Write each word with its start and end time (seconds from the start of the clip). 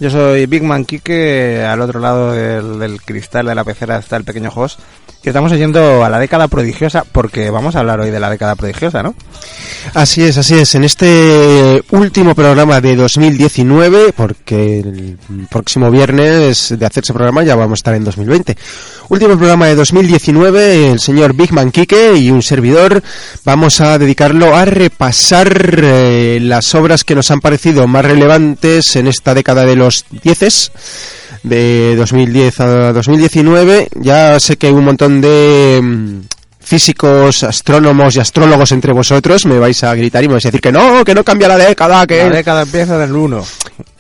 Yo 0.01 0.09
soy 0.09 0.47
Big 0.47 0.63
Man 0.63 0.84
Kike, 0.84 1.63
al 1.63 1.79
otro 1.79 2.00
lado 2.00 2.31
del, 2.31 3.00
cristal 3.03 3.45
de 3.45 3.53
la 3.53 3.63
pecera 3.63 4.00
está 4.00 4.17
el 4.17 4.23
pequeño 4.23 4.50
host. 4.50 4.79
Y 5.23 5.29
estamos 5.29 5.51
yendo 5.51 6.03
a 6.03 6.09
la 6.09 6.17
década 6.17 6.47
prodigiosa 6.47 7.03
porque 7.12 7.51
vamos 7.51 7.75
a 7.75 7.81
hablar 7.81 8.00
hoy 8.00 8.09
de 8.09 8.19
la 8.19 8.31
década 8.31 8.56
prodigiosa, 8.56 9.03
¿no? 9.03 9.13
Así 9.93 10.23
es, 10.23 10.40
así 10.40 10.55
es. 10.55 10.73
En 10.73 10.84
este 10.84 11.84
último 11.91 12.34
programa 12.34 12.81
de 12.81 12.96
2019, 12.96 14.14
porque 14.14 14.79
el 14.79 15.20
próximo 15.52 15.91
viernes 15.91 16.73
de 16.76 16.84
hacerse 16.84 17.14
programa 17.14 17.43
ya 17.43 17.55
vamos 17.55 17.78
a 17.78 17.81
estar 17.81 17.93
en 17.93 18.03
2020. 18.03 18.58
Último 19.09 19.37
programa 19.37 19.67
de 19.67 19.76
2019, 19.76 20.91
el 20.93 20.99
señor 20.99 21.35
Big 21.35 21.53
Man 21.53 21.70
Kike 21.70 22.17
y 22.17 22.31
un 22.31 22.41
servidor 22.41 23.03
vamos 23.43 23.81
a 23.81 23.99
dedicarlo 23.99 24.55
a 24.55 24.66
repasar 24.66 25.81
eh, 25.84 26.40
las 26.41 26.73
obras 26.73 27.03
que 27.03 27.14
nos 27.14 27.29
han 27.29 27.41
parecido 27.41 27.85
más 27.87 28.05
relevantes 28.05 28.96
en 28.96 29.08
esta 29.08 29.35
década 29.35 29.66
de 29.66 29.76
los 29.76 29.91
dieces 30.09 30.72
de 31.43 31.96
2010 31.97 32.59
a 32.59 32.93
2019. 32.93 33.90
Ya 33.96 34.40
sé 34.40 34.58
que 34.58 34.67
hay 34.67 34.73
un 34.73 34.85
montón 34.85 35.22
de 35.22 35.79
mm, 35.82 36.20
físicos, 36.59 37.43
astrónomos 37.43 38.16
y 38.16 38.20
astrólogos 38.20 38.72
entre 38.72 38.93
vosotros 38.93 39.46
me 39.46 39.59
vais 39.59 39.84
a 39.84 39.93
gritar 39.93 40.23
y 40.23 40.28
me 40.28 40.35
vais 40.35 40.46
a 40.46 40.49
decir 40.49 40.61
que 40.61 40.72
no, 40.72 41.03
que 41.03 41.14
no 41.14 41.23
cambia 41.23 41.47
la 41.49 41.58
década, 41.58 42.08
que 42.08 42.23
La 42.23 42.29
década 42.29 42.61
empieza 42.61 42.97
del 42.97 43.14
1. 43.14 43.46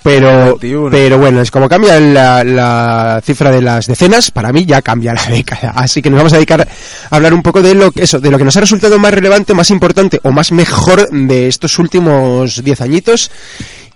Pero, 0.03 0.57
21. 0.57 0.89
pero 0.89 1.17
bueno, 1.19 1.41
es 1.41 1.51
como 1.51 1.69
cambia 1.69 1.99
la, 1.99 2.43
la 2.43 3.21
cifra 3.23 3.51
de 3.51 3.61
las 3.61 3.85
decenas, 3.87 4.31
para 4.31 4.51
mí 4.51 4.65
ya 4.65 4.81
cambia 4.81 5.13
la 5.13 5.25
década. 5.29 5.73
Así 5.75 6.01
que 6.01 6.09
nos 6.09 6.17
vamos 6.17 6.33
a 6.33 6.37
dedicar 6.37 6.61
a 6.61 7.15
hablar 7.15 7.33
un 7.33 7.43
poco 7.43 7.61
de 7.61 7.75
lo 7.75 7.91
que 7.91 8.03
eso, 8.03 8.19
de 8.19 8.31
lo 8.31 8.37
que 8.37 8.45
nos 8.45 8.55
ha 8.57 8.61
resultado 8.61 8.97
más 8.97 9.13
relevante, 9.13 9.53
más 9.53 9.69
importante 9.69 10.19
o 10.23 10.31
más 10.31 10.51
mejor 10.51 11.09
de 11.11 11.47
estos 11.47 11.77
últimos 11.77 12.63
10 12.63 12.81
añitos. 12.81 13.31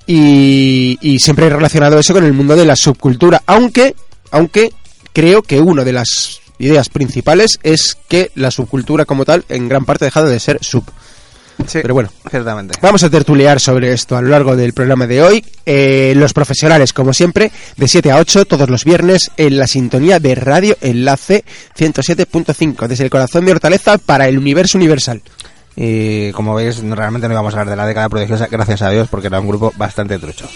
Y, 0.07 0.97
y 1.01 1.19
siempre 1.19 1.47
he 1.47 1.49
relacionado 1.49 1.97
eso 1.97 2.13
con 2.13 2.23
el 2.23 2.33
mundo 2.33 2.55
de 2.55 2.65
la 2.65 2.75
subcultura. 2.75 3.41
Aunque, 3.45 3.95
aunque 4.31 4.71
creo 5.13 5.41
que 5.41 5.59
una 5.59 5.83
de 5.83 5.93
las 5.93 6.41
ideas 6.59 6.89
principales 6.89 7.59
es 7.63 7.97
que 8.07 8.31
la 8.35 8.51
subcultura 8.51 9.05
como 9.05 9.25
tal 9.25 9.45
en 9.49 9.67
gran 9.67 9.85
parte 9.85 10.05
ha 10.05 10.07
dejado 10.07 10.27
de 10.27 10.39
ser 10.39 10.59
sub. 10.61 10.83
Sí, 11.67 11.79
Pero 11.81 11.93
bueno, 11.93 12.09
ciertamente. 12.29 12.77
Vamos 12.81 13.03
a 13.03 13.09
tertulear 13.09 13.61
sobre 13.61 13.93
esto 13.93 14.17
a 14.17 14.21
lo 14.21 14.27
largo 14.27 14.57
del 14.57 14.73
programa 14.73 15.07
de 15.07 15.23
hoy. 15.23 15.45
Eh, 15.65 16.13
los 16.17 16.33
profesionales, 16.33 16.91
como 16.91 17.13
siempre, 17.13 17.49
de 17.77 17.87
7 17.87 18.11
a 18.11 18.17
8 18.17 18.45
todos 18.45 18.69
los 18.69 18.83
viernes 18.83 19.31
en 19.37 19.57
la 19.57 19.65
sintonía 19.65 20.19
de 20.19 20.35
Radio 20.35 20.77
Enlace 20.81 21.45
107.5, 21.77 22.87
desde 22.87 23.05
el 23.05 23.09
corazón 23.09 23.45
de 23.45 23.53
Hortaleza 23.53 23.97
para 23.97 24.27
el 24.27 24.37
universo 24.37 24.77
universal. 24.77 25.21
Y 25.75 26.31
como 26.31 26.55
veis, 26.55 26.79
realmente 26.81 27.27
no 27.27 27.33
íbamos 27.33 27.53
a 27.53 27.59
hablar 27.59 27.69
de 27.71 27.75
la 27.75 27.85
década 27.87 28.07
prodigiosa, 28.09 28.47
gracias 28.49 28.81
a 28.81 28.89
Dios, 28.89 29.07
porque 29.09 29.27
era 29.27 29.39
un 29.39 29.47
grupo 29.47 29.73
bastante 29.75 30.17
trucho. 30.19 30.47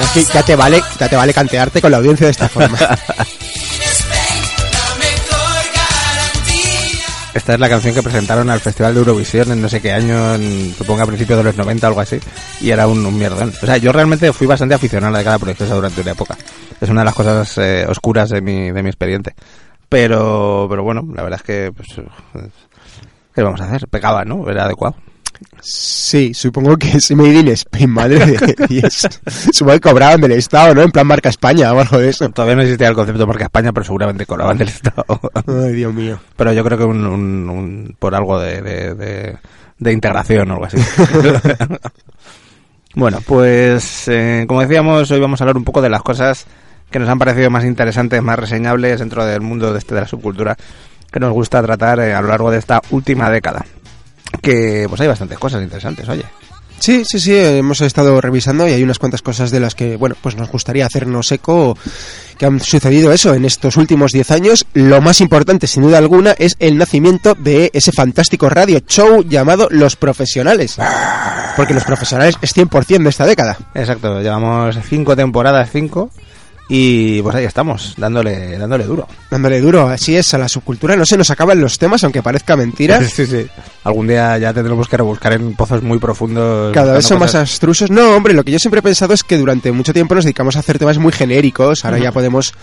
Es 0.00 0.08
que 0.14 0.24
ya 0.24 0.42
te 0.42 0.56
vale, 0.56 0.82
ya 0.98 1.08
te 1.08 1.16
vale 1.16 1.34
cantearte 1.34 1.82
con 1.82 1.90
la 1.90 1.98
audiencia 1.98 2.26
de 2.26 2.30
esta 2.30 2.48
forma. 2.48 2.78
Esta 7.34 7.54
es 7.54 7.60
la 7.60 7.68
canción 7.68 7.94
que 7.94 8.02
presentaron 8.02 8.50
al 8.50 8.60
Festival 8.60 8.92
de 8.92 9.00
Eurovisión 9.00 9.50
en 9.52 9.62
no 9.62 9.68
sé 9.68 9.80
qué 9.80 9.90
año, 9.92 10.34
en- 10.34 10.74
supongo 10.76 11.02
a 11.02 11.06
principios 11.06 11.38
de 11.38 11.44
los 11.44 11.56
90 11.56 11.86
o 11.86 11.88
algo 11.88 12.00
así, 12.02 12.20
y 12.60 12.70
era 12.70 12.86
un, 12.86 13.04
un 13.06 13.16
mierdón. 13.18 13.52
O 13.62 13.66
sea, 13.66 13.78
yo 13.78 13.90
realmente 13.90 14.32
fui 14.34 14.46
bastante 14.46 14.74
aficionado 14.74 15.08
a 15.08 15.12
la 15.12 15.18
década 15.18 15.38
prodigiosa 15.38 15.74
durante 15.74 16.02
una 16.02 16.10
época. 16.12 16.36
Es 16.78 16.90
una 16.90 17.00
de 17.00 17.04
las 17.06 17.14
cosas 17.14 17.56
eh, 17.56 17.86
oscuras 17.88 18.28
de 18.28 18.42
mi, 18.42 18.70
de 18.70 18.82
mi 18.82 18.90
expediente. 18.90 19.34
Pero, 19.92 20.66
pero 20.70 20.82
bueno, 20.82 21.06
la 21.14 21.22
verdad 21.22 21.38
es 21.40 21.46
que, 21.46 21.70
pues, 21.72 21.88
¿qué 23.34 23.42
vamos 23.42 23.60
a 23.60 23.64
hacer? 23.64 23.86
Pegaba, 23.88 24.24
¿no? 24.24 24.48
Era 24.50 24.64
adecuado. 24.64 24.96
Sí, 25.60 26.32
supongo 26.34 26.76
que 26.76 26.92
es 26.96 27.10
Made 27.14 27.40
in 27.40 27.48
Spain, 27.48 27.90
madre 27.90 28.24
de 28.24 28.66
Dios. 28.68 29.08
Supongo 29.52 29.74
que 29.74 29.80
cobraban 29.90 30.20
del 30.20 30.32
Estado, 30.32 30.72
¿no? 30.74 30.82
En 30.82 30.90
plan 30.92 31.06
marca 31.06 31.28
España 31.30 31.72
o 31.72 31.80
algo 31.80 31.98
de 31.98 32.10
eso. 32.10 32.28
Todavía 32.30 32.54
no 32.56 32.62
existía 32.62 32.88
el 32.88 32.94
concepto 32.94 33.26
marca 33.26 33.44
España, 33.44 33.72
pero 33.72 33.84
seguramente 33.84 34.24
cobraban 34.24 34.56
del 34.58 34.68
Estado. 34.68 35.04
Ay, 35.46 35.72
Dios 35.72 35.92
mío. 35.92 36.18
pero 36.36 36.52
yo 36.52 36.62
creo 36.64 36.78
que 36.78 36.84
un, 36.84 37.04
un- 37.06 37.48
un- 37.50 37.96
por 37.98 38.14
algo 38.14 38.38
de, 38.38 38.62
de, 38.62 38.94
de- 38.94 39.38
de 39.78 39.92
integración 39.92 40.48
o 40.50 40.54
algo 40.54 40.66
así. 40.66 40.76
bueno, 42.94 43.18
pues 43.26 44.06
eh, 44.08 44.44
como 44.46 44.60
decíamos, 44.62 45.10
hoy 45.10 45.20
vamos 45.20 45.40
a 45.40 45.44
hablar 45.44 45.56
un 45.56 45.64
poco 45.64 45.82
de 45.82 45.90
las 45.90 46.02
cosas 46.02 46.46
que 46.92 47.00
nos 47.00 47.08
han 47.08 47.18
parecido 47.18 47.50
más 47.50 47.64
interesantes, 47.64 48.22
más 48.22 48.38
reseñables 48.38 49.00
dentro 49.00 49.24
del 49.26 49.40
mundo 49.40 49.72
de, 49.72 49.78
este, 49.78 49.94
de 49.94 50.02
la 50.02 50.06
subcultura 50.06 50.56
que 51.10 51.20
nos 51.20 51.32
gusta 51.32 51.62
tratar 51.62 52.00
eh, 52.00 52.14
a 52.14 52.22
lo 52.22 52.28
largo 52.28 52.50
de 52.50 52.58
esta 52.58 52.80
última 52.90 53.30
década. 53.30 53.64
Que 54.40 54.86
pues 54.88 55.00
hay 55.00 55.08
bastantes 55.08 55.38
cosas 55.38 55.62
interesantes, 55.62 56.08
oye. 56.08 56.24
Sí, 56.82 57.04
sí, 57.04 57.20
sí, 57.20 57.32
hemos 57.36 57.80
estado 57.80 58.20
revisando 58.20 58.66
y 58.66 58.72
hay 58.72 58.82
unas 58.82 58.98
cuantas 58.98 59.22
cosas 59.22 59.52
de 59.52 59.60
las 59.60 59.76
que, 59.76 59.96
bueno, 59.96 60.16
pues 60.20 60.34
nos 60.34 60.50
gustaría 60.50 60.84
hacernos 60.84 61.30
eco 61.30 61.78
que 62.36 62.46
han 62.46 62.58
sucedido 62.58 63.12
eso 63.12 63.34
en 63.34 63.44
estos 63.44 63.76
últimos 63.76 64.10
10 64.10 64.30
años. 64.32 64.66
Lo 64.74 65.00
más 65.00 65.20
importante, 65.20 65.68
sin 65.68 65.84
duda 65.84 65.98
alguna, 65.98 66.32
es 66.32 66.56
el 66.58 66.76
nacimiento 66.76 67.36
de 67.38 67.70
ese 67.72 67.92
fantástico 67.92 68.48
radio 68.48 68.80
show 68.80 69.22
llamado 69.22 69.68
Los 69.70 69.94
Profesionales. 69.94 70.76
Porque 71.56 71.72
Los 71.72 71.84
Profesionales 71.84 72.34
es 72.42 72.56
100% 72.56 73.04
de 73.04 73.10
esta 73.10 73.26
década. 73.26 73.56
Exacto, 73.74 74.20
llevamos 74.20 74.76
cinco 74.88 75.14
temporadas, 75.14 75.70
cinco, 75.70 76.10
y 76.68 77.20
pues 77.22 77.34
ahí 77.34 77.44
estamos, 77.44 77.94
dándole, 77.96 78.56
dándole 78.56 78.84
duro. 78.84 79.06
Dándole 79.30 79.60
duro, 79.60 79.88
así 79.88 80.16
es, 80.16 80.32
a 80.34 80.38
la 80.38 80.48
subcultura. 80.48 80.96
No 80.96 81.04
se 81.04 81.16
nos 81.16 81.30
acaban 81.30 81.60
los 81.60 81.78
temas, 81.78 82.02
aunque 82.04 82.22
parezca 82.22 82.56
mentira. 82.56 83.00
Sí, 83.12 83.26
sí. 83.26 83.46
Algún 83.84 84.06
día 84.06 84.38
ya 84.38 84.54
tendremos 84.54 84.88
que 84.88 84.96
rebuscar 84.96 85.34
en 85.34 85.54
pozos 85.54 85.82
muy 85.82 85.98
profundos. 85.98 86.72
Cada 86.72 86.94
vez 86.94 87.04
son 87.04 87.18
más 87.18 87.34
abstrusos. 87.34 87.90
No, 87.90 88.16
hombre, 88.16 88.32
lo 88.32 88.42
que 88.42 88.52
yo 88.52 88.58
siempre 88.58 88.78
he 88.78 88.82
pensado 88.82 89.12
es 89.12 89.22
que 89.22 89.36
durante 89.36 89.70
mucho 89.70 89.92
tiempo 89.92 90.14
nos 90.14 90.24
dedicamos 90.24 90.56
a 90.56 90.60
hacer 90.60 90.78
temas 90.78 90.96
muy 90.98 91.12
genéricos. 91.12 91.84
Ahora 91.84 91.98
ya 91.98 92.10
podemos 92.10 92.54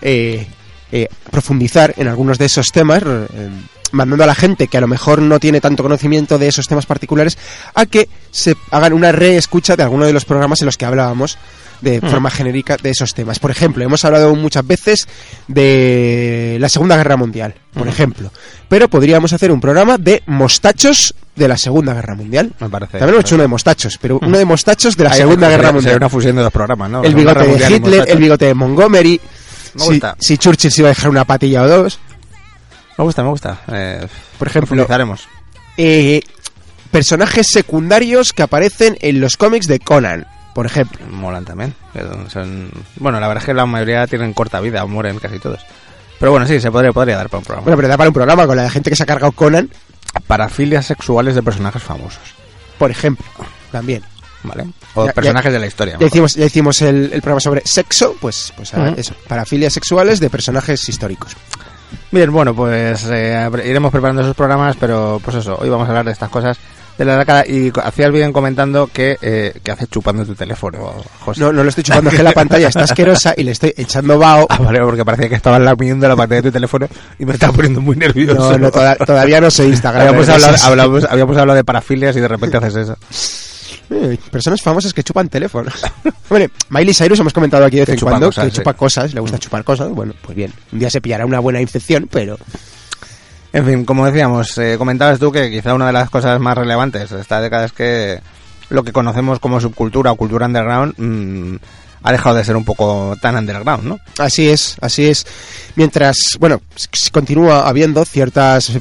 eh, 0.00 0.48
eh, 0.92 1.08
profundizar 1.30 1.94
en 1.96 2.06
algunos 2.06 2.38
de 2.38 2.44
esos 2.44 2.68
temas, 2.70 3.02
eh, 3.02 3.48
mandando 3.92 4.24
a 4.24 4.26
la 4.26 4.34
gente 4.34 4.68
que 4.68 4.76
a 4.76 4.80
lo 4.80 4.86
mejor 4.88 5.20
no 5.20 5.40
tiene 5.40 5.60
tanto 5.60 5.82
conocimiento 5.82 6.38
de 6.38 6.48
esos 6.48 6.66
temas 6.68 6.86
particulares 6.86 7.36
a 7.74 7.86
que 7.86 8.08
se 8.30 8.54
hagan 8.70 8.92
una 8.92 9.10
reescucha 9.12 9.74
de 9.76 9.82
alguno 9.82 10.06
de 10.06 10.12
los 10.12 10.24
programas 10.24 10.60
en 10.62 10.66
los 10.66 10.76
que 10.76 10.84
hablábamos 10.86 11.36
de 11.82 12.00
forma 12.00 12.30
genérica 12.30 12.76
de 12.76 12.90
esos 12.90 13.12
temas. 13.12 13.40
Por 13.40 13.50
ejemplo, 13.50 13.82
hemos 13.84 14.04
hablado 14.04 14.32
muchas 14.36 14.64
veces 14.64 15.08
de 15.48 16.56
la 16.60 16.68
Segunda 16.68 16.96
Guerra 16.96 17.16
Mundial, 17.16 17.54
por 17.74 17.88
ejemplo. 17.88 18.30
Pero 18.68 18.88
podríamos 18.88 19.32
hacer 19.32 19.50
un 19.50 19.60
programa 19.60 19.98
de 19.98 20.22
mostachos 20.26 21.14
de 21.34 21.48
la 21.48 21.56
Segunda 21.56 21.92
Guerra 21.94 22.14
Mundial. 22.14 22.52
Me 22.60 22.68
parece. 22.68 22.98
También 22.98 23.14
hemos 23.14 23.24
hecho 23.24 23.34
uno 23.34 23.42
de 23.42 23.48
mostachos, 23.48 23.98
pero 24.00 24.18
uno 24.22 24.38
de 24.38 24.44
mostachos 24.44 24.96
de 24.96 25.04
la 25.04 25.10
Ahí 25.10 25.18
Segunda 25.18 25.46
sería- 25.46 25.56
Guerra 25.56 25.68
sería 25.68 25.72
Mundial. 25.72 25.96
una 25.96 26.08
fusión 26.08 26.36
de 26.36 26.42
dos 26.42 26.52
programas, 26.52 26.90
¿no? 26.90 27.02
El 27.04 27.14
bigote 27.14 27.46
de 27.46 27.74
Hitler, 27.76 28.04
el 28.08 28.18
bigote 28.18 28.44
de 28.46 28.54
Montgomery. 28.54 29.20
Me 29.74 29.80
Si, 29.82 29.88
gusta. 29.88 30.16
si 30.18 30.38
Churchill 30.38 30.70
se 30.70 30.80
iba 30.82 30.88
a 30.88 30.94
dejar 30.94 31.10
una 31.10 31.24
patilla 31.24 31.62
o 31.62 31.68
dos. 31.68 31.98
Me 32.98 33.04
gusta, 33.04 33.22
me 33.22 33.28
gusta. 33.30 33.58
Eh, 33.72 34.06
Por 34.38 34.48
ejemplo, 34.48 34.86
eh, 35.78 36.20
personajes 36.90 37.46
secundarios 37.50 38.32
que 38.32 38.42
aparecen 38.42 38.96
en 39.00 39.20
los 39.20 39.36
cómics 39.36 39.66
de 39.66 39.78
Conan, 39.80 40.26
por 40.54 40.66
ejemplo. 40.66 41.04
Molan 41.10 41.44
también. 41.44 41.74
son- 42.28 42.70
Bueno, 42.96 43.18
la 43.20 43.28
verdad 43.28 43.42
es 43.42 43.46
que 43.46 43.54
la 43.54 43.66
mayoría 43.66 44.06
tienen 44.06 44.32
corta 44.34 44.60
vida, 44.60 44.84
mueren 44.86 45.18
casi 45.18 45.38
todos. 45.38 45.60
Pero 46.20 46.32
bueno, 46.32 46.46
sí, 46.46 46.60
se 46.60 46.70
podría, 46.70 46.92
podría 46.92 47.16
dar 47.16 47.28
para 47.28 47.38
un 47.38 47.44
programa. 47.44 47.64
Bueno, 47.64 47.76
pero 47.76 47.88
da 47.88 47.96
para 47.96 48.10
un 48.10 48.14
programa 48.14 48.46
con 48.46 48.56
la 48.56 48.70
gente 48.70 48.90
que 48.90 48.96
se 48.96 49.02
ha 49.02 49.06
cargado 49.06 49.32
Conan, 49.32 49.70
Parafilias 50.26 50.84
sexuales 50.86 51.34
de 51.34 51.42
personajes 51.42 51.82
famosos. 51.82 52.20
por 52.78 52.90
ejemplo. 52.90 53.24
También. 53.70 54.02
¿Vale? 54.44 54.66
O 54.94 55.06
Ya- 55.06 55.12
personajes 55.12 55.50
ya- 55.50 55.52
de 55.54 55.58
la 55.60 55.66
historia. 55.66 55.96
Ya 56.00 56.06
hicimos, 56.06 56.34
ya 56.34 56.44
hicimos 56.46 56.82
el, 56.82 57.04
el 57.12 57.20
programa 57.22 57.40
sobre 57.40 57.62
sexo, 57.64 58.16
pues, 58.20 58.52
pues 58.56 58.74
ah, 58.74 58.92
eso, 58.96 59.14
parafilias 59.28 59.72
sexuales 59.72 60.18
de 60.20 60.28
personajes 60.30 60.88
históricos. 60.88 61.36
Bien, 62.10 62.30
bueno, 62.32 62.54
pues 62.54 63.06
eh, 63.10 63.48
iremos 63.64 63.90
preparando 63.92 64.22
esos 64.22 64.34
programas, 64.36 64.76
pero 64.78 65.20
pues 65.24 65.36
eso, 65.36 65.56
hoy 65.60 65.68
vamos 65.68 65.86
a 65.86 65.90
hablar 65.90 66.04
de 66.06 66.12
estas 66.12 66.28
cosas 66.30 66.56
de 66.98 67.06
la 67.06 67.16
década 67.16 67.44
y 67.46 67.72
hacías 67.82 68.12
bien 68.12 68.32
comentando 68.34 68.86
que, 68.86 69.16
eh, 69.22 69.58
que 69.64 69.70
haces 69.70 69.88
chupando 69.88 70.24
tu 70.26 70.34
teléfono, 70.34 70.92
José. 71.20 71.40
No, 71.40 71.50
no 71.52 71.62
lo 71.62 71.68
estoy 71.70 71.84
chupando, 71.84 72.10
es 72.10 72.16
que 72.16 72.22
la 72.22 72.32
pantalla 72.32 72.68
está 72.68 72.80
asquerosa 72.84 73.32
y 73.36 73.44
le 73.44 73.52
estoy 73.52 73.72
echando 73.76 74.18
vaho. 74.18 74.46
Ah, 74.50 74.58
vale, 74.58 74.80
porque 74.80 75.04
parecía 75.04 75.28
que 75.30 75.34
estabas 75.36 75.60
lamiendo 75.62 76.06
la 76.06 76.14
pantalla 76.16 76.42
de 76.42 76.48
tu 76.50 76.52
teléfono 76.52 76.86
y 77.18 77.24
me 77.24 77.32
estaba 77.32 77.52
poniendo 77.54 77.80
muy 77.80 77.96
nervioso. 77.96 78.34
No, 78.52 78.58
no, 78.58 78.70
toda- 78.70 78.96
todavía 78.96 79.40
no 79.40 79.50
soy 79.50 79.66
Instagram. 79.70 80.08
habíamos, 80.08 80.28
hablado, 80.28 80.54
Esas- 80.54 80.66
hablamos- 80.68 81.04
habíamos 81.08 81.36
hablado 81.38 81.56
de 81.56 81.64
parafilias 81.64 82.14
y 82.16 82.20
de 82.20 82.28
repente 82.28 82.56
haces 82.58 82.76
eso. 82.76 82.96
Eh, 83.92 84.18
Personas 84.30 84.62
famosas 84.62 84.92
que 84.94 85.02
chupan 85.02 85.28
teléfonos. 85.28 85.74
Hombre, 86.30 86.50
Miley 86.70 86.94
Cyrus 86.94 87.20
hemos 87.20 87.32
comentado 87.32 87.64
aquí 87.64 87.76
de 87.76 87.84
vez 87.84 87.90
en 87.94 88.00
cuando 88.00 88.26
cosas, 88.26 88.44
que 88.46 88.50
sí. 88.50 88.56
chupa 88.58 88.72
cosas, 88.74 89.14
le 89.14 89.20
gusta 89.20 89.38
chupar 89.38 89.64
cosas. 89.64 89.90
Bueno, 89.90 90.14
pues 90.22 90.36
bien, 90.36 90.52
un 90.72 90.78
día 90.78 90.90
se 90.90 91.00
pillará 91.00 91.26
una 91.26 91.40
buena 91.40 91.60
infección, 91.60 92.08
pero 92.10 92.38
En 93.52 93.66
fin, 93.66 93.84
como 93.84 94.06
decíamos, 94.06 94.56
eh, 94.58 94.76
comentabas 94.78 95.18
tú 95.18 95.30
que 95.30 95.50
quizá 95.50 95.74
una 95.74 95.86
de 95.88 95.92
las 95.92 96.08
cosas 96.08 96.40
más 96.40 96.56
relevantes 96.56 97.10
de 97.10 97.20
esta 97.20 97.40
década 97.40 97.66
es 97.66 97.72
que 97.72 98.20
lo 98.70 98.82
que 98.82 98.92
conocemos 98.92 99.38
como 99.38 99.60
subcultura 99.60 100.10
o 100.12 100.16
cultura 100.16 100.46
underground 100.46 100.94
mm, 100.96 101.56
ha 102.02 102.12
dejado 102.12 102.36
de 102.36 102.44
ser 102.44 102.56
un 102.56 102.64
poco 102.64 103.16
tan 103.20 103.36
underground, 103.36 103.84
¿no? 103.84 103.98
así 104.18 104.48
es, 104.48 104.76
así 104.80 105.06
es. 105.06 105.24
Mientras, 105.76 106.16
bueno, 106.40 106.60
continúa 107.12 107.68
habiendo 107.68 108.04
ciertas 108.04 108.72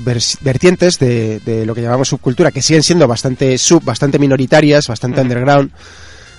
vertientes 0.41 0.97
de, 0.99 1.39
de 1.41 1.65
lo 1.65 1.75
que 1.75 1.81
llamamos 1.81 2.07
subcultura 2.09 2.51
que 2.51 2.61
siguen 2.61 2.83
siendo 2.83 3.07
bastante 3.07 3.57
sub, 3.57 3.83
bastante 3.83 4.17
minoritarias, 4.19 4.87
bastante 4.87 5.21
underground, 5.21 5.71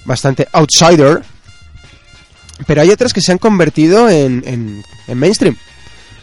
bastante 0.04 0.48
outsider. 0.52 1.22
Pero 2.66 2.82
hay 2.82 2.90
otras 2.90 3.12
que 3.12 3.20
se 3.20 3.32
han 3.32 3.38
convertido 3.38 4.08
en, 4.08 4.42
en- 4.46 4.82
en 5.08 5.18
mainstream. 5.18 5.56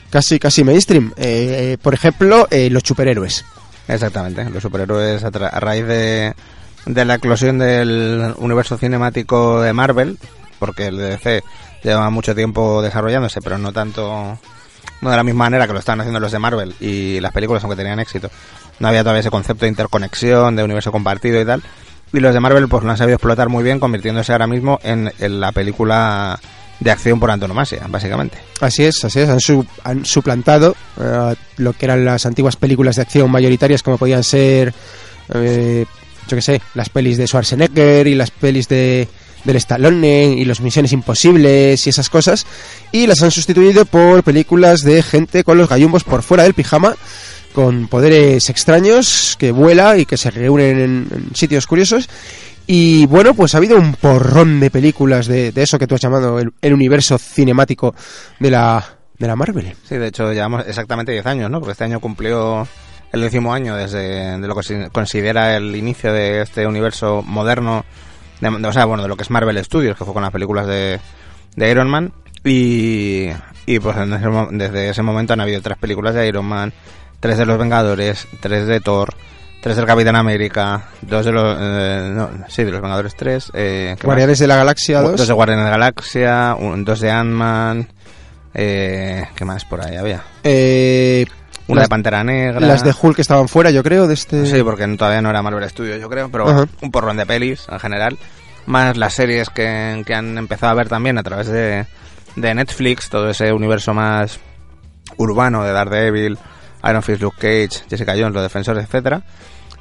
Casi, 0.09 0.39
casi 0.39 0.63
mainstream. 0.63 1.11
Eh, 1.17 1.73
eh, 1.73 1.77
por 1.81 1.93
ejemplo, 1.93 2.47
eh, 2.49 2.69
los 2.69 2.83
superhéroes. 2.85 3.43
Exactamente, 3.87 4.47
los 4.49 4.61
superhéroes 4.61 5.23
a, 5.23 5.27
a 5.27 5.59
raíz 5.59 5.85
de, 5.85 6.33
de 6.85 7.05
la 7.05 7.15
eclosión 7.15 7.57
del 7.59 8.33
universo 8.37 8.77
cinemático 8.77 9.61
de 9.61 9.73
Marvel, 9.73 10.17
porque 10.59 10.87
el 10.87 10.97
DC 10.97 11.43
lleva 11.83 12.09
mucho 12.09 12.35
tiempo 12.35 12.81
desarrollándose, 12.81 13.41
pero 13.41 13.57
no 13.57 13.71
tanto, 13.73 14.37
no 15.01 15.09
de 15.09 15.15
la 15.15 15.23
misma 15.23 15.45
manera 15.45 15.65
que 15.67 15.73
lo 15.73 15.79
estaban 15.79 16.01
haciendo 16.01 16.19
los 16.19 16.31
de 16.31 16.39
Marvel 16.39 16.75
y 16.79 17.19
las 17.21 17.31
películas, 17.31 17.63
aunque 17.63 17.77
tenían 17.77 17.99
éxito. 17.99 18.29
No 18.79 18.87
había 18.87 19.01
todavía 19.01 19.21
ese 19.21 19.31
concepto 19.31 19.65
de 19.65 19.69
interconexión, 19.69 20.55
de 20.55 20.63
universo 20.63 20.91
compartido 20.91 21.41
y 21.41 21.45
tal. 21.45 21.63
Y 22.13 22.19
los 22.19 22.33
de 22.33 22.39
Marvel 22.39 22.67
pues 22.67 22.83
lo 22.83 22.89
han 22.91 22.97
sabido 22.97 23.15
explotar 23.15 23.49
muy 23.49 23.63
bien, 23.63 23.79
convirtiéndose 23.79 24.31
ahora 24.31 24.47
mismo 24.47 24.79
en, 24.83 25.11
en 25.19 25.39
la 25.39 25.51
película 25.51 26.39
de 26.79 26.91
acción 26.91 27.19
por 27.19 27.29
antonomasia, 27.29 27.85
básicamente. 27.89 28.37
Así 28.61 28.85
es, 28.85 29.03
así 29.03 29.19
es. 29.19 29.29
Han, 29.29 29.39
su- 29.41 29.65
han 29.83 30.05
suplantado 30.05 30.75
eh, 30.99 31.35
lo 31.57 31.73
que 31.73 31.85
eran 31.85 32.05
las 32.05 32.25
antiguas 32.25 32.55
películas 32.55 32.95
de 32.95 33.01
acción 33.01 33.29
mayoritarias, 33.29 33.83
como 33.83 33.97
podían 33.97 34.23
ser 34.23 34.73
eh, 35.33 35.85
yo 36.27 36.37
qué 36.37 36.41
sé, 36.41 36.61
las 36.75 36.89
pelis 36.89 37.17
de 37.17 37.27
Schwarzenegger 37.27 38.07
y 38.07 38.15
las 38.15 38.31
pelis 38.31 38.67
de 38.69 39.07
del 39.43 39.55
Stallone 39.57 40.35
y 40.37 40.45
los 40.45 40.61
Misiones 40.61 40.91
Imposibles 40.91 41.85
y 41.85 41.89
esas 41.89 42.09
cosas 42.09 42.45
y 42.91 43.07
las 43.07 43.21
han 43.21 43.31
sustituido 43.31 43.85
por 43.85 44.23
películas 44.23 44.81
de 44.81 45.01
gente 45.03 45.43
con 45.43 45.57
los 45.57 45.69
gallumbos 45.69 46.03
por 46.03 46.23
fuera 46.23 46.43
del 46.43 46.53
pijama 46.53 46.95
con 47.53 47.87
poderes 47.87 48.49
extraños 48.49 49.35
que 49.39 49.51
vuela 49.51 49.97
y 49.97 50.05
que 50.05 50.17
se 50.17 50.31
reúnen 50.31 50.79
en, 50.79 51.35
sitios 51.35 51.67
curiosos 51.67 52.09
y 52.67 53.07
bueno, 53.07 53.33
pues 53.33 53.55
ha 53.55 53.57
habido 53.57 53.77
un 53.77 53.95
porrón 53.95 54.59
de 54.59 54.69
películas 54.69 55.25
de, 55.25 55.51
de 55.51 55.63
eso 55.63 55.79
que 55.79 55.87
tú 55.87 55.95
has 55.95 56.01
llamado 56.01 56.39
el, 56.39 56.51
el 56.61 56.73
universo 56.73 57.17
cinemático 57.17 57.95
de 58.39 58.51
la, 58.51 58.99
de 59.17 59.27
la 59.27 59.35
Marvel. 59.35 59.75
Sí, 59.87 59.97
de 59.97 60.07
hecho 60.07 60.31
llevamos 60.31 60.65
exactamente 60.67 61.11
10 61.11 61.25
años, 61.25 61.51
¿no? 61.51 61.59
Porque 61.59 61.73
este 61.73 61.83
año 61.83 61.99
cumplió 61.99 62.67
el 63.11 63.21
décimo 63.21 63.53
año 63.53 63.75
desde 63.75 64.39
de 64.39 64.47
lo 64.47 64.55
que 64.55 64.63
se 64.63 64.89
considera 64.91 65.57
el 65.57 65.75
inicio 65.75 66.13
de 66.13 66.41
este 66.41 66.65
universo 66.65 67.23
moderno, 67.25 67.85
de, 68.41 68.47
o 68.67 68.73
sea, 68.73 68.85
bueno, 68.85 69.03
de 69.03 69.09
lo 69.09 69.15
que 69.17 69.23
es 69.23 69.29
Marvel 69.29 69.63
Studios, 69.63 69.97
que 69.97 70.05
fue 70.05 70.13
con 70.13 70.23
las 70.23 70.31
películas 70.31 70.67
de, 70.67 70.99
de 71.55 71.71
Iron 71.71 71.89
Man. 71.89 72.11
Y, 72.43 73.27
y 73.65 73.79
pues 73.79 73.97
en 73.97 74.13
ese 74.13 74.27
desde 74.51 74.89
ese 74.89 75.01
momento 75.01 75.33
han 75.33 75.41
habido 75.41 75.61
tres 75.61 75.77
películas 75.77 76.13
de 76.15 76.27
Iron 76.27 76.45
Man, 76.45 76.71
tres 77.19 77.37
de 77.37 77.45
los 77.45 77.57
Vengadores, 77.57 78.27
tres 78.39 78.65
de 78.65 78.79
Thor, 78.79 79.13
tres 79.61 79.75
del 79.75 79.85
Capitán 79.85 80.15
América, 80.15 80.85
dos 81.01 81.25
de 81.25 81.31
los... 81.33 81.57
eh, 81.59 82.11
no, 82.13 82.29
sí, 82.47 82.63
de 82.63 82.71
los 82.71 82.81
Vengadores 82.81 83.15
tres. 83.15 83.51
Eh. 83.53 83.95
Guardianes 84.01 84.39
de 84.39 84.47
la 84.47 84.55
Galaxia 84.55 85.01
2. 85.01 85.17
Dos 85.17 85.27
de 85.27 85.33
Guardianes 85.33 85.65
de 85.65 85.71
la 85.71 85.77
Galaxia, 85.77 86.55
un- 86.57 86.85
dos 86.85 87.01
de 87.01 87.11
Ant-Man. 87.11 87.87
Eh, 88.53 89.25
¿Qué 89.35 89.45
más 89.45 89.65
por 89.65 89.85
ahí 89.85 89.95
había? 89.97 90.23
eh, 90.43 91.25
Una 91.69 91.81
las, 91.81 91.89
de 91.89 91.89
Pantera 91.89 92.23
Negra. 92.23 92.59
las 92.59 92.83
de 92.83 92.93
Hulk 92.99 93.19
estaban 93.19 93.47
fuera, 93.47 93.71
yo 93.71 93.83
creo, 93.83 94.07
de 94.07 94.15
este... 94.15 94.45
Sí, 94.45 94.61
porque 94.63 94.85
todavía 94.97 95.21
no 95.21 95.29
era 95.29 95.41
Marvel 95.41 95.69
Studios, 95.69 95.99
yo 96.01 96.09
creo, 96.09 96.29
pero 96.29 96.49
Ajá. 96.49 96.67
un 96.81 96.91
porrón 96.91 97.17
de 97.17 97.25
pelis 97.25 97.67
en 97.69 97.79
general. 97.79 98.17
Más 98.65 98.97
las 98.97 99.13
series 99.13 99.49
que, 99.49 100.03
que 100.05 100.13
han 100.13 100.37
empezado 100.37 100.71
a 100.71 100.75
ver 100.75 100.89
también 100.89 101.17
a 101.17 101.23
través 101.23 101.47
de, 101.47 101.85
de 102.35 102.53
Netflix, 102.55 103.09
todo 103.09 103.29
ese 103.29 103.53
universo 103.53 103.93
más 103.93 104.39
urbano 105.17 105.63
de 105.63 105.71
Daredevil, 105.71 106.37
Iron 106.83 107.03
Fist, 107.03 107.21
Luke 107.21 107.37
Cage, 107.39 107.83
Jessica 107.89 108.13
Jones, 108.13 108.33
los 108.33 108.43
defensores, 108.43 108.85
etcétera. 108.85 109.23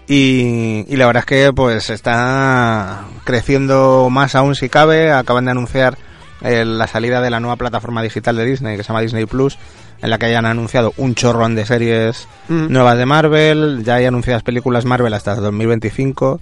Y, 0.07 0.87
y 0.88 0.97
la 0.97 1.07
verdad 1.07 1.21
es 1.21 1.26
que 1.26 1.52
pues 1.52 1.90
está 1.90 3.04
creciendo 3.25 4.09
más 4.11 4.35
aún 4.35 4.54
si 4.54 4.68
cabe. 4.71 5.12
Acaban 5.12 5.45
de 5.45 5.50
anunciar 5.50 5.99
eh, 6.42 6.64
la 6.64 6.87
salida 6.87 7.21
de 7.21 7.30
la 7.30 7.40
nueva 7.40 7.57
plataforma 7.57 8.02
digital 8.02 8.37
de 8.37 8.45
Disney 8.45 8.76
que 8.76 8.83
se 8.83 8.88
llama 8.88 9.00
Disney 9.00 9.26
Plus, 9.26 9.59
en 10.00 10.11
la 10.11 10.18
que 10.18 10.26
hayan 10.26 10.47
anunciado 10.47 10.92
un 10.97 11.14
chorrón 11.14 11.54
de 11.54 11.66
series 11.66 12.28
Mm. 12.49 12.73
nuevas 12.73 12.97
de 12.97 13.04
Marvel, 13.07 13.83
ya 13.85 13.97
hay 13.97 14.07
anunciadas 14.07 14.42
películas 14.42 14.85
Marvel 14.85 15.12
hasta 15.14 15.35
2025 15.35 16.40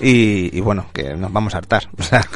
y, 0.00 0.56
y 0.56 0.60
bueno, 0.60 0.86
que 0.92 1.14
nos 1.14 1.32
vamos 1.32 1.54
a 1.54 1.58
hartar. 1.58 1.88
O 1.98 2.02
sea, 2.02 2.26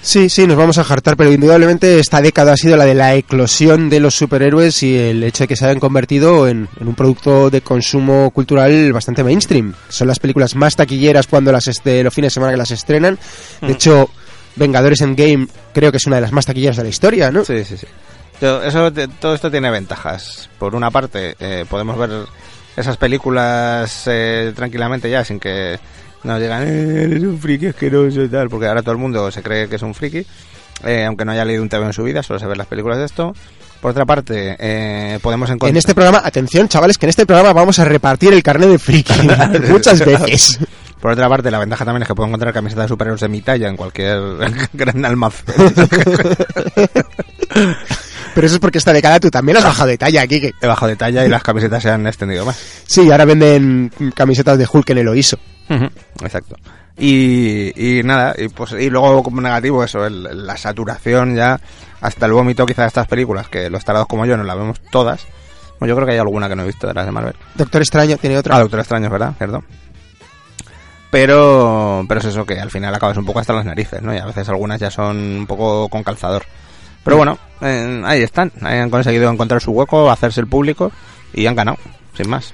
Sí, 0.00 0.28
sí, 0.28 0.46
nos 0.46 0.56
vamos 0.56 0.78
a 0.78 0.84
jartar, 0.84 1.16
pero 1.16 1.32
indudablemente 1.32 1.98
esta 1.98 2.22
década 2.22 2.52
ha 2.52 2.56
sido 2.56 2.76
la 2.76 2.84
de 2.86 2.94
la 2.94 3.16
eclosión 3.16 3.90
de 3.90 3.98
los 3.98 4.14
superhéroes 4.14 4.80
y 4.84 4.96
el 4.96 5.24
hecho 5.24 5.42
de 5.44 5.48
que 5.48 5.56
se 5.56 5.64
hayan 5.64 5.80
convertido 5.80 6.46
en, 6.46 6.68
en 6.80 6.86
un 6.88 6.94
producto 6.94 7.50
de 7.50 7.62
consumo 7.62 8.30
cultural 8.30 8.92
bastante 8.92 9.24
mainstream. 9.24 9.74
Son 9.88 10.06
las 10.06 10.20
películas 10.20 10.54
más 10.54 10.76
taquilleras 10.76 11.26
cuando 11.26 11.50
las 11.50 11.66
este, 11.66 12.04
los 12.04 12.14
fines 12.14 12.30
de 12.30 12.34
semana 12.34 12.52
que 12.52 12.58
las 12.58 12.70
estrenan. 12.70 13.18
De 13.60 13.72
hecho, 13.72 14.08
Vengadores 14.58 15.00
Endgame 15.00 15.46
creo 15.72 15.90
que 15.90 15.96
es 15.98 16.06
una 16.06 16.16
de 16.16 16.22
las 16.22 16.32
más 16.32 16.46
taquilleras 16.46 16.76
de 16.76 16.82
la 16.84 16.88
historia, 16.88 17.30
¿no? 17.30 17.44
sí, 17.44 17.64
sí, 17.64 17.76
sí. 17.76 17.86
Eso, 18.40 18.92
todo 19.20 19.34
esto 19.34 19.50
tiene 19.50 19.68
ventajas. 19.70 20.48
Por 20.58 20.74
una 20.76 20.90
parte, 20.92 21.34
eh, 21.40 21.64
podemos 21.68 21.98
ver 21.98 22.10
esas 22.76 22.96
películas 22.96 24.04
eh, 24.06 24.52
tranquilamente 24.54 25.10
ya 25.10 25.24
sin 25.24 25.40
que 25.40 25.78
nos 26.22 26.40
digan, 26.40 26.62
"Eh, 26.62 27.02
eres 27.04 27.22
un 27.24 27.38
friki 27.38 27.66
asqueroso 27.66 28.22
y 28.22 28.28
tal, 28.28 28.48
porque 28.48 28.66
ahora 28.66 28.82
todo 28.82 28.92
el 28.92 28.98
mundo 28.98 29.30
se 29.32 29.42
cree 29.42 29.68
que 29.68 29.76
es 29.76 29.82
un 29.82 29.92
friki, 29.94 30.24
eh, 30.84 31.04
aunque 31.04 31.24
no 31.24 31.32
haya 31.32 31.44
leído 31.44 31.62
un 31.62 31.68
TV 31.68 31.86
en 31.86 31.92
su 31.92 32.04
vida, 32.04 32.22
solo 32.22 32.38
se 32.38 32.46
ve 32.46 32.54
las 32.54 32.68
películas 32.68 32.98
de 32.98 33.06
esto. 33.06 33.34
Por 33.80 33.90
otra 33.92 34.04
parte, 34.06 34.56
eh, 34.58 35.18
podemos 35.22 35.48
encontrar... 35.50 35.70
En 35.70 35.76
este 35.76 35.94
programa, 35.94 36.20
atención 36.24 36.68
chavales, 36.68 36.98
que 36.98 37.06
en 37.06 37.10
este 37.10 37.26
programa 37.26 37.52
vamos 37.52 37.78
a 37.80 37.84
repartir 37.84 38.32
el 38.32 38.42
carnet 38.42 38.68
de 38.70 38.78
friki 38.78 39.12
muchas 39.68 40.04
veces. 40.04 40.58
Por 41.00 41.12
otra 41.12 41.28
parte, 41.28 41.50
la 41.50 41.58
ventaja 41.60 41.84
también 41.84 42.02
es 42.02 42.08
que 42.08 42.14
puedo 42.14 42.26
encontrar 42.28 42.52
camisetas 42.52 42.84
de 42.84 42.88
superhéroes 42.88 43.20
de 43.20 43.28
mi 43.28 43.40
talla 43.40 43.68
en 43.68 43.76
cualquier 43.76 44.20
gran 44.72 45.04
almacén. 45.04 45.54
Pero 48.34 48.46
eso 48.46 48.56
es 48.56 48.60
porque 48.60 48.78
esta 48.78 48.92
década 48.92 49.18
tú 49.18 49.30
también 49.30 49.56
has 49.58 49.64
bajado 49.64 49.88
de 49.88 49.98
talla 49.98 50.22
aquí. 50.22 50.40
Que... 50.40 50.52
He 50.60 50.66
bajado 50.66 50.88
de 50.90 50.96
talla 50.96 51.24
y 51.24 51.28
las 51.28 51.42
camisetas 51.42 51.82
se 51.82 51.90
han 51.90 52.06
extendido 52.06 52.44
más. 52.44 52.56
Sí, 52.86 53.10
ahora 53.10 53.24
venden 53.24 53.90
camisetas 54.14 54.58
de 54.58 54.68
Hulk 54.70 54.90
en 54.90 54.98
el 54.98 55.08
Oiso. 55.08 55.38
Exacto. 56.22 56.56
Y, 56.96 57.72
y 57.98 58.02
nada, 58.02 58.34
y 58.36 58.48
pues 58.48 58.72
y 58.72 58.90
luego 58.90 59.22
como 59.22 59.40
negativo 59.40 59.84
eso, 59.84 60.04
el- 60.04 60.46
la 60.46 60.56
saturación 60.56 61.36
ya 61.36 61.60
hasta 62.00 62.26
el 62.26 62.32
vómito 62.32 62.66
quizá 62.66 62.82
de 62.82 62.88
estas 62.88 63.06
películas, 63.06 63.48
que 63.48 63.70
los 63.70 63.84
tarados 63.84 64.08
como 64.08 64.26
yo 64.26 64.36
no 64.36 64.42
las 64.44 64.56
vemos 64.56 64.80
todas. 64.90 65.24
Bueno, 65.78 65.90
yo 65.92 65.96
creo 65.96 66.06
que 66.06 66.12
hay 66.14 66.18
alguna 66.18 66.48
que 66.48 66.56
no 66.56 66.62
he 66.64 66.66
visto 66.66 66.88
de 66.88 66.94
las 66.94 67.06
de 67.06 67.12
Marvel. 67.12 67.34
Doctor 67.54 67.82
Extraño 67.82 68.16
tiene 68.16 68.36
otra. 68.36 68.56
Ah, 68.56 68.60
Doctor 68.60 68.80
Extraño, 68.80 69.08
verdad, 69.10 69.32
cierto. 69.38 69.62
Pero, 71.10 72.04
pero 72.06 72.20
es 72.20 72.26
eso 72.26 72.44
que 72.44 72.60
al 72.60 72.70
final 72.70 72.94
acabas 72.94 73.16
un 73.16 73.24
poco 73.24 73.40
hasta 73.40 73.54
las 73.54 73.64
narices, 73.64 74.02
¿no? 74.02 74.14
Y 74.14 74.18
a 74.18 74.26
veces 74.26 74.48
algunas 74.48 74.78
ya 74.80 74.90
son 74.90 75.16
un 75.16 75.46
poco 75.46 75.88
con 75.88 76.02
calzador. 76.02 76.44
Pero 77.02 77.16
bueno, 77.16 77.38
eh, 77.62 78.02
ahí 78.04 78.22
están. 78.22 78.52
Ahí 78.60 78.78
han 78.78 78.90
conseguido 78.90 79.30
encontrar 79.30 79.62
su 79.62 79.72
hueco, 79.72 80.10
hacerse 80.10 80.40
el 80.40 80.46
público 80.46 80.92
y 81.32 81.46
han 81.46 81.56
ganado, 81.56 81.78
sin 82.14 82.28
más. 82.28 82.52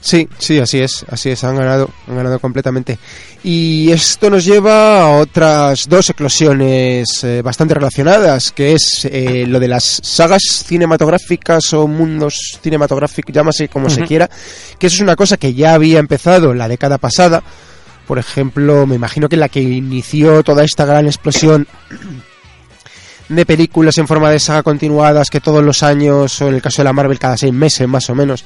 Sí, 0.00 0.28
sí, 0.38 0.58
así 0.60 0.78
es, 0.78 1.04
así 1.08 1.30
es, 1.30 1.42
han 1.42 1.56
ganado, 1.56 1.90
han 2.06 2.16
ganado 2.16 2.38
completamente. 2.38 2.98
Y 3.42 3.90
esto 3.90 4.30
nos 4.30 4.44
lleva 4.44 5.00
a 5.00 5.18
otras 5.18 5.88
dos 5.88 6.08
eclosiones 6.10 7.24
eh, 7.24 7.42
bastante 7.42 7.74
relacionadas, 7.74 8.52
que 8.52 8.74
es 8.74 9.04
eh, 9.04 9.44
lo 9.46 9.58
de 9.58 9.68
las 9.68 10.00
sagas 10.02 10.42
cinematográficas 10.66 11.72
o 11.72 11.88
mundos 11.88 12.58
cinematográficos, 12.62 13.34
llámase 13.34 13.68
como 13.68 13.90
se 13.90 14.02
quiera, 14.02 14.30
que 14.78 14.86
eso 14.86 14.96
es 14.96 15.02
una 15.02 15.16
cosa 15.16 15.36
que 15.36 15.54
ya 15.54 15.74
había 15.74 15.98
empezado 15.98 16.54
la 16.54 16.68
década 16.68 16.98
pasada. 16.98 17.42
Por 18.08 18.18
ejemplo, 18.18 18.86
me 18.86 18.96
imagino 18.96 19.28
que 19.28 19.36
la 19.36 19.48
que 19.48 19.60
inició 19.60 20.42
toda 20.42 20.64
esta 20.64 20.84
gran 20.84 21.06
explosión 21.06 21.68
de 23.28 23.44
películas 23.44 23.98
en 23.98 24.06
forma 24.06 24.30
de 24.30 24.38
saga 24.40 24.62
continuadas 24.62 25.28
que 25.28 25.38
todos 25.40 25.62
los 25.62 25.82
años, 25.82 26.40
o 26.40 26.48
en 26.48 26.54
el 26.54 26.62
caso 26.62 26.80
de 26.80 26.84
la 26.84 26.94
Marvel 26.94 27.18
cada 27.18 27.36
seis 27.36 27.52
meses 27.52 27.86
más 27.86 28.08
o 28.08 28.14
menos, 28.14 28.42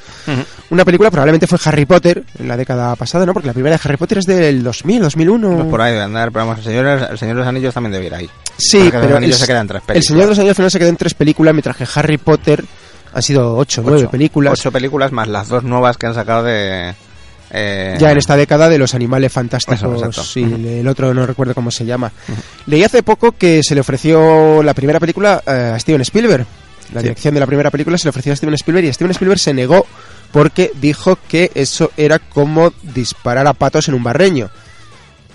una 0.70 0.84
película 0.84 1.08
probablemente 1.12 1.46
fue 1.46 1.60
Harry 1.64 1.86
Potter 1.86 2.24
en 2.36 2.48
la 2.48 2.56
década 2.56 2.96
pasada, 2.96 3.24
¿no? 3.24 3.32
Porque 3.32 3.46
la 3.46 3.52
primera 3.52 3.76
de 3.76 3.82
Harry 3.84 3.96
Potter 3.96 4.18
es 4.18 4.26
del 4.26 4.64
2000, 4.64 5.02
2001. 5.02 5.54
Pues 5.54 5.66
por 5.68 5.80
ahí 5.80 5.92
de 5.94 6.02
andar, 6.02 6.32
pero 6.32 6.46
vamos, 6.46 6.58
el 6.58 6.64
Señor, 6.64 6.86
el 7.12 7.16
Señor 7.18 7.36
de 7.36 7.40
los 7.40 7.48
Anillos 7.48 7.72
también 7.72 7.92
debe 7.92 8.06
ir 8.06 8.14
ahí. 8.16 8.28
Sí, 8.56 8.78
Porque 8.80 8.96
los 8.98 9.06
pero 9.06 9.16
anillos 9.18 9.36
el, 9.36 9.40
se 9.42 9.46
quedan 9.46 9.68
tres 9.68 9.82
el 9.82 9.86
películas. 9.86 10.06
Señor 10.08 10.22
de 10.24 10.28
los 10.30 10.38
Anillos 10.38 10.50
al 10.50 10.56
final 10.56 10.70
se 10.72 10.78
quedó 10.80 10.88
en 10.88 10.96
tres 10.96 11.14
películas, 11.14 11.54
mientras 11.54 11.76
que 11.76 11.86
Harry 11.94 12.18
Potter 12.18 12.64
han 13.14 13.22
sido 13.22 13.56
ocho, 13.56 13.82
nueve 13.84 14.00
Ocho. 14.00 14.10
películas. 14.10 14.52
Ocho 14.58 14.72
películas 14.72 15.12
más 15.12 15.28
las 15.28 15.46
dos 15.46 15.62
nuevas 15.62 15.96
que 15.96 16.06
han 16.06 16.14
sacado 16.14 16.42
de... 16.42 16.92
eh, 17.52 17.96
Ya 18.00 18.10
en 18.12 18.18
esta 18.18 18.36
década 18.36 18.68
de 18.68 18.78
los 18.78 18.94
animales 18.94 19.30
fantásticos. 19.32 19.78
Eso, 19.78 19.94
exacto. 19.94 20.24
sí, 20.24 20.42
el 20.42 20.88
otro 20.88 21.12
no 21.14 21.26
recuerdo 21.26 21.54
cómo 21.54 21.70
se 21.70 21.84
llama. 21.84 22.10
Leí 22.66 22.82
hace 22.82 23.02
poco 23.02 23.32
que 23.32 23.60
se 23.62 23.74
le 23.74 23.82
ofreció 23.82 24.62
la 24.62 24.74
primera 24.74 24.98
película 24.98 25.42
eh, 25.46 25.72
a 25.74 25.78
Steven 25.78 26.00
Spielberg. 26.02 26.46
La 26.92 27.00
Sí. 27.00 27.04
dirección 27.04 27.34
de 27.34 27.40
la 27.40 27.46
primera 27.46 27.70
película 27.70 27.96
se 27.98 28.04
le 28.06 28.10
ofreció 28.10 28.32
a 28.32 28.36
Steven 28.36 28.54
Spielberg 28.54 28.86
y 28.86 28.92
Steven 28.92 29.10
Spielberg 29.12 29.38
se 29.40 29.54
negó 29.54 29.86
porque 30.30 30.70
dijo 30.80 31.18
que 31.28 31.50
eso 31.54 31.90
era 31.96 32.18
como 32.18 32.72
disparar 32.82 33.46
a 33.46 33.52
patos 33.52 33.88
en 33.88 33.94
un 33.94 34.02
barreño. 34.02 34.50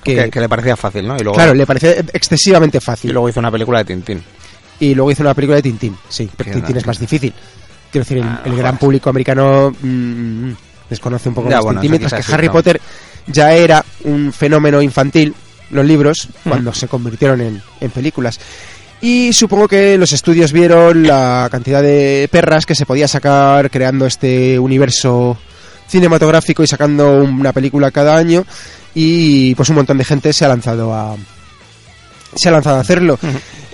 Que, 0.03 0.15
que, 0.15 0.29
que 0.29 0.39
le 0.39 0.47
parecía 0.50 0.75
fácil, 0.75 1.07
¿no? 1.07 1.15
Y 1.17 1.19
luego, 1.19 1.36
claro, 1.36 1.53
le 1.53 1.65
parecía 1.65 1.91
excesivamente 2.13 2.77
y 2.77 2.81
fácil. 2.81 3.12
luego 3.12 3.27
hizo 3.29 3.39
una 3.39 3.51
película 3.51 3.79
de 3.79 3.86
Tintín. 3.86 4.24
Y 4.79 4.93
luego 4.95 5.12
hizo 5.12 5.24
una 5.24 5.33
película 5.33 5.55
de 5.57 5.63
Tintín, 5.63 5.95
sí, 6.07 6.29
pero 6.38 6.51
Tintín 6.51 6.74
no, 6.75 6.79
es 6.79 6.88
más 6.88 7.00
difícil. 7.00 7.33
Quiero 7.91 8.03
decir, 8.05 8.17
el, 8.19 8.24
Ah, 8.24 8.41
el 8.45 8.55
gran 8.55 8.77
público 8.77 9.09
americano 9.09 9.71
mm, 9.81 10.51
desconoce 10.89 11.29
un 11.29 11.36
poco 11.36 11.50
Ya, 11.50 11.58
más 11.58 11.65
bueno, 11.65 11.82
eso 11.82 11.89
mientras 11.89 12.13
que 12.25 12.34
Harry 12.34 12.48
¿no? 12.48 12.53
Potter 12.53 12.82
ya 13.27 13.53
era 13.53 13.84
un 14.06 14.32
fenómeno 14.32 14.82
infantil, 14.82 15.34
los 15.72 15.86
libros, 15.86 16.29
cuando 16.44 16.74
se 16.74 16.88
convirtieron 16.88 17.41
en, 17.41 17.62
en 17.82 17.91
películas. 17.91 18.39
Y 19.01 19.32
supongo 19.34 19.67
que 19.67 19.98
los 19.98 20.12
estudios 20.12 20.51
vieron 20.51 21.03
la 21.03 21.48
cantidad 21.51 21.84
de 21.84 22.27
perras 22.32 22.65
que 22.65 22.74
se 22.74 22.86
podía 22.86 23.08
sacar 23.08 23.70
creando 23.70 24.06
este 24.06 24.58
universo 24.58 25.38
cinematográfico 25.88 26.63
y 26.63 26.67
sacando 26.67 27.22
una 27.22 27.53
película 27.53 27.91
cada 27.91 28.17
año 28.17 28.46
y 28.94 29.53
pues 29.56 29.70
un 29.70 29.75
montón 29.75 29.98
de 29.98 30.03
gente 30.03 30.34
se 30.34 30.44
ha 30.46 30.48
lanzado 30.48 30.94
a 30.94 31.15
se 32.36 32.50
ha 32.50 32.51
lanzado 32.51 32.77
a 32.77 32.82
hacerlo. 32.82 33.20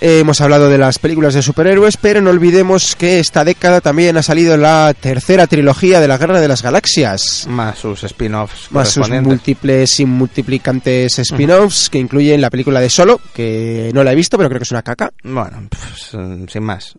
Eh, 0.06 0.20
hemos 0.20 0.42
hablado 0.42 0.68
de 0.68 0.78
las 0.78 1.00
películas 1.00 1.34
de 1.34 1.42
superhéroes, 1.42 1.96
pero 1.96 2.20
no 2.20 2.30
olvidemos 2.30 2.98
que 2.98 3.20
esta 3.20 3.46
década 3.46 3.80
también 3.80 4.18
ha 4.18 4.22
salido 4.22 4.58
la 4.58 4.94
tercera 5.00 5.48
trilogía 5.48 6.02
de 6.02 6.10
la 6.10 6.18
Guerra 6.18 6.42
de 6.42 6.50
las 6.50 6.62
Galaxias. 6.62 7.48
Más 7.48 7.80
sus 7.80 8.04
spin-offs 8.04 8.70
Más 8.72 8.90
sus 8.90 9.10
múltiples 9.10 10.02
y 10.02 10.06
multiplicantes 10.06 11.20
spin-offs 11.20 11.90
que 11.90 12.00
incluyen 12.00 12.42
la 12.42 12.50
película 12.50 12.82
de 12.82 12.90
Solo, 12.90 13.22
que 13.34 13.92
no 13.94 14.04
la 14.04 14.12
he 14.12 14.16
visto, 14.16 14.36
pero 14.36 14.50
creo 14.50 14.60
que 14.60 14.66
es 14.66 14.72
una 14.72 14.82
caca. 14.82 15.10
Bueno, 15.24 15.70
pues, 15.70 16.10
sin 16.52 16.64
más. 16.64 16.96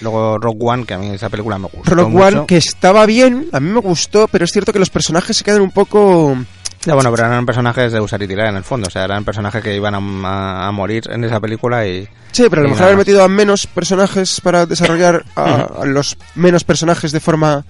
Luego 0.00 0.38
Rogue 0.38 0.58
One, 0.60 0.84
que 0.84 0.94
a 0.94 0.98
mí 0.98 1.08
esa 1.08 1.30
película 1.30 1.58
me 1.58 1.66
gustó 1.66 1.92
Rogue 1.92 2.08
mucho. 2.08 2.24
One, 2.24 2.46
que 2.46 2.58
estaba 2.58 3.04
bien, 3.04 3.48
a 3.50 3.58
mí 3.58 3.68
me 3.68 3.80
gustó, 3.80 4.28
pero 4.28 4.44
es 4.44 4.52
cierto 4.52 4.72
que 4.72 4.78
los 4.78 4.90
personajes 4.90 5.36
se 5.36 5.42
quedan 5.42 5.60
un 5.60 5.72
poco 5.72 6.36
Ya, 6.86 6.94
bueno, 6.94 7.10
pero 7.12 7.26
eran 7.26 7.46
personajes 7.46 7.92
de 7.92 8.00
usar 8.00 8.22
y 8.22 8.28
tirar 8.28 8.48
en 8.48 8.56
el 8.56 8.64
fondo. 8.64 8.88
O 8.88 8.90
sea, 8.90 9.04
eran 9.04 9.24
personajes 9.24 9.62
que 9.62 9.74
iban 9.74 9.94
a, 9.94 9.98
a- 10.28 10.68
a 10.68 10.72
morir 10.72 11.04
en 11.10 11.24
esa 11.24 11.40
película 11.40 11.86
y. 11.86 12.08
Sí, 12.32 12.46
pero 12.50 12.60
a 12.60 12.64
lo 12.64 12.70
mejor 12.70 12.84
haber 12.84 12.96
metido 12.98 13.22
a 13.22 13.28
menos 13.28 13.66
personajes 13.66 14.40
para 14.40 14.66
desarrollar 14.66 15.24
a, 15.36 15.68
a 15.82 15.84
los 15.86 16.16
menos 16.34 16.64
personajes 16.64 17.12
de 17.12 17.20
forma 17.20 17.64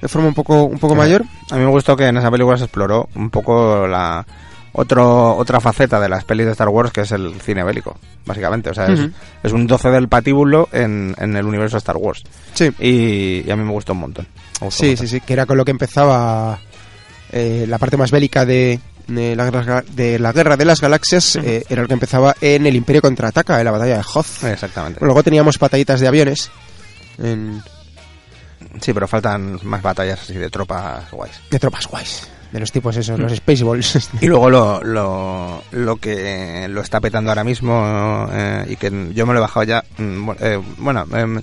de 0.00 0.08
forma 0.08 0.28
un 0.28 0.34
poco 0.34 0.64
un 0.64 0.78
poco 0.78 0.94
mayor. 0.94 1.22
A 1.50 1.54
mí 1.56 1.60
me 1.64 1.70
gustó 1.70 1.96
que 1.96 2.06
en 2.06 2.16
esa 2.16 2.30
película 2.30 2.56
se 2.58 2.64
exploró 2.64 3.08
un 3.14 3.30
poco 3.30 3.86
la 3.86 4.24
otro, 4.74 5.36
otra 5.36 5.60
faceta 5.60 6.00
de 6.00 6.08
las 6.08 6.24
pelis 6.24 6.46
de 6.46 6.52
Star 6.52 6.68
Wars, 6.68 6.92
que 6.92 7.02
es 7.02 7.12
el 7.12 7.40
cine 7.42 7.62
bélico, 7.62 7.96
básicamente. 8.24 8.70
O 8.70 8.74
sea, 8.74 8.86
es, 9.42 9.52
un 9.52 9.66
12 9.66 9.90
del 9.90 10.08
patíbulo 10.08 10.68
en, 10.72 11.14
en 11.18 11.36
el 11.36 11.44
universo 11.44 11.76
de 11.76 11.78
Star 11.78 11.96
Wars. 11.98 12.22
Sí. 12.54 12.70
Y, 12.80 13.46
y 13.46 13.50
a 13.50 13.56
mí 13.56 13.64
me 13.64 13.72
gustó 13.72 13.92
un 13.92 14.00
montón. 14.00 14.26
Gustó 14.60 14.82
Sí, 14.84 14.90
un 14.90 14.96
sí, 14.96 15.08
sí, 15.08 15.20
que 15.20 15.32
era 15.34 15.44
con 15.46 15.56
lo 15.58 15.64
que 15.64 15.72
empezaba 15.72 16.58
eh, 17.32 17.64
la 17.68 17.78
parte 17.78 17.96
más 17.96 18.10
bélica 18.10 18.44
de, 18.46 18.78
de, 19.08 19.34
la, 19.36 19.50
guerra- 19.50 19.84
de 19.92 20.18
la 20.18 20.32
guerra 20.32 20.56
de 20.56 20.64
las 20.64 20.80
galaxias, 20.80 21.36
eh, 21.36 21.64
era 21.68 21.82
lo 21.82 21.88
que 21.88 21.94
empezaba 21.94 22.34
en 22.40 22.66
el 22.66 22.76
Imperio 22.76 23.02
contraataca, 23.02 23.58
en 23.58 23.64
la 23.64 23.70
batalla 23.70 23.96
de 23.98 24.04
Hoth. 24.14 24.44
Exactamente. 24.44 25.00
Luego 25.04 25.22
teníamos 25.22 25.58
batallitas 25.58 26.00
de 26.00 26.08
aviones. 26.08 26.50
En, 27.18 27.62
Sí, 28.80 28.92
pero 28.94 29.06
faltan 29.06 29.58
más 29.64 29.82
batallas 29.82 30.22
así 30.22 30.32
de 30.34 30.48
tropas 30.48 31.10
guays. 31.10 31.32
de 31.50 31.58
tropas 31.58 31.86
guays. 31.86 32.28
De 32.52 32.60
los 32.60 32.70
tipos 32.72 32.96
esos, 32.96 33.18
los 33.18 33.32
Spaceballs. 33.34 34.08
Y 34.20 34.26
luego 34.26 34.48
lo, 34.50 34.82
lo, 34.82 35.62
lo 35.72 35.96
que 35.96 36.66
lo 36.70 36.80
está 36.80 37.00
petando 37.00 37.30
ahora 37.30 37.44
mismo 37.44 38.28
eh, 38.32 38.64
y 38.70 38.76
que 38.76 38.90
yo 39.14 39.26
me 39.26 39.32
lo 39.34 39.38
he 39.40 39.42
bajado 39.42 39.64
ya. 39.64 39.84
mm, 39.98 40.30
eh, 40.40 40.60
bueno, 40.78 41.06
em, 41.14 41.42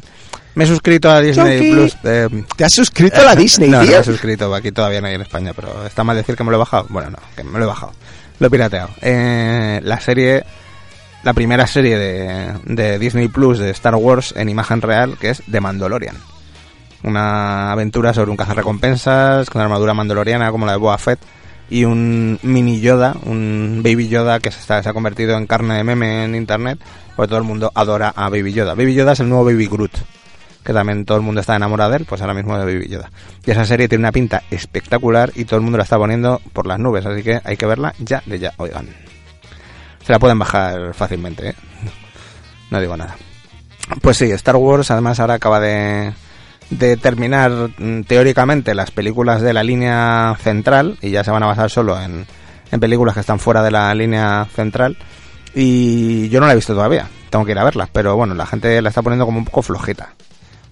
me 0.60 0.66
he 0.66 0.68
suscrito 0.68 1.10
a 1.10 1.22
Disney. 1.22 1.72
Plus. 1.72 1.96
eh, 2.04 2.28
¿Te 2.58 2.66
has 2.66 2.74
suscrito 2.74 3.22
a 3.22 3.24
la 3.24 3.36
Disney, 3.38 3.70
no, 3.70 3.78
no 3.78 3.84
tío? 3.84 3.94
me 3.94 4.00
he 4.00 4.04
suscrito, 4.04 4.54
aquí 4.54 4.74
todavía 4.74 5.00
no 5.00 5.08
hay 5.08 5.16
en 5.16 5.22
España, 5.22 5.54
pero 5.56 5.86
está 5.86 6.04
mal 6.04 6.18
decir 6.18 6.36
que 6.36 6.44
me 6.44 6.52
lo 6.52 6.58
he 6.58 6.60
bajado. 6.60 6.86
Bueno, 6.90 7.12
no, 7.12 7.18
que 7.36 7.46
me 7.46 7.58
lo 7.60 7.64
he 7.64 7.68
bajado. 7.68 7.94
Lo 8.40 8.48
he 8.48 8.50
pirateado. 8.50 8.90
Eh, 9.02 9.80
la 9.84 10.00
serie, 10.02 10.44
la 11.24 11.34
primera 11.34 11.66
serie 11.66 11.98
de, 11.98 12.54
de 12.66 13.00
Disney 13.00 13.30
Plus 13.30 13.58
de 13.58 13.70
Star 13.70 13.96
Wars 13.96 14.34
en 14.36 14.50
imagen 14.50 14.82
real, 14.82 15.18
que 15.18 15.30
es 15.30 15.42
The 15.50 15.62
Mandalorian. 15.62 16.18
Una 17.04 17.72
aventura 17.72 18.14
sobre 18.14 18.32
un 18.32 18.36
cazarrecompensas 18.38 19.50
con 19.50 19.62
armadura 19.62 19.94
mandaloriana 19.94 20.52
como 20.52 20.66
la 20.66 20.74
de 20.74 20.78
Boba 20.80 20.98
Fett 20.98 21.20
y 21.70 21.86
un 21.86 22.38
mini 22.44 22.82
Yoda, 22.82 23.16
un 23.24 23.80
Baby 23.84 24.10
Yoda 24.10 24.40
que 24.40 24.52
se, 24.52 24.60
está, 24.60 24.84
se 24.84 24.90
ha 24.90 24.94
convertido 24.94 25.38
en 25.38 25.48
carne 25.48 25.76
de 25.76 25.84
meme 25.86 26.26
en 26.26 26.36
internet, 26.36 26.80
porque 27.16 27.30
todo 27.30 27.38
el 27.38 27.46
mundo 27.46 27.72
adora 27.74 28.12
a 28.14 28.28
Baby 28.30 28.52
Yoda. 28.52 28.74
Baby 28.74 28.96
Yoda 28.96 29.14
es 29.14 29.20
el 29.22 29.30
nuevo 29.30 29.46
Baby 29.46 29.68
Groot, 29.68 29.92
que 30.64 30.74
también 30.74 31.06
todo 31.06 31.18
el 31.18 31.24
mundo 31.24 31.42
está 31.42 31.56
enamorado 31.56 31.92
de 31.92 31.98
él, 31.98 32.06
pues 32.06 32.22
ahora 32.22 32.34
mismo 32.34 32.58
de 32.58 32.66
Baby 32.66 32.88
Yoda. 32.90 33.12
Y 33.46 33.52
esa 33.52 33.66
serie 33.66 33.88
tiene 33.88 34.04
una 34.04 34.12
pinta 34.12 34.44
espectacular 34.52 35.32
y 35.36 35.46
todo 35.46 35.58
el 35.58 35.62
mundo 35.62 35.78
la 35.78 35.84
está 35.84 35.98
poniendo 35.98 36.42
por 36.54 36.68
las 36.68 36.80
nubes, 36.80 37.06
así 37.06 37.24
que 37.24 37.40
hay 37.44 37.58
que 37.58 37.66
verla 37.66 37.94
ya 38.00 38.22
de 38.26 38.40
ya, 38.40 38.54
oigan. 38.58 38.88
Se 40.06 40.12
la 40.12 40.20
pueden 40.20 40.40
bajar 40.40 40.94
fácilmente, 40.94 41.50
¿eh? 41.50 41.56
No 42.72 42.80
digo 42.80 42.98
nada. 42.98 43.16
Pues 44.02 44.18
sí, 44.18 44.32
Star 44.32 44.56
Wars 44.56 44.92
además 44.92 45.20
ahora 45.20 45.36
acaba 45.36 45.60
de, 45.60 46.14
terminar 47.02 47.52
mm, 47.78 48.04
teóricamente 48.04 48.76
las 48.76 48.92
películas 48.92 49.42
de 49.42 49.54
la 49.54 49.64
línea 49.64 50.36
central 50.42 50.98
y 51.02 51.10
ya 51.10 51.24
se 51.24 51.32
van 51.32 51.44
a 51.44 51.48
basar 51.48 51.70
solo 51.72 52.00
en, 52.00 52.28
en 52.72 52.80
películas 52.80 53.16
que 53.16 53.22
están 53.22 53.40
fuera 53.40 53.64
de 53.64 53.72
la 53.72 53.94
línea 53.96 54.48
central. 54.54 54.98
Y 55.56 56.30
yo 56.30 56.40
no 56.40 56.46
la 56.46 56.54
he 56.54 56.56
visto 56.56 56.76
todavía, 56.76 57.08
tengo 57.32 57.44
que 57.44 57.52
ir 57.52 57.60
a 57.60 57.64
verla, 57.64 57.90
pero 57.92 58.16
bueno, 58.16 58.36
la 58.36 58.46
gente 58.46 58.82
la 58.82 58.90
está 58.90 59.02
poniendo 59.02 59.26
como 59.26 59.40
un 59.40 59.46
poco 59.46 59.64
flojita. 59.64 60.14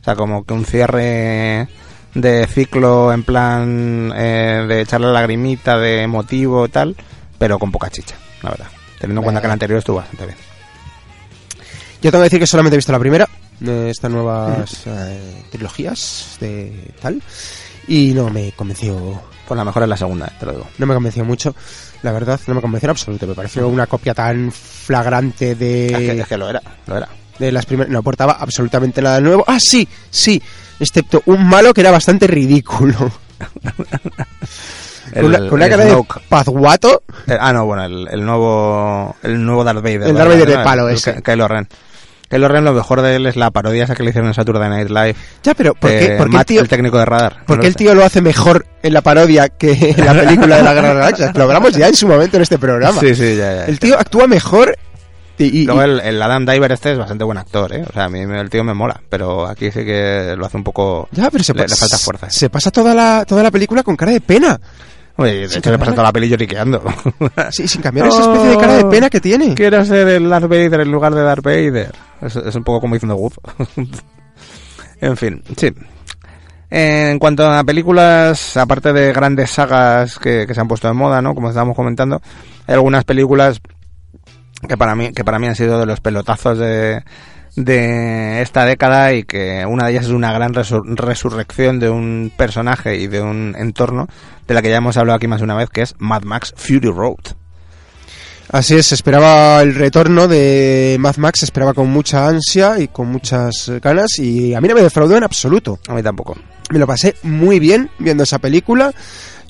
O 0.08 0.10
sea, 0.10 0.16
como 0.16 0.46
que 0.46 0.54
un 0.54 0.64
cierre 0.64 1.68
de 2.14 2.48
ciclo 2.48 3.12
en 3.12 3.24
plan 3.24 4.14
eh, 4.16 4.64
de 4.66 4.80
echarle 4.80 5.08
la 5.08 5.12
lagrimita 5.12 5.78
de 5.78 6.04
emotivo 6.04 6.66
y 6.66 6.70
tal, 6.70 6.96
pero 7.38 7.60
con 7.60 7.74
poca 7.74 7.90
chicha, 7.90 8.16
la 8.42 8.52
verdad. 8.52 8.68
Teniendo 9.02 9.20
en 9.20 9.24
cuenta 9.26 9.42
que 9.42 9.48
el 9.48 9.52
anterior 9.52 9.80
estuvo 9.80 9.98
bastante 9.98 10.28
bien. 10.28 10.38
Yo 12.02 12.10
tengo 12.10 12.22
que 12.22 12.28
decir 12.28 12.40
que 12.40 12.48
solamente 12.48 12.76
he 12.76 12.78
visto 12.78 12.94
la 12.94 13.00
primera 13.00 13.28
de 13.60 13.90
estas 13.90 14.10
nuevas 14.10 14.84
eh, 14.86 15.44
trilogías 15.52 16.38
de 16.40 16.94
tal 17.02 17.22
y 17.90 18.14
no 18.16 18.30
me 18.30 18.54
convenció 18.54 19.22
Pues 19.46 19.58
la 19.58 19.66
mejor 19.66 19.84
es 19.84 19.90
la 19.90 19.98
segunda, 19.98 20.28
eh, 20.28 20.34
te 20.40 20.46
lo 20.46 20.52
digo. 20.54 20.68
no 20.78 20.86
me 20.86 20.94
convenció 20.94 21.26
mucho 21.26 21.54
la 22.02 22.14
verdad 22.14 22.40
no 22.48 22.54
me 22.54 22.62
convenció 22.62 22.88
en 22.88 22.92
absoluto 22.92 23.28
me 23.28 23.34
pareció 23.34 23.68
una 23.68 23.88
copia 23.88 24.14
tan 24.14 24.54
flagrante 24.54 25.52
Es 25.52 25.58
que, 25.58 25.66
de, 25.66 26.22
es 26.22 26.28
que 26.28 26.38
lo 26.38 26.50
era, 26.50 26.62
lo 26.86 26.96
era. 26.96 27.10
De 27.40 27.52
las 27.52 27.66
primeras 27.66 27.92
no 27.92 28.00
aportaba 28.00 28.34
absolutamente 28.40 29.02
nada 29.02 29.20
nuevo 29.22 29.44
ah 29.48 29.58
sí 29.60 29.88
sí 30.10 30.42
excepto 30.80 31.22
un 31.26 31.48
malo 31.48 31.74
que 31.74 31.82
era 31.82 31.92
bastante 31.92 32.28
ridículo 32.28 33.12
con 35.14 35.26
una, 35.26 35.38
con 35.40 35.54
una 35.54 35.66
el 35.66 35.72
cara 35.72 35.86
de 35.86 36.04
pazguato 36.30 37.04
Eh, 37.28 37.38
ah, 37.40 37.54
no, 37.54 37.66
bueno, 37.66 37.86
el, 37.86 38.08
el 38.12 38.26
nuevo 38.26 39.16
el 39.24 39.44
nuevo 39.44 39.64
Darth 39.64 39.82
Vader. 39.82 40.04
El. 40.04 40.16
Darth 40.16 40.30
Vader 40.32 40.48
de 40.50 40.58
palo 40.64 40.90
El 40.90 40.96
ese. 40.96 41.16
Ky- 41.16 41.22
Kylo 41.22 41.48
Ren. 41.48 41.68
Kylo 42.30 42.50
Ren, 42.50 42.66
lo 42.66 42.74
mejor 42.74 43.02
de 43.02 43.16
él 43.16 43.26
es 43.26 43.38
la 43.38 43.52
parodia 43.52 43.86
esa 43.86 43.96
que 43.96 44.04
le 44.04 44.10
hicieron 44.10 44.28
en 44.28 44.34
Saturday 44.34 44.70
Night 44.70 44.90
Live. 44.90 45.16
ya 45.44 45.54
pero 45.54 45.74
¿por 45.76 45.90
qué, 45.92 46.10
de 46.10 46.18
por 46.18 46.30
qué 46.30 46.38
el 46.38 46.46
tío 46.46 46.62
el 46.62 46.68
técnico 46.68 46.98
de 46.98 47.06
radar. 47.06 47.46
¿Por 47.46 47.56
No 47.56 47.62
qué 47.62 47.68
lo 47.68 47.70
el 47.70 47.76
tío 47.78 47.96
lo 47.96 48.04
hace 48.04 48.22
mejor 48.22 48.66
en 48.84 48.94
la 48.94 49.02
parodia 49.02 49.48
que 49.48 49.94
en 49.98 50.06
la 50.06 50.14
película 50.14 50.58
de 50.58 50.64
la 50.64 50.74
Guerra 50.74 50.90
de 50.90 50.96
Galaxias? 50.96 51.38
Lo 51.38 51.44
hablamos 51.44 51.72
ya 51.74 51.88
en 51.88 51.96
su 51.96 52.06
momento 52.06 52.36
en 52.36 52.44
este 52.44 52.58
programa. 52.58 53.00
Sí, 53.00 53.16
sí, 53.16 53.38
ya, 53.38 53.56
ya. 53.56 53.66
El 53.66 53.80
tío 53.80 53.98
actúa 53.98 54.28
mejor 54.28 54.78
y, 55.38 55.62
y- 55.62 55.66
Luego 55.66 55.82
el, 55.84 56.00
el 56.00 56.22
Adam 56.22 56.46
Diver 56.46 56.72
este 56.72 56.92
es 56.94 56.98
bastante 56.98 57.24
buen 57.24 57.38
actor, 57.38 57.74
¿eh? 57.74 57.84
O 57.90 57.94
sea, 57.94 58.06
a 58.06 58.10
mí 58.10 58.26
me- 58.26 58.40
el 58.42 58.50
tío 58.50 58.64
me 58.64 58.74
mola, 58.74 59.02
pero 59.10 59.46
aquí 59.48 59.72
sí 59.72 59.86
que 59.86 60.36
lo 60.38 60.46
hace 60.46 60.58
un 60.58 60.64
poco... 60.64 61.08
ya, 61.12 61.30
pero 61.30 61.44
se, 61.44 61.54
le, 61.54 61.68
le 61.68 61.76
falta 61.76 61.98
fuerza. 61.98 62.30
se 62.30 62.50
pasa 62.50 62.72
toda 62.72 62.94
la, 62.94 63.24
toda 63.26 63.44
la 63.44 63.52
película 63.52 63.84
con 63.84 63.96
cara 63.96 64.12
de 64.12 64.22
pena. 64.22 64.60
Oye, 65.20 65.48
de 65.48 65.58
hecho 65.58 65.72
le 65.72 65.80
pasa 65.80 65.92
toda 65.92 66.04
la 66.04 66.12
peli 66.12 66.30
lloriqueando. 66.30 66.84
Sí, 67.52 67.68
sin 67.68 67.82
cambiar 67.82 68.08
esa 68.08 68.22
especie 68.22 68.50
de 68.50 68.58
cara 68.58 68.74
de 68.78 68.86
pena 68.86 69.10
que 69.10 69.20
tiene. 69.20 69.56
Quiero 69.56 69.84
ser 69.84 70.08
el 70.10 70.30
Darth 70.30 70.48
Vader 70.48 70.82
en 70.82 70.92
lugar 70.92 71.16
de 71.16 71.24
Darth 71.24 71.44
Vader. 71.44 71.92
Es, 72.22 72.36
es 72.36 72.54
un 72.56 72.64
poco 72.64 72.82
como 72.82 72.94
diciendo 72.96 73.16
Wood. 73.16 73.34
en 75.02 75.18
fin, 75.18 75.44
sí. 75.58 75.72
En 76.70 77.18
cuanto 77.18 77.50
a 77.50 77.64
películas, 77.64 78.58
aparte 78.58 78.92
de 78.92 79.14
grandes 79.14 79.52
sagas 79.52 80.20
que, 80.20 80.46
que 80.46 80.54
se 80.54 80.60
han 80.60 80.68
puesto 80.68 80.88
de 80.88 80.94
moda, 80.94 81.22
¿no? 81.22 81.34
Como 81.34 81.48
estábamos 81.50 81.76
comentando, 81.76 82.22
hay 82.68 82.74
algunas 82.76 83.06
películas 83.06 83.62
que 84.68 84.78
para 84.78 84.96
mí, 84.96 85.12
que 85.14 85.24
para 85.24 85.40
mí 85.40 85.48
han 85.48 85.56
sido 85.56 85.80
de 85.80 85.86
los 85.86 86.00
pelotazos 86.00 86.58
de, 86.58 87.04
de 87.56 88.42
esta 88.42 88.66
década 88.66 89.14
y 89.14 89.24
que 89.24 89.66
una 89.68 89.86
de 89.86 89.92
ellas 89.92 90.06
es 90.06 90.12
una 90.12 90.32
gran 90.32 90.54
resur- 90.54 90.96
resurrección 90.96 91.80
de 91.80 91.90
un 91.90 92.32
personaje 92.36 92.98
y 92.98 93.08
de 93.08 93.22
un 93.22 93.56
entorno 93.58 94.08
de 94.48 94.54
la 94.54 94.62
que 94.62 94.70
ya 94.70 94.78
hemos 94.78 94.98
hablado 94.98 95.18
aquí 95.18 95.28
más 95.28 95.40
de 95.40 95.46
una 95.46 95.56
vez, 95.56 95.70
que 95.70 95.82
es 95.82 95.96
Mad 96.00 96.24
Max 96.24 96.54
Fury 96.56 96.90
Road. 96.90 97.36
Así 98.50 98.76
es, 98.76 98.86
se 98.86 98.96
esperaba 98.96 99.62
el 99.62 99.76
retorno 99.76 100.30
de 100.30 100.96
Mad 101.00 101.18
Max, 101.18 101.40
se 101.40 101.46
esperaba 101.46 101.74
con 101.74 101.90
mucha 101.90 102.30
ansia 102.30 102.80
y 102.80 102.88
con 102.88 103.08
muchas 103.10 103.70
ganas 103.82 104.20
y 104.20 104.54
a 104.54 104.62
mí 104.62 104.70
no 104.70 104.76
me 104.76 104.82
defraudó 104.82 105.18
en 105.18 105.24
absoluto. 105.24 105.80
A 105.90 105.94
mí 105.94 106.02
tampoco. 106.02 106.38
Me 106.70 106.80
lo 106.80 106.88
pasé 106.88 107.16
muy 107.24 107.60
bien 107.60 107.90
viendo 108.00 108.24
esa 108.24 108.40
película 108.40 108.94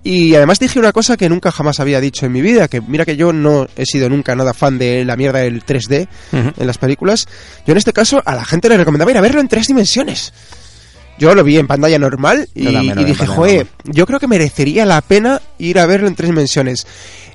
y 0.10 0.36
además 0.36 0.60
dije 0.60 0.80
una 0.80 0.94
cosa 0.94 1.18
que 1.18 1.28
nunca 1.28 1.52
jamás 1.52 1.80
había 1.82 2.00
dicho 2.00 2.26
en 2.26 2.32
mi 2.32 2.42
vida, 2.42 2.68
que 2.70 2.80
mira 2.80 3.04
que 3.04 3.18
yo 3.18 3.34
no 3.34 3.68
he 3.76 3.86
sido 3.86 4.08
nunca 4.10 4.36
nada 4.36 4.54
fan 4.54 4.78
de 4.78 5.04
la 5.04 5.18
mierda 5.18 5.40
del 5.40 5.66
3D 5.66 6.08
Ujú. 6.32 6.52
en 6.58 6.68
las 6.68 6.78
películas. 6.78 7.28
Yo 7.66 7.74
en 7.74 7.78
este 7.78 7.92
caso 7.92 8.22
a 8.26 8.34
la 8.36 8.46
gente 8.46 8.70
le 8.70 8.78
recomendaba 8.78 9.12
ir 9.12 9.18
a 9.18 9.22
verlo 9.22 9.42
en 9.42 9.48
tres 9.50 9.68
dimensiones. 9.68 10.34
Yo 11.20 11.36
lo 11.36 11.44
vi 11.44 11.58
en 11.58 11.68
pantalla 11.68 12.00
normal 12.00 12.48
y, 12.54 12.68
dije, 13.04 13.26
joder, 13.26 13.66
normal". 13.66 13.84
yo 13.86 14.06
creo 14.06 14.20
que 14.20 14.28
merecería 14.28 14.86
la 14.86 15.02
pena 15.02 15.42
ir 15.58 15.80
a 15.80 15.86
verlo 15.88 16.08
en 16.08 16.16
tres 16.16 16.30
dimensiones. 16.30 16.88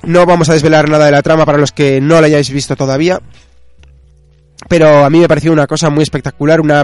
No 0.03 0.25
vamos 0.25 0.49
a 0.49 0.53
desvelar 0.53 0.89
nada 0.89 1.05
de 1.05 1.11
la 1.11 1.21
trama 1.21 1.45
para 1.45 1.57
los 1.59 1.73
que 1.73 2.01
no 2.01 2.19
la 2.21 2.27
hayáis 2.27 2.49
visto 2.49 2.75
todavía, 2.75 3.21
pero 4.69 5.03
a 5.05 5.09
mí 5.09 5.19
me 5.19 5.27
pareció 5.27 5.51
una 5.51 5.67
cosa 5.67 5.89
muy 5.89 6.03
espectacular, 6.03 6.61
una 6.61 6.83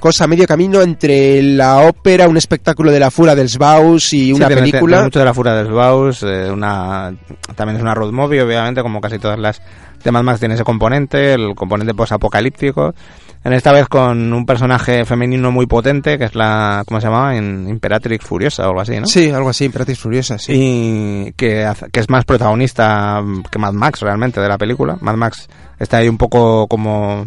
Cosa 0.00 0.26
medio 0.26 0.46
camino 0.46 0.80
entre 0.82 1.42
la 1.42 1.80
ópera, 1.80 2.28
un 2.28 2.36
espectáculo 2.36 2.92
de 2.92 3.00
la 3.00 3.10
Fura 3.10 3.34
del 3.34 3.48
Sbaus 3.48 4.12
y 4.12 4.32
una 4.32 4.48
Sí, 4.48 4.54
película. 4.54 4.80
tiene 4.96 5.04
mucho 5.04 5.18
de 5.18 5.24
la 5.24 5.34
fura 5.34 5.54
del 5.54 5.72
Baus, 5.72 6.22
eh, 6.22 6.50
una, 6.50 7.12
también 7.56 7.76
es 7.76 7.82
una 7.82 7.94
road 7.94 8.12
movie, 8.12 8.42
obviamente, 8.42 8.82
como 8.82 9.00
casi 9.00 9.18
todas 9.18 9.38
las 9.38 9.60
de 10.02 10.10
Mad 10.12 10.22
Max 10.22 10.38
tiene 10.38 10.54
ese 10.54 10.64
componente, 10.64 11.32
el 11.34 11.54
componente 11.54 11.94
posapocalíptico. 11.94 12.94
En 13.42 13.52
esta 13.52 13.72
vez 13.72 13.88
con 13.88 14.32
un 14.32 14.46
personaje 14.46 15.04
femenino 15.04 15.50
muy 15.50 15.66
potente, 15.66 16.16
que 16.18 16.24
es 16.24 16.34
la, 16.34 16.82
¿cómo 16.86 16.98
se 17.00 17.06
llamaba? 17.08 17.36
In- 17.36 17.68
Imperatrix 17.68 18.24
Furiosa 18.24 18.62
o 18.64 18.68
algo 18.68 18.80
así, 18.80 18.98
¿no? 18.98 19.06
Sí, 19.06 19.30
algo 19.30 19.50
así, 19.50 19.66
Imperatriz 19.66 19.98
Furiosa, 19.98 20.38
sí. 20.38 20.52
Y 20.54 21.32
que, 21.32 21.70
que 21.92 22.00
es 22.00 22.08
más 22.08 22.24
protagonista 22.24 23.22
que 23.50 23.58
Mad 23.58 23.72
Max 23.74 24.00
realmente 24.00 24.40
de 24.40 24.48
la 24.48 24.56
película. 24.56 24.96
Mad 25.00 25.16
Max 25.16 25.48
está 25.78 25.98
ahí 25.98 26.08
un 26.08 26.16
poco 26.18 26.66
como... 26.68 27.26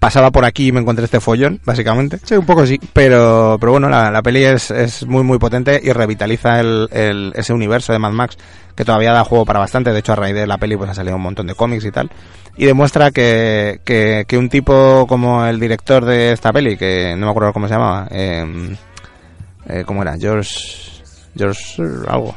Pasaba 0.00 0.30
por 0.30 0.44
aquí 0.46 0.68
y 0.68 0.72
me 0.72 0.80
encontré 0.80 1.04
este 1.04 1.20
follón, 1.20 1.60
básicamente. 1.64 2.18
Sí, 2.24 2.34
un 2.34 2.46
poco 2.46 2.66
sí. 2.66 2.80
Pero, 2.94 3.58
pero 3.60 3.70
bueno, 3.72 3.88
la, 3.88 4.10
la 4.10 4.22
peli 4.22 4.42
es, 4.44 4.70
es 4.70 5.06
muy 5.06 5.22
muy 5.22 5.38
potente 5.38 5.78
y 5.82 5.92
revitaliza 5.92 6.58
el, 6.58 6.88
el- 6.90 7.32
ese 7.36 7.52
universo 7.52 7.92
de 7.92 7.98
Mad 7.98 8.12
Max 8.12 8.38
que 8.74 8.84
todavía 8.84 9.12
da 9.12 9.24
juego 9.24 9.44
para 9.44 9.58
bastante. 9.58 9.92
De 9.92 9.98
hecho, 9.98 10.12
a 10.14 10.16
raíz 10.16 10.34
de 10.34 10.46
la 10.46 10.56
peli 10.58 10.76
pues 10.76 10.88
ha 10.90 10.94
salido 10.94 11.16
un 11.16 11.22
montón 11.22 11.46
de 11.46 11.54
cómics 11.54 11.84
y 11.84 11.90
tal. 11.90 12.10
Y 12.56 12.64
demuestra 12.64 13.10
que, 13.10 13.80
que, 13.84 14.24
que 14.26 14.38
un 14.38 14.48
tipo 14.48 15.06
como 15.06 15.44
el 15.46 15.60
director 15.60 16.04
de 16.04 16.32
esta 16.32 16.50
peli, 16.52 16.76
que 16.78 17.14
no 17.16 17.26
me 17.26 17.30
acuerdo 17.30 17.52
cómo 17.52 17.68
se 17.68 17.74
llamaba, 17.74 18.08
eh, 18.10 18.74
eh, 19.66 19.84
¿cómo 19.86 20.02
era? 20.02 20.16
George... 20.18 20.50
George... 21.36 21.82
algo. 22.08 22.34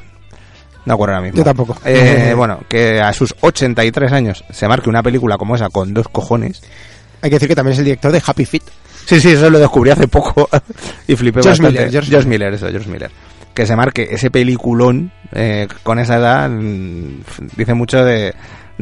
No 0.86 0.95
acuerdo 0.95 1.15
ahora 1.15 1.23
mismo. 1.26 1.38
Yo 1.38 1.43
tampoco. 1.45 1.78
Eh, 1.86 2.34
bueno, 2.36 2.60
que 2.67 2.99
a 2.99 3.13
sus 3.13 3.34
83 3.39 4.12
años 4.12 4.43
se 4.52 4.67
marque 4.67 4.89
una 4.89 5.02
película 5.02 5.38
como 5.38 5.56
esa 5.56 5.69
con 5.69 5.93
dos 5.93 6.10
cojones. 6.10 6.62
Hay 7.24 7.30
que 7.30 7.38
decir 7.38 7.48
que 7.48 7.56
también 7.56 7.72
es 7.72 7.80
el 7.80 7.86
director 7.86 8.12
de 8.12 8.22
Happy 8.24 8.46
Feet. 8.46 8.64
Sí, 9.06 9.22
sí, 9.22 9.30
eso 9.32 9.50
lo 9.50 9.58
descubrí 9.58 9.90
hace 9.92 10.10
poco 10.10 10.50
y 11.08 11.16
flipé 11.16 11.42
George 11.42 11.62
bastante. 11.62 11.72
Miller, 11.72 11.92
George 11.92 12.10
George 12.10 12.28
Miller, 12.28 12.54
eso, 12.54 12.70
George 12.70 12.90
Miller. 12.90 13.12
Que 13.54 13.66
se 13.66 13.78
marque 13.78 14.10
ese 14.12 14.30
peliculón 14.30 15.10
eh, 15.32 15.70
con 15.84 16.00
esa 16.00 16.18
edad 16.18 16.50
mm, 16.50 17.22
dice 17.56 17.74
mucho 17.74 18.04
de, 18.04 18.34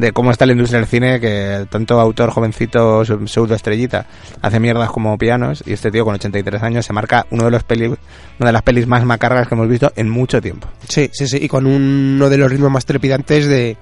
de 0.02 0.12
cómo 0.12 0.30
está 0.32 0.44
la 0.46 0.52
industria 0.52 0.80
del 0.80 0.88
cine, 0.88 1.20
que 1.20 1.64
tanto 1.70 1.98
autor 2.00 2.30
jovencito, 2.30 3.04
pseudo 3.26 3.54
estrellita, 3.54 4.06
hace 4.42 4.58
mierdas 4.60 4.90
como 4.90 5.16
pianos 5.16 5.62
y 5.64 5.72
este 5.72 5.90
tío 5.90 6.04
con 6.04 6.14
83 6.16 6.62
años 6.62 6.84
se 6.84 6.92
marca 6.92 7.24
uno 7.30 7.44
de 7.44 7.50
los 7.52 7.62
peli, 7.62 7.86
una 7.86 7.96
de 8.38 8.52
las 8.52 8.62
pelis 8.62 8.86
más 8.86 9.04
macarras 9.04 9.46
que 9.48 9.54
hemos 9.54 9.68
visto 9.68 9.92
en 9.96 10.10
mucho 10.10 10.40
tiempo. 10.42 10.68
Sí, 10.88 11.08
sí, 11.12 11.26
sí. 11.28 11.38
Y 11.40 11.48
con 11.48 11.66
uno 11.66 12.28
de 12.28 12.36
los 12.36 12.50
ritmos 12.50 12.70
más 12.70 12.84
trepidantes 12.84 13.46
de, 13.46 13.76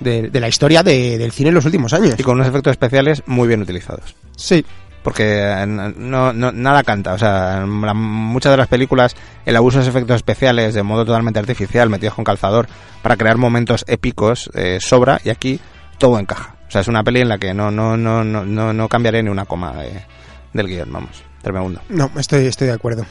de, 0.00 0.30
de 0.30 0.40
la 0.40 0.48
historia 0.48 0.82
de- 0.82 1.18
del 1.18 1.30
cine 1.32 1.50
en 1.50 1.54
los 1.56 1.64
últimos 1.66 1.92
años. 1.92 2.14
Y 2.18 2.22
con 2.22 2.34
unos 2.36 2.48
efectos 2.48 2.70
especiales 2.72 3.22
muy 3.26 3.46
bien 3.46 3.60
utilizados. 3.62 4.16
Sí. 4.36 4.64
Porque 5.02 5.24
eh, 5.40 5.66
no, 5.66 6.32
nada 6.32 6.82
canta. 6.82 7.14
O 7.14 7.18
sea, 7.18 7.64
muchas 7.66 8.52
de 8.52 8.56
las 8.56 8.68
películas, 8.68 9.16
el 9.46 9.56
abuso 9.56 9.80
de 9.82 9.88
efectos 9.88 10.16
especiales 10.16 10.74
de 10.74 10.82
modo 10.82 11.04
totalmente 11.04 11.38
artificial, 11.38 11.88
metidos 11.90 12.14
con 12.14 12.24
calzador, 12.24 12.68
para 13.02 13.16
crear 13.16 13.36
momentos 13.38 13.84
épicos, 13.88 14.50
eh, 14.54 14.78
sobra, 14.80 15.20
y 15.24 15.30
aquí 15.30 15.60
todo 15.98 16.18
encaja. 16.18 16.56
O 16.68 16.70
sea, 16.70 16.82
es 16.82 16.88
una 16.88 17.02
peli 17.02 17.20
en 17.20 17.28
la 17.28 17.38
que 17.38 17.52
no, 17.54 17.70
no, 17.70 17.96
no, 17.96 18.22
no, 18.24 18.44
no, 18.44 18.72
no 18.72 18.88
cambiaré 18.88 19.22
ni 19.22 19.28
una 19.30 19.44
coma 19.44 19.72
de- 19.74 20.04
del 20.52 20.66
guion, 20.68 20.92
vamos. 20.92 21.22
Tremendo. 21.42 21.80
No, 21.88 22.10
estoy, 22.18 22.46
estoy 22.46 22.68
de 22.68 22.74
acuerdo. 22.74 23.06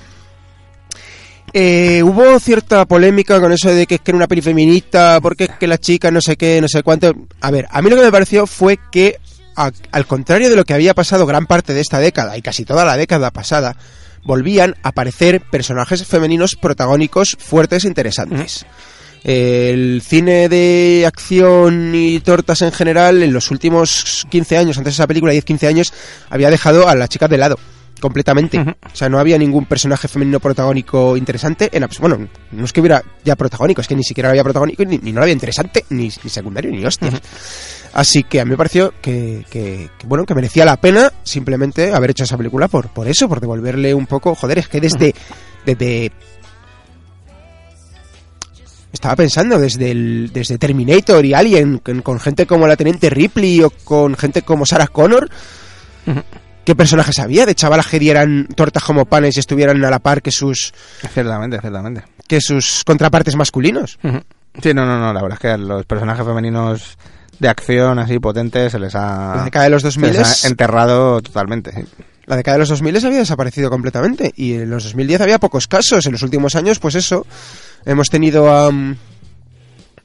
Eh, 1.52 2.04
hubo 2.04 2.40
cierta 2.40 2.86
polémica 2.86 3.40
con 3.40 3.52
eso 3.52 3.74
de 3.74 3.88
que 3.88 3.96
es 3.96 4.02
que 4.02 4.12
era 4.12 4.18
una 4.18 4.28
peli 4.28 4.42
feminista, 4.42 5.20
porque 5.20 5.46
es 5.46 5.50
que 5.60 5.66
la 5.68 5.80
chica 5.80 6.12
no 6.12 6.22
sé 6.22 6.38
qué, 6.38 6.62
no 6.62 6.68
sé 6.68 6.84
cuánto. 6.84 7.12
A 7.42 7.50
ver, 7.50 7.68
a 7.72 7.82
mí 7.82 7.90
lo 7.90 7.96
que 7.96 8.04
me 8.04 8.12
pareció 8.12 8.46
fue 8.46 8.78
que, 8.92 9.20
a- 9.68 9.72
al 9.92 10.06
contrario 10.08 10.50
de 10.50 10.56
lo 10.56 10.66
que 10.66 10.74
había 10.74 10.94
pasado 10.94 11.26
gran 11.26 11.46
parte 11.46 11.74
de 11.74 11.82
esta 11.82 12.00
década 12.00 12.38
y 12.38 12.42
casi 12.42 12.66
toda 12.66 12.86
la 12.86 12.98
década 12.98 13.32
pasada, 13.32 13.76
volvían 14.24 14.76
a 14.84 14.90
aparecer 14.90 15.42
personajes 15.42 16.06
femeninos 16.06 16.56
protagónicos 16.56 17.36
fuertes 17.40 17.86
e 17.86 17.88
interesantes. 17.88 18.66
El 19.24 20.02
cine 20.02 20.48
de 20.48 21.04
acción 21.06 21.94
y 21.94 22.20
tortas 22.22 22.62
en 22.62 22.72
general, 22.72 23.22
en 23.22 23.34
los 23.34 23.52
últimos 23.52 24.26
15 24.30 24.58
años, 24.58 24.78
antes 24.78 24.94
de 24.94 24.96
esa 24.96 25.08
película, 25.08 25.34
10-15 25.34 25.68
años, 25.68 25.94
había 26.30 26.50
dejado 26.50 26.88
a 26.88 26.96
las 26.96 27.10
chicas 27.10 27.30
de 27.30 27.38
lado. 27.38 27.60
Completamente. 28.00 28.58
O 28.60 28.96
sea, 28.96 29.10
no 29.10 29.20
había 29.20 29.38
ningún 29.38 29.66
personaje 29.66 30.08
femenino 30.08 30.40
protagónico 30.40 31.18
interesante. 31.18 31.70
En, 31.74 31.86
bueno, 32.00 32.30
no 32.52 32.64
es 32.64 32.72
que 32.72 32.80
hubiera 32.80 33.04
ya 33.26 33.36
protagónico, 33.36 33.82
es 33.82 33.90
que 33.90 33.96
ni 33.96 34.06
siquiera 34.06 34.30
había 34.30 34.42
protagónico, 34.42 34.86
ni, 34.86 35.00
ni 35.00 35.12
no 35.12 35.22
había 35.22 35.34
interesante, 35.34 35.84
ni, 35.90 36.04
ni 36.24 36.30
secundario, 36.30 36.72
ni 36.72 36.86
hostias. 36.86 37.16
Así 37.94 38.24
que 38.24 38.40
a 38.40 38.46
mí 38.46 38.52
me 38.52 38.58
pareció 38.58 38.94
que, 39.02 39.46
que- 39.50 39.90
que, 39.98 40.08
bueno, 40.08 40.26
que 40.26 40.36
merecía 40.36 40.66
la 40.66 40.78
pena 40.78 41.12
simplemente 41.24 41.94
haber 41.94 42.12
hecho 42.12 42.24
esa 42.24 42.38
película 42.38 42.68
por, 42.68 42.90
por 42.90 43.08
eso, 43.08 43.28
por 43.28 43.40
devolverle 43.40 43.94
un 43.94 44.06
poco. 44.08 44.36
Joder, 44.36 44.60
es 44.60 44.68
que 44.68 44.80
desde. 44.82 45.14
desde 45.66 46.12
estaba 48.92 49.16
pensando 49.16 49.60
desde 49.60 49.92
el, 49.92 50.32
desde 50.34 50.58
Terminator 50.58 51.24
y 51.24 51.34
Alien, 51.34 51.78
con, 51.80 52.02
con 52.02 52.20
gente 52.20 52.46
como 52.48 52.68
la 52.68 52.76
Teniente 52.76 53.10
Ripley 53.10 53.62
o 53.62 53.70
con 53.70 54.16
gente 54.16 54.42
como 54.42 54.66
Sarah 54.66 54.88
Connor. 54.88 55.30
¿Qué 56.66 56.76
personajes 56.76 57.18
había 57.20 57.46
de 57.46 57.56
chavalas 57.56 57.88
que 57.88 58.00
dieran 58.00 58.48
tortas 58.56 58.84
como 58.84 59.06
panes 59.06 59.38
y 59.38 59.40
estuvieran 59.40 59.84
a 59.84 59.90
la 59.90 60.00
par 60.00 60.22
que 60.22 60.32
sus, 60.32 60.74
Ciertamente, 61.14 61.60
ciertamente. 61.60 62.04
que 62.28 62.42
sus 62.42 62.84
contrapartes 62.84 63.36
masculinos? 63.36 64.00
Sí, 64.62 64.74
no, 64.74 64.86
no, 64.86 65.00
no, 65.00 65.14
la 65.14 65.22
verdad 65.22 65.40
es 65.42 65.52
que 65.52 65.58
los 65.58 65.86
personajes 65.86 66.26
femeninos 66.26 66.98
de 67.40 67.48
acción 67.50 68.00
así 68.00 68.20
potentes 68.20 68.72
se 68.72 68.80
les 68.80 68.94
ha, 68.96 69.34
La 69.38 69.44
década 69.46 69.66
de 69.66 69.72
los 69.72 69.82
se 69.82 69.88
2000 69.88 70.14
les 70.14 70.46
ha 70.46 70.48
enterrado 70.48 71.22
totalmente. 71.22 71.72
sí. 71.74 71.86
La 72.26 72.36
década 72.36 72.56
de 72.56 72.60
los 72.60 72.70
2000 72.70 73.06
había 73.08 73.18
desaparecido 73.20 73.72
completamente 73.72 74.32
y 74.36 74.54
en 74.54 74.70
los 74.70 74.84
2010 74.84 75.22
había 75.22 75.40
pocos 75.40 75.68
casos. 75.68 76.06
En 76.06 76.12
los 76.12 76.22
últimos 76.22 76.56
años, 76.56 76.78
pues 76.80 76.94
eso, 76.96 77.26
hemos 77.86 78.08
tenido 78.10 78.50
a... 78.54 78.72
mm, 78.72 78.96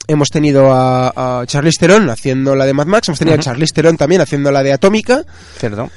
Hemos 0.07 0.29
tenido 0.29 0.70
a, 0.73 1.40
a 1.40 1.47
Charlize 1.47 1.79
Theron 1.81 2.11
haciendo 2.11 2.55
la 2.55 2.66
de 2.66 2.75
Mad 2.75 2.87
Max, 2.87 3.09
hemos 3.09 3.18
tenido 3.18 3.37
a 3.37 3.40
Charlize 3.40 3.73
Theron 3.75 3.97
también 3.97 4.20
haciendo 4.20 4.51
la 4.53 4.62
de 4.62 4.73
Atómica. 4.75 5.23
Cierto. 5.59 5.90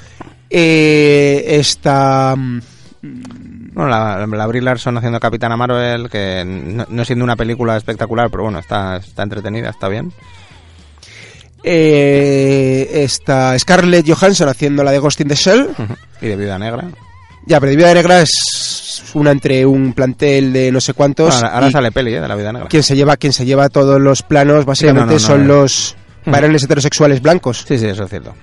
Eh, 0.48 1.44
esta... 1.46 2.34
mm, 2.36 2.60
Bueno, 3.74 3.88
la, 3.90 4.26
la 4.26 4.46
Brie 4.46 4.62
Larson 4.62 4.96
haciendo 4.96 5.20
Capitana 5.20 5.56
Marvel, 5.58 6.08
que 6.08 6.42
no, 6.46 6.86
no 6.88 7.04
siendo 7.04 7.24
una 7.24 7.36
película 7.36 7.76
espectacular, 7.76 8.30
pero 8.30 8.44
bueno, 8.44 8.58
está, 8.58 8.96
está 8.96 9.22
entretenida, 9.24 9.68
está 9.70 9.88
bien. 9.88 10.10
Eh, 11.70 13.02
esta 13.04 13.58
Scarlett 13.58 14.08
Johansson 14.10 14.48
haciendo 14.48 14.82
la 14.82 14.90
de 14.90 14.98
Ghost 14.98 15.20
in 15.20 15.28
the 15.28 15.34
Shell. 15.34 15.68
Y 16.20 16.26
de 16.26 16.36
Viuda 16.36 16.58
Negra. 16.58 16.84
Ya, 17.46 17.60
pero 17.60 17.70
Vida 17.76 17.94
Negra 17.94 18.20
es 18.22 19.04
una 19.14 19.30
entre 19.30 19.64
un 19.64 19.92
plantel 19.92 20.52
de 20.52 20.72
no 20.72 20.80
sé 20.80 20.94
cuántos. 20.94 21.34
Bueno, 21.40 21.54
ahora 21.54 21.70
sale 21.70 21.92
peli 21.92 22.14
¿eh? 22.14 22.20
de 22.20 22.26
la 22.28 22.34
Viuda 22.34 22.52
Negra. 22.52 22.68
quien 22.68 22.82
se 22.82 22.96
lleva 22.96 23.16
quien 23.16 23.32
se 23.32 23.46
lleva 23.46 23.68
todos 23.68 24.00
los 24.00 24.22
planos 24.22 24.64
básicamente 24.64 25.06
no, 25.06 25.12
no, 25.12 25.18
son 25.20 25.46
no. 25.46 25.54
los 25.62 25.96
varones 26.26 26.64
heterosexuales 26.64 27.22
blancos. 27.22 27.64
Sí, 27.68 27.78
sí, 27.78 27.86
eso 27.86 28.02
es 28.04 28.10
cierto. 28.10 28.34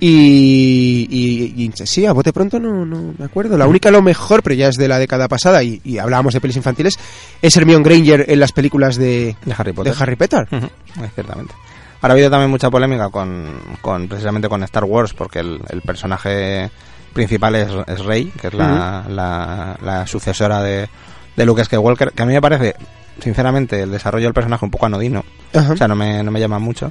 Y, 0.00 1.06
y- 1.08 1.64
y 1.64 1.86
sí, 1.86 2.04
a 2.06 2.12
bote 2.12 2.32
pronto 2.32 2.58
no, 2.58 2.84
no 2.84 3.14
me 3.16 3.24
acuerdo. 3.24 3.56
La 3.56 3.68
única, 3.68 3.90
lo 3.92 4.02
mejor, 4.02 4.42
pero 4.42 4.56
ya 4.56 4.66
es 4.68 4.74
de 4.76 4.88
la 4.88 4.98
década 4.98 5.28
pasada 5.28 5.62
y, 5.62 5.80
y 5.84 5.98
hablábamos 5.98 6.34
de 6.34 6.40
pelis 6.40 6.56
infantiles, 6.56 6.94
es 7.40 7.56
Hermione 7.56 7.84
Granger 7.84 8.24
en 8.28 8.40
las 8.40 8.50
películas 8.50 8.96
de, 8.96 9.36
De 9.44 9.54
Harry 9.56 9.72
Potter. 9.72 9.94
de 9.94 10.02
Harry 10.02 10.16
Potter. 10.16 10.48
Ujú, 10.50 10.66
eh, 10.66 11.10
ciertamente. 11.14 11.54
Ahora 12.02 12.12
ha 12.12 12.16
habido 12.16 12.30
también 12.30 12.50
mucha 12.50 12.68
polémica 12.70 13.08
con, 13.10 13.48
con 13.80 14.08
precisamente 14.08 14.48
con 14.48 14.62
Star 14.64 14.84
Wars, 14.84 15.14
porque 15.14 15.38
el, 15.38 15.60
el 15.70 15.80
personaje 15.82 16.70
principal 17.12 17.54
es, 17.54 17.68
es 17.86 18.04
Rey, 18.04 18.32
que 18.40 18.48
es 18.48 18.54
la, 18.54 19.04
la, 19.08 19.76
la 19.82 20.06
sucesora 20.06 20.62
de, 20.62 20.88
de 21.36 21.46
Luke 21.46 21.64
Skywalker, 21.64 22.12
que 22.12 22.22
a 22.22 22.26
mí 22.26 22.32
me 22.34 22.40
parece, 22.40 22.74
sinceramente, 23.20 23.82
el 23.82 23.90
desarrollo 23.92 24.24
del 24.26 24.34
personaje 24.34 24.64
un 24.64 24.70
poco 24.70 24.86
anodino, 24.86 25.24
o 25.72 25.76
sea, 25.76 25.86
no 25.88 25.94
me, 25.94 26.22
no 26.22 26.30
me 26.30 26.40
llama 26.40 26.58
mucho. 26.58 26.90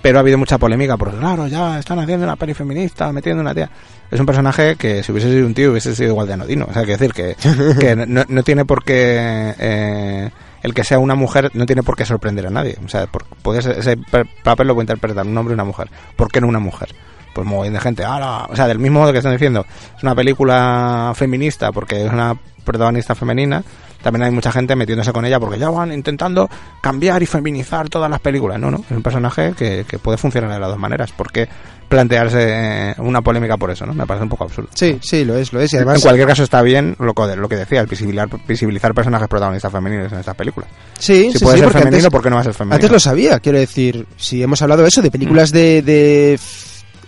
Pero 0.00 0.18
ha 0.18 0.20
habido 0.20 0.36
mucha 0.36 0.58
polémica 0.58 0.96
porque, 0.96 1.16
claro, 1.16 1.46
ya 1.46 1.78
están 1.78 1.98
haciendo 2.00 2.24
una 2.26 2.34
peli 2.34 2.54
feminista, 2.54 3.12
metiendo 3.12 3.40
una 3.40 3.54
tía. 3.54 3.70
Es 4.10 4.18
un 4.18 4.26
personaje 4.26 4.74
que 4.74 5.00
si 5.02 5.12
hubiese 5.12 5.30
sido 5.30 5.46
un 5.46 5.54
tío 5.54 5.70
hubiese 5.70 5.94
sido 5.94 6.10
igual 6.10 6.26
de 6.26 6.32
anodino. 6.32 6.66
O 6.68 6.72
sea, 6.72 6.82
que 6.84 6.96
decir 6.96 7.12
que, 7.12 7.36
que 7.78 7.94
no, 7.94 8.24
no 8.26 8.42
tiene 8.42 8.64
por 8.64 8.82
qué... 8.84 9.54
eh, 9.58 10.30
el 10.62 10.74
que 10.74 10.84
sea 10.84 10.98
una 10.98 11.14
mujer 11.14 11.50
no 11.54 11.66
tiene 11.66 11.82
por 11.82 11.96
qué 11.96 12.04
sorprender 12.04 12.46
a 12.46 12.50
nadie. 12.50 12.76
O 12.84 12.88
sea, 12.88 13.06
por- 13.06 13.24
puede 13.42 13.62
ser- 13.62 13.78
ese 13.78 13.96
papel 14.42 14.66
lo 14.68 14.74
puede 14.74 14.84
interpretar 14.84 15.26
un 15.26 15.36
hombre 15.36 15.52
y 15.52 15.54
una 15.56 15.64
mujer. 15.64 15.88
¿Por 16.16 16.28
qué 16.30 16.40
no 16.40 16.46
una 16.48 16.58
mujer? 16.60 16.94
Pues 17.34 17.46
muy 17.46 17.68
de 17.70 17.80
gente. 17.80 18.04
"Ala". 18.04 18.46
O 18.50 18.56
sea, 18.56 18.66
del 18.68 18.78
mismo 18.78 19.00
modo 19.00 19.12
que 19.12 19.18
están 19.18 19.32
diciendo, 19.32 19.64
es 19.96 20.02
una 20.02 20.14
película 20.14 21.12
feminista 21.14 21.72
porque 21.72 22.04
es 22.04 22.12
una 22.12 22.36
protagonista 22.64 23.14
femenina. 23.14 23.62
También 24.02 24.24
hay 24.24 24.30
mucha 24.32 24.50
gente 24.52 24.74
metiéndose 24.76 25.12
con 25.12 25.24
ella 25.24 25.38
porque 25.38 25.58
ya 25.58 25.70
van 25.70 25.92
intentando 25.92 26.50
cambiar 26.80 27.22
y 27.22 27.26
feminizar 27.26 27.88
todas 27.88 28.10
las 28.10 28.20
películas. 28.20 28.58
No, 28.58 28.70
no. 28.70 28.78
Es 28.78 28.90
un 28.90 29.02
personaje 29.02 29.52
que, 29.56 29.84
que 29.88 29.98
puede 29.98 30.18
funcionar 30.18 30.50
de 30.50 30.58
las 30.58 30.68
dos 30.70 30.78
maneras. 30.78 31.12
¿Por 31.12 31.30
qué 31.32 31.48
plantearse 31.92 32.38
eh, 32.90 32.94
una 32.98 33.20
polémica 33.22 33.56
por 33.56 33.70
eso? 33.70 33.84
no 33.86 33.92
Me 33.94 34.06
parece 34.06 34.24
un 34.24 34.28
poco 34.28 34.44
absurdo. 34.44 34.68
Sí, 34.74 34.98
sí, 35.02 35.24
lo 35.24 35.36
es, 35.36 35.52
lo 35.52 35.60
es. 35.60 35.72
Y 35.72 35.76
en 35.76 35.82
además, 35.82 36.02
cualquier 36.02 36.26
caso 36.26 36.42
está 36.42 36.62
bien 36.62 36.96
lo 36.98 37.14
que, 37.14 37.36
lo 37.36 37.48
que 37.48 37.56
decía, 37.56 37.80
el 37.80 37.86
visibilizar, 37.86 38.28
visibilizar 38.48 38.94
personajes 38.94 39.28
protagonistas 39.28 39.70
femeninos 39.70 40.12
en 40.12 40.18
estas 40.20 40.34
películas. 40.34 40.68
sí, 40.98 41.30
Si 41.32 41.38
sí, 41.38 41.44
puede 41.44 41.58
sí, 41.58 41.62
ser 41.64 41.72
femenino, 41.72 41.96
antes- 41.96 42.10
¿por 42.10 42.22
qué 42.22 42.30
no 42.30 42.36
va 42.36 42.40
a 42.40 42.44
ser 42.44 42.54
femenino? 42.54 42.74
Antes 42.76 42.90
lo 42.90 42.98
sabía, 43.00 43.38
quiero 43.40 43.58
decir, 43.58 44.06
si 44.16 44.42
hemos 44.42 44.60
hablado 44.62 44.82
de 44.82 44.88
eso, 44.88 45.02
de 45.02 45.10
películas 45.10 45.52
de, 45.52 45.82
de 45.82 46.34
eh, 46.34 46.38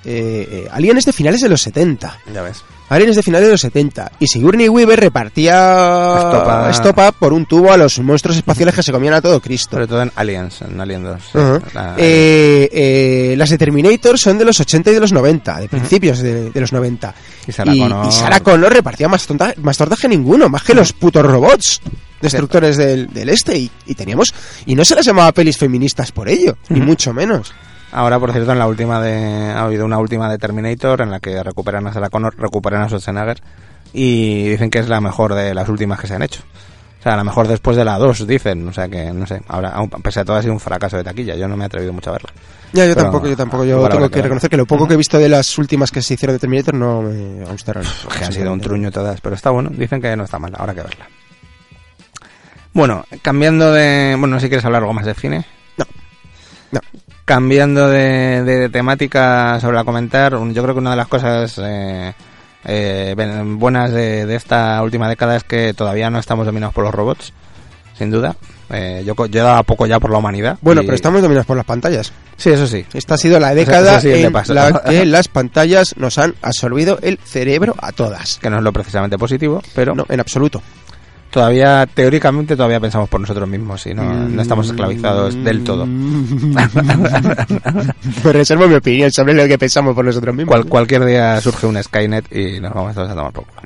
eh, 0.04 0.68
Alienes 0.70 1.04
de 1.06 1.12
finales 1.12 1.40
de 1.40 1.48
los 1.48 1.62
70. 1.62 2.18
Ya 2.32 2.42
ves. 2.42 2.62
Alienes 2.94 3.16
de 3.16 3.22
finales 3.22 3.46
de 3.48 3.52
los 3.52 3.60
70. 3.60 4.12
Y 4.20 4.26
Sigourney 4.26 4.68
Weaver 4.68 4.98
repartía 5.00 6.16
Estopa. 6.16 6.70
estopa 6.70 7.12
por 7.12 7.32
un 7.32 7.46
tubo 7.46 7.72
a 7.72 7.76
los 7.76 7.98
monstruos 7.98 8.36
espaciales 8.36 8.74
que 8.74 8.82
se 8.82 8.92
comían 8.92 9.14
a 9.14 9.20
todo 9.20 9.40
Cristo. 9.40 9.70
Sobre 9.72 9.86
todo 9.86 10.02
en 10.02 10.12
Aliens, 10.14 10.62
en 10.62 10.80
Alien 10.80 11.02
2. 11.04 11.22
sí. 11.32 11.38
Ajá. 11.38 11.60
La- 11.74 11.94
Eh, 11.98 12.68
eh, 12.72 13.34
las 13.36 13.50
de 13.50 13.58
Terminator 13.58 14.18
son 14.18 14.38
de 14.38 14.44
los 14.44 14.58
80 14.60 14.90
y 14.90 14.94
de 14.94 15.00
los 15.00 15.12
90, 15.12 15.60
de 15.60 15.68
principios 15.68 16.18
de, 16.20 16.50
de 16.50 16.60
los 16.60 16.72
90. 16.72 17.14
Y 17.46 17.52
Sarah 17.52 17.72
Connor. 17.76 18.06
y 18.06 18.12
Sarah 18.12 18.40
Connor 18.40 18.72
repartía 18.72 19.08
más, 19.08 19.26
tonta, 19.26 19.54
más 19.62 19.76
tortas 19.76 19.98
que 19.98 20.08
ninguno, 20.08 20.48
más 20.48 20.62
que 20.62 20.74
los 20.74 20.92
putos 20.92 21.24
robots 21.24 21.80
destructores 22.20 22.76
del, 22.76 23.08
del 23.12 23.28
este. 23.28 23.56
Y, 23.58 23.70
y 23.86 23.94
teníamos. 23.94 24.32
Y 24.66 24.74
no 24.74 24.84
se 24.84 24.94
las 24.94 25.04
llamaba 25.04 25.32
pelis 25.32 25.58
feministas 25.58 26.12
por 26.12 26.28
ello, 26.28 26.56
ni 26.68 26.80
mucho 26.80 27.12
menos. 27.12 27.52
Ahora, 27.94 28.18
por 28.18 28.32
cierto, 28.32 28.50
en 28.50 28.58
la 28.58 28.66
última 28.66 29.00
de... 29.00 29.52
Ha 29.52 29.62
habido 29.62 29.84
una 29.84 29.98
última 29.98 30.28
de 30.28 30.36
Terminator 30.36 31.00
en 31.00 31.12
la 31.12 31.20
que 31.20 31.40
recuperan 31.44 31.86
a 31.86 31.92
Sarah 31.92 32.10
Connor, 32.10 32.34
recuperan 32.36 32.82
a 32.82 32.88
Schwarzenegger 32.88 33.40
y 33.92 34.48
dicen 34.48 34.68
que 34.68 34.80
es 34.80 34.88
la 34.88 35.00
mejor 35.00 35.34
de 35.34 35.54
las 35.54 35.68
últimas 35.68 36.00
que 36.00 36.08
se 36.08 36.14
han 36.14 36.22
hecho. 36.22 36.42
O 36.98 37.02
sea, 37.04 37.16
la 37.16 37.22
mejor 37.22 37.46
después 37.46 37.76
de 37.76 37.84
la 37.84 37.96
2, 37.96 38.26
dicen. 38.26 38.66
O 38.66 38.72
sea 38.72 38.88
que, 38.88 39.12
no 39.12 39.26
sé, 39.26 39.42
ahora, 39.46 39.70
aun 39.70 39.88
pese 39.90 40.20
a 40.20 40.24
todo, 40.24 40.36
ha 40.36 40.42
sido 40.42 40.54
un 40.54 40.58
fracaso 40.58 40.96
de 40.96 41.04
taquilla. 41.04 41.36
Yo 41.36 41.46
no 41.46 41.56
me 41.56 41.62
he 41.62 41.66
atrevido 41.66 41.92
mucho 41.92 42.10
a 42.10 42.14
verla. 42.14 42.30
Ya, 42.72 42.86
yo 42.86 42.94
Pero, 42.94 43.02
tampoco, 43.04 43.28
yo 43.28 43.36
tampoco. 43.36 43.64
Yo 43.64 43.88
tengo 43.88 44.08
que 44.08 44.14
que 44.16 44.22
reconocer 44.22 44.50
que 44.50 44.56
lo 44.56 44.66
poco 44.66 44.88
que 44.88 44.94
he 44.94 44.96
visto 44.96 45.18
de 45.18 45.28
las 45.28 45.56
últimas 45.58 45.92
que 45.92 46.02
se 46.02 46.14
hicieron 46.14 46.34
de 46.34 46.40
Terminator 46.40 46.74
no 46.74 47.02
me 47.02 47.44
gustaron. 47.44 47.84
Que 48.18 48.24
han 48.24 48.32
sido 48.32 48.52
un 48.52 48.60
truño 48.60 48.90
todas, 48.90 49.20
pero 49.20 49.36
está 49.36 49.50
bueno. 49.50 49.70
Dicen 49.70 50.00
que 50.00 50.16
no 50.16 50.24
está 50.24 50.38
mal, 50.40 50.52
habrá 50.56 50.74
que 50.74 50.82
verla. 50.82 51.06
Bueno, 52.72 53.04
cambiando 53.22 53.70
de... 53.72 54.16
Bueno, 54.18 54.40
si 54.40 54.48
quieres 54.48 54.64
hablar 54.64 54.82
algo 54.82 54.94
más 54.94 55.06
de 55.06 55.14
cine. 55.14 55.44
No. 55.76 55.84
No. 56.72 56.80
Cambiando 57.24 57.88
de, 57.88 58.42
de 58.44 58.68
temática 58.68 59.58
sobre 59.60 59.76
la 59.76 59.84
comentar, 59.84 60.34
un- 60.34 60.52
yo 60.52 60.62
creo 60.62 60.74
que 60.74 60.80
una 60.80 60.90
de 60.90 60.96
las 60.96 61.08
cosas 61.08 61.58
eh, 61.62 62.12
eh, 62.66 63.14
buenas 63.56 63.92
de, 63.92 64.26
de 64.26 64.34
esta 64.36 64.82
última 64.82 65.08
década 65.08 65.36
es 65.36 65.44
que 65.44 65.72
todavía 65.72 66.10
no 66.10 66.18
estamos 66.18 66.44
dominados 66.44 66.74
por 66.74 66.84
los 66.84 66.92
robots, 66.94 67.32
sin 67.96 68.10
duda. 68.10 68.36
Eh, 68.70 69.04
yo, 69.06 69.14
yo 69.26 69.42
daba 69.44 69.62
poco 69.62 69.86
ya 69.86 70.00
por 70.00 70.10
la 70.10 70.18
humanidad. 70.18 70.58
Bueno, 70.60 70.82
y- 70.82 70.84
pero 70.84 70.96
estamos 70.96 71.22
dominados 71.22 71.46
por 71.46 71.56
las 71.56 71.64
pantallas. 71.64 72.12
Sí, 72.36 72.50
eso 72.50 72.66
sí. 72.66 72.84
Esta 72.92 73.14
ha 73.14 73.18
sido 73.18 73.40
la 73.40 73.54
década 73.54 73.92
eso 73.92 74.00
sí 74.02 74.08
le 74.08 74.26
en 74.26 74.32
la 74.32 74.82
que 74.88 75.06
las 75.06 75.28
pantallas 75.28 75.94
nos 75.96 76.18
han 76.18 76.34
absorbido 76.42 76.98
el 77.00 77.18
cerebro 77.24 77.74
a 77.78 77.92
todas. 77.92 78.38
Que 78.42 78.50
no 78.50 78.58
es 78.58 78.62
lo 78.62 78.72
precisamente 78.72 79.16
positivo, 79.16 79.62
pero 79.74 79.94
No, 79.94 80.04
en 80.10 80.20
absoluto. 80.20 80.60
Todavía, 81.34 81.84
teóricamente, 81.92 82.54
todavía 82.54 82.78
pensamos 82.78 83.08
por 83.08 83.20
nosotros 83.20 83.48
mismos 83.48 83.84
y 83.86 83.92
no, 83.94 84.04
no 84.04 84.40
estamos 84.40 84.68
esclavizados 84.68 85.34
del 85.42 85.64
todo. 85.64 85.84
Me 85.84 86.62
reservo 88.32 88.68
mi 88.68 88.74
opinión 88.76 89.10
sobre 89.10 89.34
lo 89.34 89.46
que 89.48 89.58
pensamos 89.58 89.94
por 89.96 90.04
nosotros 90.04 90.32
mismos. 90.34 90.54
Cual- 90.54 90.66
cualquier 90.68 91.04
día 91.04 91.40
surge 91.40 91.66
un 91.66 91.82
Skynet 91.82 92.32
y 92.34 92.60
nos 92.60 92.72
vamos 92.72 92.94
todos 92.94 93.10
a 93.10 93.14
tomar 93.14 93.32
por 93.32 93.44
culo. 93.46 93.62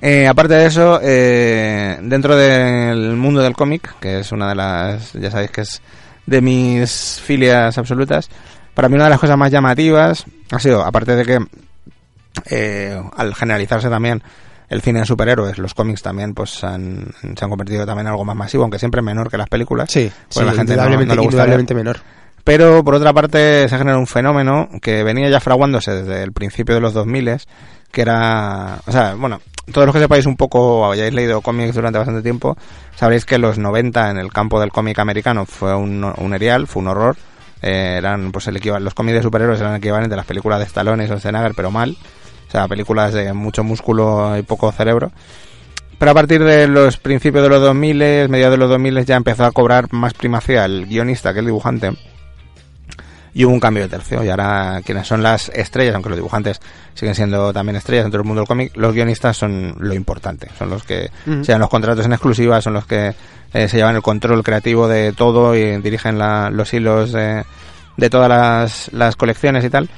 Eh, 0.00 0.26
aparte 0.26 0.54
de 0.54 0.66
eso, 0.66 0.98
eh, 1.02 1.98
dentro 2.02 2.36
del 2.36 3.16
mundo 3.16 3.42
del 3.42 3.52
cómic, 3.54 3.94
que 4.00 4.20
es 4.20 4.32
una 4.32 4.48
de 4.48 4.54
las, 4.54 5.12
ya 5.12 5.30
sabéis 5.30 5.50
que 5.50 5.60
es 5.62 5.82
de 6.24 6.40
mis 6.40 7.20
filias 7.22 7.76
absolutas, 7.78 8.28
para 8.74 8.88
mí 8.88 8.94
una 8.94 9.04
de 9.04 9.10
las 9.10 9.20
cosas 9.20 9.36
más 9.36 9.50
llamativas 9.52 10.24
ha 10.50 10.58
sido, 10.58 10.82
aparte 10.84 11.16
de 11.16 11.24
que 11.24 11.38
eh, 12.50 12.98
al 13.16 13.34
generalizarse 13.34 13.88
también 13.90 14.22
el 14.68 14.82
cine 14.82 15.00
de 15.00 15.06
superhéroes, 15.06 15.58
los 15.58 15.74
cómics 15.74 16.02
también 16.02 16.34
pues 16.34 16.62
han- 16.64 17.08
se 17.36 17.44
han 17.44 17.50
convertido 17.50 17.86
también 17.86 18.06
en 18.06 18.12
algo 18.12 18.24
más 18.24 18.36
masivo, 18.36 18.62
aunque 18.64 18.78
siempre 18.78 19.02
menor 19.02 19.30
que 19.30 19.36
las 19.38 19.48
películas. 19.48 19.90
Sí, 19.90 20.10
Pues 20.28 20.34
sí, 20.34 20.44
la 20.44 20.52
gente 20.52 20.76
no- 20.76 21.14
le 21.14 21.20
gusta 21.20 21.46
menor. 21.74 21.98
Pero 22.44 22.84
por 22.84 22.94
otra 22.94 23.12
parte 23.12 23.68
se 23.68 23.74
ha 23.74 23.78
generado 23.78 23.98
un 23.98 24.06
fenómeno 24.06 24.68
que 24.80 25.02
venía 25.02 25.28
ya 25.28 25.40
fraguándose 25.40 25.90
desde 25.92 26.22
el 26.22 26.32
principio 26.32 26.74
de 26.76 26.80
los 26.80 26.94
2000 26.94 27.44
que 27.90 28.02
era, 28.02 28.78
o 28.86 28.92
sea, 28.92 29.14
bueno, 29.14 29.40
todos 29.72 29.86
los 29.86 29.92
que 29.94 30.00
sepáis 30.00 30.26
un 30.26 30.36
poco 30.36 30.80
o 30.80 30.92
hayáis 30.92 31.12
leído 31.12 31.40
cómics 31.40 31.74
durante 31.74 31.98
bastante 31.98 32.22
tiempo, 32.22 32.56
sabréis 32.94 33.24
que 33.24 33.38
los 33.38 33.58
90 33.58 34.10
en 34.10 34.18
el 34.18 34.32
campo 34.32 34.60
del 34.60 34.70
cómic 34.70 34.98
americano 35.00 35.44
fue 35.44 35.74
un, 35.74 36.04
un 36.04 36.34
erial, 36.34 36.66
fue 36.68 36.82
un 36.82 36.88
horror. 36.88 37.16
Eh, 37.62 37.96
eran 37.98 38.30
pues 38.32 38.46
el 38.48 38.60
los 38.80 38.94
cómics 38.94 39.16
de 39.16 39.22
superhéroes 39.22 39.58
eran 39.60 39.72
el 39.72 39.78
equivalente 39.78 40.14
a 40.14 40.18
las 40.18 40.26
películas 40.26 40.58
de 40.60 40.66
Stallone 40.66 41.02
y 41.02 41.06
Schwarzenegger, 41.06 41.52
pero 41.56 41.70
mal. 41.72 41.96
Sea, 42.56 42.68
películas 42.68 43.12
de 43.12 43.34
mucho 43.34 43.62
músculo 43.64 44.34
y 44.38 44.42
poco 44.42 44.72
cerebro. 44.72 45.12
Pero 45.98 46.10
a 46.10 46.14
partir 46.14 46.42
de 46.42 46.66
los 46.66 46.96
principios 46.96 47.42
de 47.42 47.50
los 47.50 47.60
2000, 47.60 47.98
mediados 48.30 48.52
de 48.52 48.56
los 48.56 48.70
2000 48.70 49.04
ya 49.04 49.16
empezó 49.16 49.44
a 49.44 49.52
cobrar 49.52 49.92
más 49.92 50.14
primacía 50.14 50.64
el 50.64 50.86
guionista 50.86 51.34
que 51.34 51.40
el 51.40 51.44
dibujante. 51.46 51.92
Y 53.34 53.44
hubo 53.44 53.52
un 53.52 53.60
cambio 53.60 53.82
de 53.82 53.90
tercio. 53.90 54.24
Y 54.24 54.30
ahora 54.30 54.80
quienes 54.86 55.06
son 55.06 55.22
las 55.22 55.50
estrellas, 55.50 55.94
aunque 55.94 56.08
los 56.08 56.16
dibujantes 56.16 56.62
siguen 56.94 57.14
siendo 57.14 57.52
también 57.52 57.76
estrellas 57.76 58.04
dentro 58.06 58.20
del 58.20 58.26
mundo 58.26 58.40
del 58.40 58.48
cómic, 58.48 58.72
los 58.74 58.94
guionistas 58.94 59.36
son 59.36 59.74
lo 59.78 59.92
importante. 59.92 60.48
Son 60.58 60.70
los 60.70 60.82
que 60.82 61.10
Ujú. 61.26 61.44
se 61.44 61.52
dan 61.52 61.60
los 61.60 61.68
contratos 61.68 62.06
en 62.06 62.14
exclusiva, 62.14 62.62
son 62.62 62.72
los 62.72 62.86
que 62.86 63.14
eh, 63.52 63.68
se 63.68 63.76
llevan 63.76 63.96
el 63.96 64.02
control 64.02 64.42
creativo 64.42 64.88
de 64.88 65.12
todo 65.12 65.54
y 65.54 65.76
dirigen 65.82 66.16
la- 66.18 66.48
los 66.48 66.72
hilos 66.72 67.12
de, 67.12 67.44
de 67.98 68.08
todas 68.10 68.30
las, 68.30 68.90
las 68.94 69.14
colecciones 69.16 69.62
y 69.62 69.68
tal. 69.68 69.90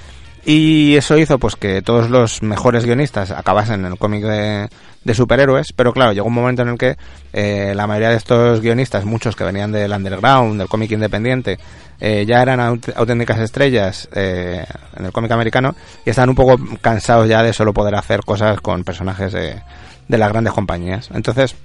Y 0.50 0.96
eso 0.96 1.18
hizo 1.18 1.38
pues 1.38 1.56
que 1.56 1.82
todos 1.82 2.08
los 2.08 2.42
mejores 2.42 2.86
guionistas 2.86 3.32
acabasen 3.32 3.84
en 3.84 3.92
el 3.92 3.98
cómic 3.98 4.24
de, 4.24 5.14
superhéroes, 5.14 5.74
pero 5.76 5.92
claro, 5.92 6.14
llegó 6.14 6.26
un 6.26 6.32
momento 6.32 6.62
en 6.62 6.68
el 6.68 6.78
que 6.78 6.96
eh, 7.34 7.74
la 7.76 7.86
mayoría 7.86 8.08
de 8.08 8.16
estos 8.16 8.62
guionistas, 8.62 9.04
muchos 9.04 9.36
que 9.36 9.44
venían 9.44 9.72
del 9.72 9.92
underground, 9.92 10.58
del 10.58 10.66
cómic 10.66 10.90
independiente, 10.92 11.58
eh, 12.00 12.24
ya 12.26 12.40
eran 12.40 12.60
aut- 12.60 12.94
auténticas 12.96 13.38
estrellas 13.40 14.08
eh, 14.14 14.64
en 14.96 15.04
el 15.04 15.12
cómic 15.12 15.32
americano 15.32 15.74
y 16.06 16.08
estaban 16.08 16.30
un 16.30 16.34
poco 16.36 16.58
cansados 16.80 17.28
ya 17.28 17.42
de 17.42 17.52
solo 17.52 17.74
poder 17.74 17.94
hacer 17.94 18.20
cosas 18.20 18.58
con 18.62 18.84
personajes 18.84 19.34
de, 19.34 19.60
de 20.08 20.18
las 20.18 20.30
grandes 20.30 20.54
compañías. 20.54 21.10
Entonces, 21.12 21.56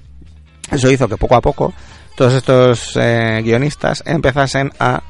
eso 0.69 0.91
hizo 0.91 1.07
que 1.07 1.15
poco 1.15 1.35
a 1.37 1.41
poco 1.41 1.73
todos 2.17 2.33
estos 2.33 2.97
eh, 2.97 3.39
guionistas 3.45 4.03
empezasen 4.05 4.73
a, 4.77 5.03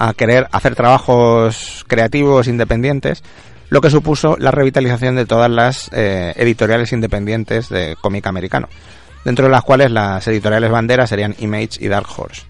a 0.00 0.14
querer 0.14 0.46
hacer 0.52 0.74
trabajos 0.76 1.84
creativos 1.88 2.46
independientes, 2.46 3.22
lo 3.68 3.80
que 3.80 3.90
supuso 3.90 4.36
la 4.38 4.50
revitalización 4.52 5.16
de 5.16 5.26
todas 5.26 5.50
las 5.50 5.90
eh, 5.92 6.32
editoriales 6.36 6.92
independientes 6.92 7.68
de 7.68 7.96
cómic 8.00 8.26
americano, 8.28 8.68
dentro 9.24 9.46
de 9.46 9.50
las 9.50 9.64
cuales 9.64 9.90
las 9.90 10.26
editoriales 10.28 10.70
banderas 10.70 11.10
serían 11.10 11.34
Image 11.40 11.78
y 11.84 11.88
Dark 11.88 12.06
Horse. 12.16 12.42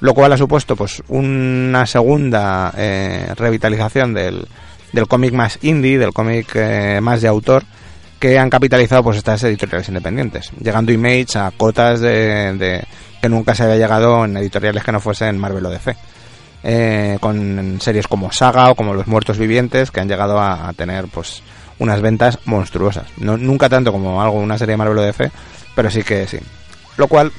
Lo 0.00 0.14
cual 0.14 0.32
ha 0.32 0.36
supuesto 0.36 0.76
pues 0.76 1.02
una 1.08 1.84
segunda 1.86 2.72
eh, 2.76 3.26
revitalización 3.36 4.14
del, 4.14 4.46
del 4.92 5.08
cómic 5.08 5.32
más 5.32 5.58
indie, 5.62 5.98
del 5.98 6.12
cómic 6.12 6.52
eh, 6.54 7.00
más 7.02 7.20
de 7.22 7.28
autor, 7.28 7.64
que 8.20 8.38
han 8.38 8.50
capitalizado 8.50 9.02
pues 9.02 9.16
estas 9.18 9.42
editoriales 9.44 9.88
independientes, 9.88 10.50
llegando 10.62 10.92
Image 10.92 11.36
a 11.38 11.50
cotas 11.50 12.00
de, 12.00 12.54
de- 12.54 12.84
que 13.20 13.28
nunca 13.28 13.54
se 13.54 13.64
había 13.64 13.76
llegado 13.76 14.24
en 14.24 14.36
editoriales 14.36 14.84
que 14.84 14.92
no 14.92 15.00
fuesen 15.00 15.38
Marvel 15.38 15.66
o 15.66 15.70
DC. 15.70 15.96
Eh, 16.66 17.18
con 17.20 17.78
series 17.78 18.08
como 18.08 18.32
Saga 18.32 18.70
o 18.70 18.74
como 18.74 18.94
Los 18.94 19.06
Muertos 19.06 19.36
Vivientes 19.36 19.90
que 19.90 20.00
han 20.00 20.08
llegado 20.08 20.40
a, 20.40 20.72
tener 20.72 21.08
pues 21.08 21.42
unas 21.78 22.00
ventas 22.00 22.38
monstruosas. 22.46 23.04
No, 23.18 23.36
nunca 23.36 23.68
tanto 23.68 23.92
como 23.92 24.22
algo 24.22 24.38
una 24.38 24.56
serie 24.56 24.72
de 24.72 24.76
Marvel 24.78 24.96
o 24.96 25.02
DC, 25.02 25.30
pero 25.74 25.90
sí 25.90 26.02
que 26.02 26.26
sí. 26.26 26.38
Lo 26.96 27.06
cual 27.06 27.32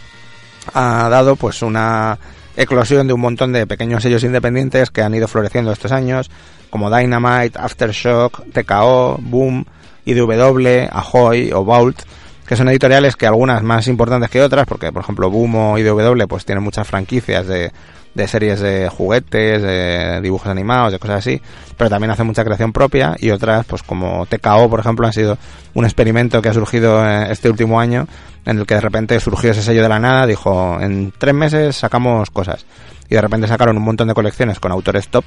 ha 0.75 1.09
dado 1.09 1.35
pues 1.37 1.63
una 1.63 2.19
eclosión 2.55 3.07
de 3.07 3.13
un 3.13 3.21
montón 3.21 3.51
de 3.51 3.65
pequeños 3.65 4.03
sellos 4.03 4.23
independientes 4.23 4.91
que 4.91 5.01
han 5.01 5.15
ido 5.15 5.27
floreciendo 5.27 5.71
estos 5.71 5.91
años, 5.91 6.29
como 6.69 6.95
Dynamite, 6.95 7.57
Aftershock, 7.57 8.43
TKO, 8.53 9.17
Boom, 9.21 9.65
IDW, 10.05 10.87
Ahoy 10.91 11.51
o 11.51 11.65
Vault, 11.65 11.99
que 12.45 12.55
son 12.55 12.69
editoriales 12.69 13.15
que 13.15 13.25
algunas 13.25 13.63
más 13.63 13.87
importantes 13.87 14.29
que 14.29 14.43
otras, 14.43 14.67
porque 14.67 14.91
por 14.91 15.01
ejemplo 15.01 15.31
Boom 15.31 15.55
o 15.55 15.77
IDW 15.79 16.27
pues 16.27 16.45
tienen 16.45 16.63
muchas 16.63 16.87
franquicias 16.87 17.47
de, 17.47 17.71
de 18.15 18.27
series 18.27 18.61
de 18.61 18.89
juguetes, 18.89 19.61
de 19.61 20.21
dibujos 20.21 20.47
animados, 20.47 20.93
de 20.93 20.99
cosas 20.99 21.17
así, 21.17 21.41
pero 21.77 21.89
también 21.89 22.11
hacen 22.11 22.25
mucha 22.25 22.43
creación 22.43 22.71
propia 22.71 23.15
y 23.19 23.29
otras 23.29 23.65
pues 23.65 23.83
como 23.83 24.25
TKO 24.25 24.69
por 24.69 24.79
ejemplo 24.79 25.05
han 25.05 25.13
sido 25.13 25.37
un 25.73 25.85
experimento 25.85 26.41
que 26.41 26.49
ha 26.49 26.53
surgido 26.53 27.05
eh, 27.05 27.27
este 27.29 27.49
último 27.49 27.79
año 27.79 28.07
en 28.45 28.59
el 28.59 28.65
que 28.65 28.75
de 28.75 28.81
repente 28.81 29.19
surgió 29.19 29.51
ese 29.51 29.61
sello 29.61 29.83
de 29.83 29.89
la 29.89 29.99
nada, 29.99 30.25
dijo 30.25 30.79
en 30.79 31.13
tres 31.17 31.33
meses 31.33 31.75
sacamos 31.75 32.31
cosas 32.31 32.65
y 33.09 33.15
de 33.15 33.21
repente 33.21 33.47
sacaron 33.47 33.77
un 33.77 33.83
montón 33.83 34.07
de 34.07 34.13
colecciones 34.13 34.59
con 34.59 34.71
autores 34.71 35.09
top 35.09 35.25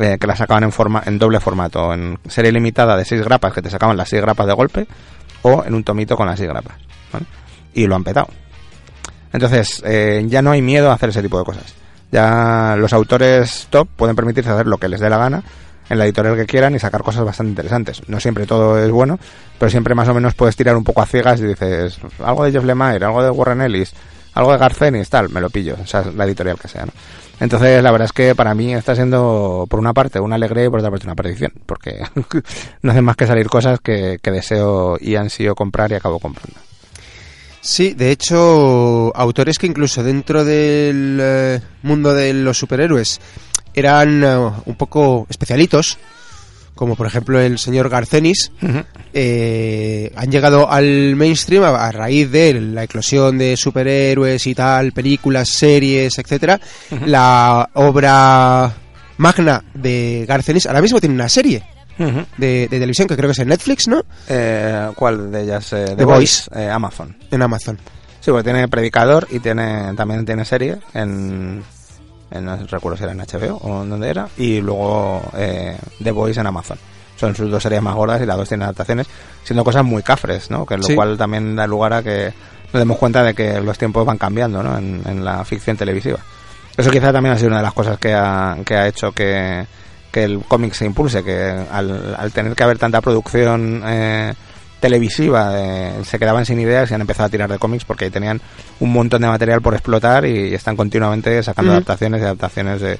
eh, 0.00 0.18
que 0.20 0.26
las 0.26 0.38
sacaban 0.38 0.64
en 0.64 0.72
forma 0.72 1.02
en 1.06 1.18
doble 1.18 1.40
formato, 1.40 1.94
en 1.94 2.18
serie 2.28 2.50
limitada 2.50 2.96
de 2.96 3.04
seis 3.04 3.22
grapas 3.22 3.52
que 3.52 3.62
te 3.62 3.70
sacaban 3.70 3.96
las 3.96 4.08
seis 4.08 4.20
grapas 4.20 4.46
de 4.46 4.52
golpe 4.52 4.86
o 5.42 5.62
en 5.64 5.72
un 5.72 5.84
tomito 5.84 6.16
con 6.16 6.26
las 6.26 6.36
seis 6.38 6.48
grapas 6.48 6.74
¿vale? 7.12 7.26
y 7.74 7.86
lo 7.86 7.94
han 7.94 8.02
petado. 8.02 8.28
Entonces 9.32 9.82
eh, 9.86 10.24
ya 10.26 10.42
no 10.42 10.50
hay 10.50 10.62
miedo 10.62 10.90
a 10.90 10.94
hacer 10.94 11.10
ese 11.10 11.22
tipo 11.22 11.38
de 11.38 11.44
cosas. 11.44 11.77
Ya 12.10 12.76
los 12.78 12.92
autores 12.92 13.66
top 13.70 13.88
pueden 13.96 14.16
permitirse 14.16 14.50
hacer 14.50 14.66
lo 14.66 14.78
que 14.78 14.88
les 14.88 15.00
dé 15.00 15.10
la 15.10 15.18
gana 15.18 15.42
en 15.90 15.98
la 15.98 16.04
editorial 16.04 16.36
que 16.36 16.46
quieran 16.46 16.74
y 16.74 16.78
sacar 16.78 17.02
cosas 17.02 17.24
bastante 17.24 17.50
interesantes. 17.50 18.02
No 18.08 18.20
siempre 18.20 18.46
todo 18.46 18.78
es 18.82 18.90
bueno, 18.90 19.18
pero 19.58 19.70
siempre 19.70 19.94
más 19.94 20.08
o 20.08 20.14
menos 20.14 20.34
puedes 20.34 20.56
tirar 20.56 20.76
un 20.76 20.84
poco 20.84 21.02
a 21.02 21.06
ciegas 21.06 21.40
y 21.40 21.46
dices 21.46 21.98
algo 22.24 22.44
de 22.44 22.52
Jeff 22.52 22.64
Lemire, 22.64 23.04
algo 23.04 23.22
de 23.22 23.30
Warren 23.30 23.62
Ellis, 23.62 23.92
algo 24.34 24.52
de 24.52 24.58
Garcenis, 24.58 25.08
tal, 25.08 25.30
me 25.30 25.40
lo 25.40 25.50
pillo, 25.50 25.76
o 25.82 25.86
sea, 25.86 26.04
la 26.14 26.24
editorial 26.24 26.58
que 26.58 26.68
sea, 26.68 26.86
¿no? 26.86 26.92
Entonces, 27.40 27.82
la 27.82 27.92
verdad 27.92 28.06
es 28.06 28.12
que 28.12 28.34
para 28.34 28.52
mí 28.54 28.74
está 28.74 28.96
siendo, 28.96 29.66
por 29.70 29.78
una 29.78 29.92
parte, 29.92 30.18
una 30.18 30.34
alegría 30.34 30.64
y 30.64 30.68
por 30.68 30.80
otra 30.80 30.90
parte 30.90 31.06
una 31.06 31.14
perdición, 31.14 31.52
porque 31.66 32.02
no 32.82 32.90
hacen 32.90 33.04
más 33.04 33.16
que 33.16 33.26
salir 33.26 33.48
cosas 33.48 33.78
que, 33.80 34.18
que 34.20 34.30
deseo 34.30 34.96
y 35.00 35.14
ansío 35.14 35.54
comprar 35.54 35.92
y 35.92 35.94
acabo 35.94 36.18
comprando. 36.18 36.58
Sí, 37.60 37.94
de 37.94 38.10
hecho, 38.10 39.14
autores 39.16 39.58
que 39.58 39.66
incluso 39.66 40.02
dentro 40.02 40.44
del 40.44 41.18
eh, 41.20 41.60
mundo 41.82 42.14
de 42.14 42.32
los 42.32 42.58
superhéroes 42.58 43.20
eran 43.74 44.22
eh, 44.24 44.36
un 44.64 44.74
poco 44.76 45.26
especialitos, 45.28 45.98
como 46.74 46.94
por 46.94 47.06
ejemplo 47.06 47.40
el 47.40 47.58
señor 47.58 47.88
Garcenis, 47.88 48.52
eh, 49.12 50.12
han 50.14 50.30
llegado 50.30 50.70
al 50.70 51.16
mainstream 51.16 51.64
a, 51.64 51.88
a 51.88 51.92
raíz 51.92 52.30
de 52.30 52.60
la 52.60 52.84
eclosión 52.84 53.36
de 53.36 53.56
superhéroes 53.56 54.46
y 54.46 54.54
tal, 54.54 54.92
películas, 54.92 55.48
series, 55.48 56.16
etcétera. 56.18 56.60
La 57.06 57.68
obra 57.74 58.72
magna 59.16 59.64
de 59.74 60.24
Garcenis 60.28 60.66
ahora 60.66 60.80
mismo 60.80 61.00
tiene 61.00 61.16
una 61.16 61.28
serie 61.28 61.64
de, 61.98 62.22
de 62.38 62.68
televisión 62.68 63.08
que 63.08 63.16
creo 63.16 63.28
que 63.28 63.32
es 63.32 63.38
en 63.40 63.48
Netflix, 63.48 63.88
¿no? 63.88 64.02
Eh, 64.28 64.90
¿Cuál 64.94 65.30
de 65.32 65.42
ellas? 65.42 65.72
Eh, 65.72 65.94
The 65.96 66.04
Voice. 66.04 66.48
Eh, 66.54 66.70
Amazon. 66.70 67.16
En 67.30 67.42
Amazon. 67.42 67.78
Sí, 68.20 68.30
porque 68.30 68.44
tiene 68.44 68.68
Predicador 68.68 69.26
y 69.30 69.38
tiene 69.40 69.94
también 69.94 70.24
tiene 70.26 70.44
serie 70.44 70.78
en, 70.94 71.62
en 72.30 72.44
no 72.44 72.56
recuerdo 72.66 72.96
si 72.96 73.04
era 73.04 73.12
en 73.12 73.18
HBO 73.20 73.56
o 73.56 73.82
en 73.82 73.90
dónde 73.90 74.08
era 74.10 74.28
y 74.36 74.60
luego 74.60 75.22
eh, 75.36 75.76
The 76.02 76.10
Voice 76.10 76.40
en 76.40 76.46
Amazon. 76.46 76.78
Son 77.16 77.34
sus 77.34 77.50
dos 77.50 77.62
series 77.62 77.82
más 77.82 77.94
gordas 77.96 78.20
y 78.22 78.26
las 78.26 78.36
dos 78.36 78.48
tienen 78.48 78.62
adaptaciones, 78.64 79.06
siendo 79.42 79.64
cosas 79.64 79.84
muy 79.84 80.02
cafres, 80.04 80.50
¿no? 80.50 80.64
Que 80.64 80.76
lo 80.76 80.84
Sí. 80.84 80.94
cual 80.94 81.16
también 81.18 81.56
da 81.56 81.66
lugar 81.66 81.92
a 81.92 82.02
que 82.02 82.32
nos 82.72 82.80
demos 82.80 82.96
cuenta 82.98 83.22
de 83.24 83.34
que 83.34 83.60
los 83.60 83.76
tiempos 83.78 84.04
van 84.06 84.18
cambiando 84.18 84.62
¿no? 84.62 84.76
en, 84.78 85.02
en 85.04 85.24
la 85.24 85.44
ficción 85.44 85.76
televisiva. 85.76 86.18
Eso 86.76 86.90
quizá 86.90 87.12
también 87.12 87.34
ha 87.34 87.38
sido 87.38 87.48
una 87.48 87.56
de 87.56 87.62
las 87.64 87.72
cosas 87.72 87.98
que 87.98 88.14
ha, 88.14 88.56
que 88.64 88.76
ha 88.76 88.86
hecho 88.86 89.10
que, 89.10 89.66
que 90.10 90.24
el 90.24 90.40
cómic 90.40 90.72
se 90.72 90.86
impulse, 90.86 91.22
que 91.22 91.64
al, 91.70 92.14
al 92.16 92.32
tener 92.32 92.54
que 92.54 92.62
haber 92.62 92.78
tanta 92.78 93.00
producción 93.00 93.82
eh, 93.86 94.34
televisiva 94.80 95.52
eh, 95.54 96.04
se 96.04 96.18
quedaban 96.18 96.46
sin 96.46 96.60
ideas 96.60 96.90
y 96.90 96.94
han 96.94 97.00
empezado 97.00 97.26
a 97.26 97.30
tirar 97.30 97.50
de 97.50 97.58
cómics 97.58 97.84
porque 97.84 98.06
ahí 98.06 98.10
tenían 98.10 98.40
un 98.80 98.92
montón 98.92 99.22
de 99.22 99.28
material 99.28 99.60
por 99.60 99.74
explotar 99.74 100.24
y, 100.24 100.54
están 100.54 100.76
continuamente 100.76 101.42
sacando 101.42 101.72
adaptaciones 101.72 102.20
y 102.20 102.24
adaptaciones 102.24 102.80
de, 102.80 102.98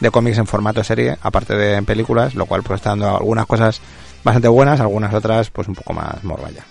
de 0.00 0.10
cómics 0.10 0.38
en 0.38 0.46
formato 0.46 0.82
serie, 0.84 1.16
aparte 1.22 1.54
de 1.54 1.76
en 1.76 1.84
películas, 1.84 2.34
lo 2.34 2.46
cual 2.46 2.62
pues 2.62 2.78
está 2.78 2.90
dando 2.90 3.16
algunas 3.16 3.46
cosas 3.46 3.80
bastante 4.24 4.48
buenas, 4.48 4.80
algunas 4.80 5.12
otras 5.14 5.50
pues 5.50 5.68
un 5.68 5.74
poco 5.74 5.92
más 5.92 6.22
morvalla. 6.24 6.64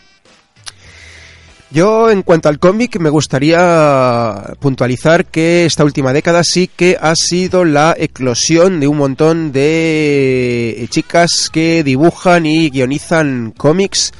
Yo, 1.69 2.10
en 2.10 2.21
cuanto 2.21 2.47
al 2.47 2.60
cómic, 2.60 2.97
me 2.97 3.10
gustaría 3.10 4.53
puntualizar 4.60 5.25
que 5.25 5.65
esta 5.65 5.84
última 5.84 6.13
década 6.13 6.41
sí 6.43 6.69
que 6.73 6.97
ha 6.99 7.13
sido 7.15 7.65
la 7.65 7.93
eclosión 7.97 8.80
de 8.80 8.88
un 8.88 8.97
montón 8.97 9.51
de 9.51 10.88
chicas 10.89 11.49
que 11.51 11.84
dibujan 11.84 12.45
y 12.45 12.69
guionizan 12.69 13.53
cómics. 13.58 14.13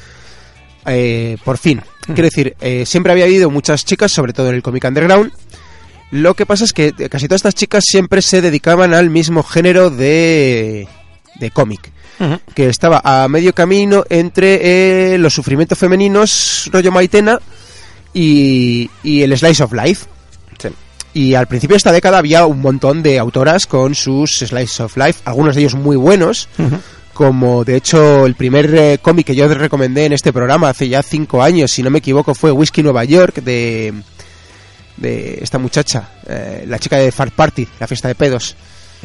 eh, 0.86 1.38
por 1.44 1.58
fin. 1.58 1.82
Quiero 2.06 2.24
decir, 2.24 2.56
eh, 2.62 2.86
siempre 2.86 3.12
había 3.12 3.26
habido 3.26 3.50
muchas 3.50 3.84
chicas, 3.84 4.12
sobre 4.12 4.32
todo 4.32 4.50
en 4.50 4.56
el 4.56 4.64
cómic 4.64 4.86
underground. 4.86 5.34
Lo 6.12 6.34
que 6.34 6.46
pasa 6.46 6.64
es 6.64 6.72
que 6.72 6.94
casi 7.10 7.28
todas 7.28 7.40
estas 7.40 7.56
chicas 7.56 7.84
siempre 7.86 8.22
se 8.22 8.42
dedicaban 8.42 8.94
al 8.94 9.10
mismo 9.10 9.44
género 9.44 9.90
de, 9.90 10.88
de 11.36 11.52
cómic 11.52 11.92
que 12.54 12.68
estaba 12.70 13.02
a 13.04 13.28
medio 13.28 13.54
camino 13.54 14.04
entre 14.10 15.14
eh, 15.14 15.18
los 15.18 15.34
sufrimientos 15.34 15.78
femeninos, 15.78 16.70
rollo 16.72 16.92
Maitena, 16.92 17.40
y, 18.14 18.90
y 19.04 19.22
el 19.22 19.38
Slice 19.38 19.64
of 19.64 19.74
Life. 19.74 20.06
Sí. 20.58 20.70
Y 21.14 21.34
al 21.34 21.48
principio 21.48 21.74
de 21.74 21.78
esta 21.78 21.92
década 21.92 22.20
había 22.20 22.46
un 22.46 22.62
montón 22.62 23.02
de 23.02 23.18
autoras 23.20 23.66
con 23.66 23.96
sus 23.96 24.40
Slice 24.40 24.84
of 24.84 24.98
Life, 24.98 25.22
algunos 25.26 25.56
de 25.56 25.62
ellos 25.62 25.76
muy 25.76 25.96
buenos, 25.96 26.48
como 27.14 27.64
de 27.64 27.76
hecho 27.76 28.26
el 28.26 28.36
primer 28.36 28.74
eh, 28.76 29.00
cómic 29.02 29.28
que 29.28 29.36
yo 29.36 29.48
recomendé 29.48 30.06
en 30.06 30.14
este 30.14 30.32
programa 30.32 30.70
hace 30.70 30.88
ya 30.88 31.02
cinco 31.02 31.42
años, 31.42 31.72
si 31.72 31.82
no 31.82 31.90
me 31.90 32.00
equivoco, 32.00 32.36
fue 32.36 32.52
Whiskey 32.52 32.84
Nueva 32.84 33.04
York 33.04 33.42
de, 33.42 33.94
de 34.98 35.40
esta 35.42 35.58
muchacha, 35.58 36.10
eh, 36.28 36.66
la 36.68 36.78
chica 36.78 36.98
de 36.98 37.12
Fart 37.12 37.34
Party, 37.34 37.68
la 37.80 37.88
fiesta 37.88 38.08
de 38.08 38.16
pedos. 38.16 38.56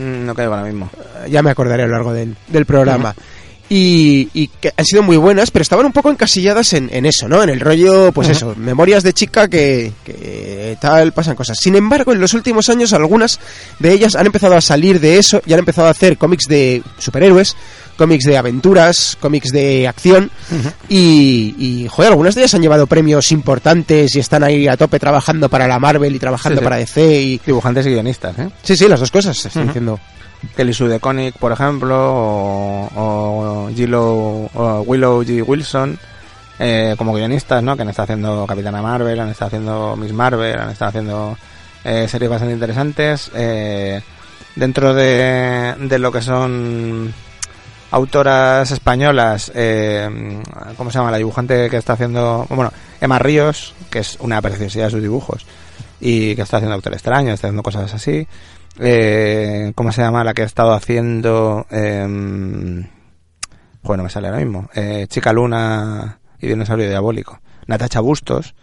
Mm, 0.02 0.26
No 0.26 0.34
caigo 0.34 0.54
ahora 0.54 0.66
mismo. 0.66 0.90
Eh, 1.24 1.30
ya 1.30 1.42
me 1.42 1.50
acordaré 1.50 1.84
a 1.84 1.86
lo 1.86 1.92
largo 1.92 2.12
del, 2.12 2.36
del 2.48 2.66
programa. 2.66 3.14
Y, 3.74 4.28
y 4.34 4.48
que 4.48 4.70
han 4.76 4.84
sido 4.84 5.02
muy 5.02 5.16
buenas, 5.16 5.50
pero 5.50 5.62
estaban 5.62 5.86
un 5.86 5.92
poco 5.92 6.10
encasilladas 6.10 6.74
en, 6.74 6.90
en 6.92 7.06
eso, 7.06 7.26
¿no? 7.26 7.42
En 7.42 7.48
el 7.48 7.58
rollo, 7.58 8.12
pues 8.12 8.28
eso, 8.28 8.54
memorias 8.58 9.02
de 9.02 9.14
chica 9.14 9.48
que, 9.48 9.92
que 10.04 10.76
tal, 10.78 11.12
pasan 11.12 11.36
cosas. 11.36 11.56
Sin 11.58 11.74
embargo, 11.74 12.12
en 12.12 12.20
los 12.20 12.34
últimos 12.34 12.68
años 12.68 12.92
algunas 12.92 13.40
de 13.78 13.92
ellas 13.92 14.14
han 14.14 14.26
empezado 14.26 14.56
a 14.56 14.60
salir 14.60 15.00
de 15.00 15.16
eso 15.16 15.40
y 15.46 15.54
han 15.54 15.60
empezado 15.60 15.88
a 15.88 15.92
hacer 15.92 16.18
cómics 16.18 16.44
de 16.48 16.82
superhéroes, 16.98 17.56
cómics 17.96 18.24
de 18.26 18.36
aventuras, 18.36 19.16
cómics 19.18 19.50
de 19.52 19.88
acción 19.88 20.30
y, 20.90 21.54
y, 21.58 21.88
joder, 21.88 22.10
algunas 22.10 22.34
de 22.34 22.42
ellas 22.42 22.52
han 22.54 22.60
llevado 22.62 22.86
premios 22.86 23.32
importantes 23.32 24.14
y 24.14 24.18
están 24.18 24.42
ahí 24.44 24.68
a 24.68 24.76
tope 24.76 24.98
trabajando 24.98 25.48
para 25.48 25.66
la 25.66 25.78
Marvel 25.78 26.14
y 26.14 26.18
trabajando 26.18 26.58
Sí, 26.58 26.60
sí. 26.60 26.64
para 26.64 26.76
DC 26.76 27.20
y... 27.22 27.40
Dibujantes 27.46 27.86
y 27.86 27.90
guionistas, 27.90 28.38
¿eh? 28.38 28.48
Sí, 28.62 28.76
sí, 28.76 28.86
las 28.86 29.00
dos 29.00 29.10
cosas, 29.10 29.46
estoy 29.46 29.64
diciendo. 29.64 29.98
Kelly 30.56 30.72
Sue 30.74 30.88
de 30.88 31.00
Connick, 31.00 31.36
por 31.38 31.52
ejemplo, 31.52 31.96
o, 31.96 32.88
o 32.94 33.70
Gillo- 33.70 34.50
o 34.54 34.82
Willow 34.86 35.22
G. 35.24 35.42
Wilson, 35.46 35.98
eh, 36.58 36.94
como 36.98 37.14
guionistas, 37.14 37.62
¿no? 37.62 37.76
Que 37.76 37.82
han 37.82 37.88
estado 37.88 38.04
haciendo 38.04 38.46
Capitana 38.46 38.82
Marvel, 38.82 39.18
han 39.20 39.30
estado 39.30 39.46
haciendo 39.48 39.96
Miss 39.96 40.12
Marvel, 40.12 40.58
han 40.58 40.70
estado 40.70 40.88
haciendo 40.90 41.38
eh, 41.84 42.06
series 42.08 42.30
bastante 42.30 42.54
interesantes. 42.54 43.30
eh, 43.34 44.00
dentro 44.54 44.92
de, 44.92 45.74
de 45.78 45.98
lo 45.98 46.12
que 46.12 46.20
son 46.20 47.12
autoras 47.90 48.70
españolas, 48.70 49.50
eh, 49.54 50.40
¿cómo 50.76 50.90
se 50.90 50.98
llama? 50.98 51.10
La 51.10 51.16
dibujante 51.18 51.68
que 51.70 51.76
está 51.78 51.94
haciendo, 51.94 52.46
bueno, 52.50 52.72
Emma 53.00 53.18
Ríos, 53.18 53.74
que 53.90 54.00
es 54.00 54.16
una 54.20 54.40
preciosidad 54.42 54.86
de 54.86 54.90
sus 54.90 55.02
dibujos, 55.02 55.46
y 56.00 56.34
que 56.34 56.42
está 56.42 56.58
haciendo 56.58 56.76
Doctor 56.76 56.92
Extraño, 56.94 57.32
está 57.32 57.46
haciendo 57.48 57.62
cosas 57.62 57.92
así. 57.94 58.26
Eh, 58.78 59.72
¿Cómo 59.74 59.92
se 59.92 60.02
llama? 60.02 60.24
La 60.24 60.34
que 60.34 60.42
ha 60.42 60.46
estado 60.46 60.72
haciendo... 60.72 61.66
Eh, 61.70 62.86
bueno, 63.82 64.02
me 64.04 64.10
sale 64.10 64.28
ahora 64.28 64.40
mismo. 64.40 64.68
Eh, 64.74 65.06
Chica 65.08 65.32
Luna 65.32 66.18
y 66.40 66.46
Dinosaurio 66.46 66.88
Diabólico. 66.88 67.40
Natacha 67.66 68.00
Bustos. 68.00 68.54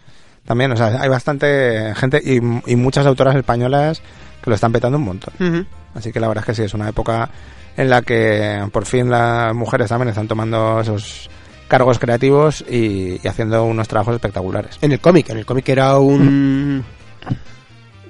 También, 0.44 0.72
o 0.72 0.76
sea, 0.76 1.00
hay 1.00 1.08
bastante 1.08 1.94
gente 1.94 2.20
y, 2.24 2.36
y 2.38 2.76
muchas 2.76 3.06
autoras 3.06 3.36
españolas 3.36 4.00
que 4.42 4.50
lo 4.50 4.54
están 4.54 4.72
petando 4.72 4.98
un 4.98 5.04
montón. 5.04 5.66
Así 5.94 6.12
que 6.12 6.20
la 6.20 6.28
verdad 6.28 6.42
es 6.42 6.46
que 6.46 6.54
sí, 6.54 6.62
es 6.62 6.74
una 6.74 6.88
época 6.88 7.28
en 7.76 7.90
la 7.90 8.02
que 8.02 8.66
por 8.72 8.86
fin 8.86 9.10
las 9.10 9.54
mujeres 9.54 9.90
también 9.90 10.08
están 10.08 10.28
tomando 10.28 10.80
esos 10.80 11.28
cargos 11.68 11.98
creativos 11.98 12.64
y, 12.68 13.20
y 13.22 13.28
haciendo 13.28 13.64
unos 13.64 13.86
trabajos 13.86 14.14
espectaculares. 14.14 14.78
En 14.80 14.92
el 14.92 15.00
cómic, 15.00 15.28
en 15.30 15.38
el 15.38 15.46
cómic 15.46 15.68
era 15.68 15.98
un. 15.98 16.84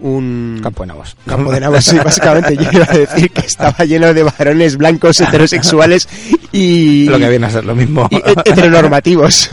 Un 0.00 0.60
Campo 0.62 0.82
de 0.82 0.86
nabos. 0.88 1.16
campo 1.26 1.52
de 1.52 1.60
nabos, 1.60 1.84
sí, 1.84 1.96
básicamente. 1.98 2.56
Yo 2.56 2.68
iba 2.72 2.86
a 2.88 2.96
decir 2.96 3.30
que 3.30 3.46
estaba 3.46 3.84
lleno 3.84 4.12
de 4.14 4.22
varones 4.22 4.76
blancos 4.76 5.20
heterosexuales 5.20 6.08
y. 6.52 7.06
Lo 7.08 7.18
que 7.18 7.28
viene 7.28 7.46
a 7.46 7.50
ser 7.50 7.64
lo 7.64 7.74
mismo. 7.74 8.08
y 8.10 8.16
heteronormativos. 8.16 9.50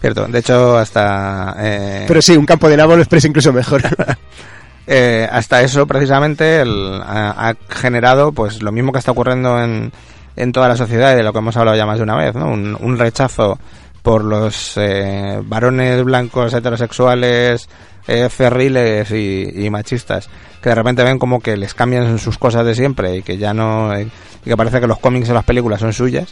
Cierto, 0.00 0.26
de 0.28 0.38
hecho 0.38 0.78
hasta... 0.78 1.56
eh, 1.58 2.04
Pero 2.06 2.22
sí, 2.22 2.36
un 2.36 2.46
campo 2.46 2.68
de 2.68 2.76
nabos 2.76 2.96
lo 2.96 3.02
expresa 3.02 3.26
incluso 3.26 3.52
mejor. 3.52 3.82
eh, 4.86 5.28
hasta 5.30 5.60
eso 5.62 5.86
precisamente 5.86 6.60
el- 6.60 7.00
ha, 7.04 7.48
ha 7.50 7.54
generado 7.68 8.32
pues 8.32 8.62
lo 8.62 8.70
mismo 8.72 8.92
que 8.92 8.98
está 9.00 9.10
ocurriendo 9.12 9.60
en, 9.62 9.92
en 10.36 10.52
toda 10.52 10.68
la 10.68 10.76
sociedad 10.76 11.12
y 11.12 11.16
de 11.16 11.22
lo 11.24 11.32
que 11.32 11.40
hemos 11.40 11.56
hablado 11.56 11.76
ya 11.76 11.84
más 11.86 11.98
de 11.98 12.04
una 12.04 12.16
vez, 12.16 12.34
¿no? 12.36 12.46
Un, 12.48 12.76
un 12.80 12.96
rechazo 12.98 13.58
por 14.02 14.24
los 14.24 14.72
eh, 14.76 15.40
varones 15.44 16.02
blancos 16.04 16.54
heterosexuales 16.54 17.68
eh, 18.06 18.28
cerriles 18.30 19.10
y, 19.10 19.48
y 19.66 19.70
machistas 19.70 20.28
que 20.62 20.70
de 20.70 20.74
repente 20.74 21.04
ven 21.04 21.18
como 21.18 21.40
que 21.40 21.56
les 21.56 21.74
cambian 21.74 22.18
sus 22.18 22.38
cosas 22.38 22.64
de 22.64 22.74
siempre 22.74 23.16
y 23.16 23.22
que 23.22 23.36
ya 23.38 23.52
no 23.54 23.94
eh, 23.94 24.08
y 24.44 24.48
que 24.48 24.56
parece 24.56 24.80
que 24.80 24.86
los 24.86 24.98
cómics 24.98 25.28
y 25.28 25.32
las 25.32 25.44
películas 25.44 25.80
son 25.80 25.92
suyas 25.92 26.28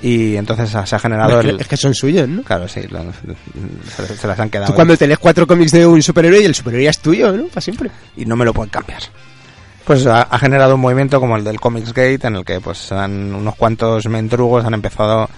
y 0.00 0.36
entonces 0.36 0.70
se 0.70 0.94
ha 0.96 0.98
generado 0.98 1.40
es, 1.40 1.44
que, 1.44 1.50
el, 1.50 1.60
es 1.60 1.68
que 1.68 1.76
son 1.76 1.92
suyos, 1.94 2.28
¿no? 2.28 2.42
claro 2.44 2.66
sí 2.68 2.82
lo- 2.88 3.02
se, 4.06 4.16
se 4.16 4.26
las 4.26 4.38
han 4.38 4.48
quedado 4.48 4.68
Tú 4.70 4.74
cuando 4.76 4.96
te 4.96 5.06
lees 5.06 5.18
cuatro 5.18 5.46
cómics 5.46 5.72
de 5.72 5.86
un 5.86 6.00
superhéroe 6.02 6.40
y 6.40 6.44
el 6.44 6.54
superhéroe 6.54 6.84
ya 6.84 6.90
es 6.90 7.00
tuyo, 7.00 7.32
¿no? 7.32 7.46
Para 7.48 7.60
siempre. 7.60 7.90
y 8.16 8.24
no 8.24 8.36
me 8.36 8.44
lo 8.44 8.54
pueden 8.54 8.70
cambiar. 8.70 9.02
Pues 9.84 10.06
ha, 10.06 10.22
ha 10.22 10.38
generado 10.38 10.74
un 10.76 10.82
movimiento 10.82 11.18
como 11.18 11.36
el 11.36 11.44
del 11.44 11.58
Comics 11.60 11.92
Gate 11.94 12.26
en 12.26 12.36
el 12.36 12.44
que 12.44 12.60
pues 12.60 12.92
han, 12.92 13.34
unos 13.34 13.56
cuantos 13.56 14.06
mendrugos 14.06 14.64
han 14.64 14.74
empezado 14.74 15.28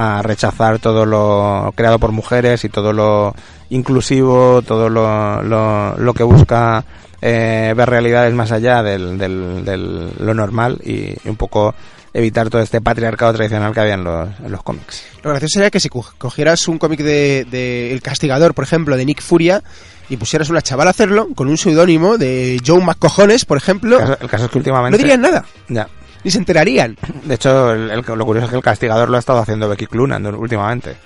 a 0.00 0.22
rechazar 0.22 0.78
todo 0.78 1.04
lo 1.06 1.72
creado 1.74 1.98
por 1.98 2.12
mujeres 2.12 2.64
y 2.64 2.68
todo 2.68 2.92
lo 2.92 3.34
inclusivo, 3.70 4.62
todo 4.62 4.88
lo, 4.88 5.42
lo, 5.42 5.96
lo 5.98 6.14
que 6.14 6.22
busca 6.22 6.84
eh, 7.20 7.74
ver 7.76 7.88
realidades 7.90 8.34
más 8.34 8.52
allá 8.52 8.82
del, 8.82 9.18
del, 9.18 9.64
del- 9.64 10.12
lo 10.20 10.34
normal 10.34 10.78
y, 10.84 10.92
y 11.24 11.28
un 11.28 11.36
poco 11.36 11.74
evitar 12.14 12.48
todo 12.48 12.62
este 12.62 12.80
patriarcado 12.80 13.32
tradicional 13.34 13.72
que 13.72 13.80
había 13.80 13.94
en 13.94 14.04
los, 14.04 14.28
en 14.44 14.50
los 14.50 14.62
cómics. 14.62 15.02
Lo 15.22 15.30
gracioso 15.30 15.54
sería 15.54 15.70
que 15.70 15.80
si 15.80 15.88
co- 15.88 16.06
cogieras 16.16 16.66
un 16.68 16.78
cómic 16.78 17.00
de, 17.00 17.46
de 17.50 17.92
El 17.92 18.00
Castigador, 18.02 18.54
por 18.54 18.64
ejemplo, 18.64 18.96
de 18.96 19.04
Nick 19.04 19.20
Furia, 19.22 19.62
y 20.08 20.16
pusieras 20.16 20.48
una 20.48 20.62
chavala 20.62 20.90
a 20.90 20.92
hacerlo 20.92 21.28
con 21.34 21.48
un 21.48 21.58
seudónimo 21.58 22.16
de 22.16 22.60
Joe 22.66 22.82
McCojones, 22.82 23.44
por 23.44 23.58
ejemplo, 23.58 23.96
El 23.98 24.06
caso, 24.06 24.18
el 24.22 24.28
caso 24.30 24.44
es 24.46 24.50
que 24.50 24.58
últimamente... 24.58 24.96
no 24.96 25.02
dirían 25.02 25.20
nada, 25.20 25.44
Ya. 25.68 25.86
Se 26.30 26.38
enterarían. 26.38 26.96
De 27.24 27.34
hecho, 27.34 27.72
el- 27.72 27.90
el- 27.90 28.00
lo 28.06 28.24
curioso 28.24 28.46
es 28.46 28.50
que 28.50 28.56
el 28.56 28.62
castigador 28.62 29.08
lo 29.08 29.16
ha 29.16 29.20
estado 29.20 29.38
haciendo 29.40 29.68
Becky 29.68 29.86
Clunan 29.86 30.24
últimamente, 30.34 30.96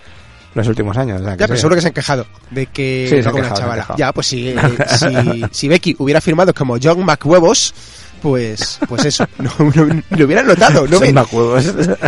los 0.54 0.66
últimos 0.68 0.96
años. 0.96 1.20
o 1.20 1.24
sea, 1.24 1.34
que 1.34 1.40
Ya, 1.40 1.46
pero 1.48 1.56
seguro 1.58 1.74
que 1.76 1.80
se 1.82 1.88
han 1.88 1.94
quejado 1.94 2.26
de 2.50 2.66
que 2.66 3.06
Sí, 3.08 3.16
se 3.16 3.22
no 3.22 3.30
han 3.30 3.44
se 3.44 3.50
han 3.50 3.54
chavala. 3.56 3.86
Ya, 3.96 4.12
pues 4.12 4.26
si, 4.26 4.48
eh, 4.48 4.56
si, 4.98 5.44
si 5.50 5.68
Becky 5.68 5.96
hubiera 5.98 6.20
firmado 6.20 6.52
como 6.54 6.76
John 6.82 7.04
McHuevos, 7.04 7.74
pues, 8.20 8.78
pues 8.88 9.04
eso, 9.06 9.26
no, 9.38 9.50
no- 9.58 10.02
lo 10.10 10.24
hubieran 10.26 10.46
notado, 10.46 10.86
no, 10.86 10.98
hubiera- 10.98 11.24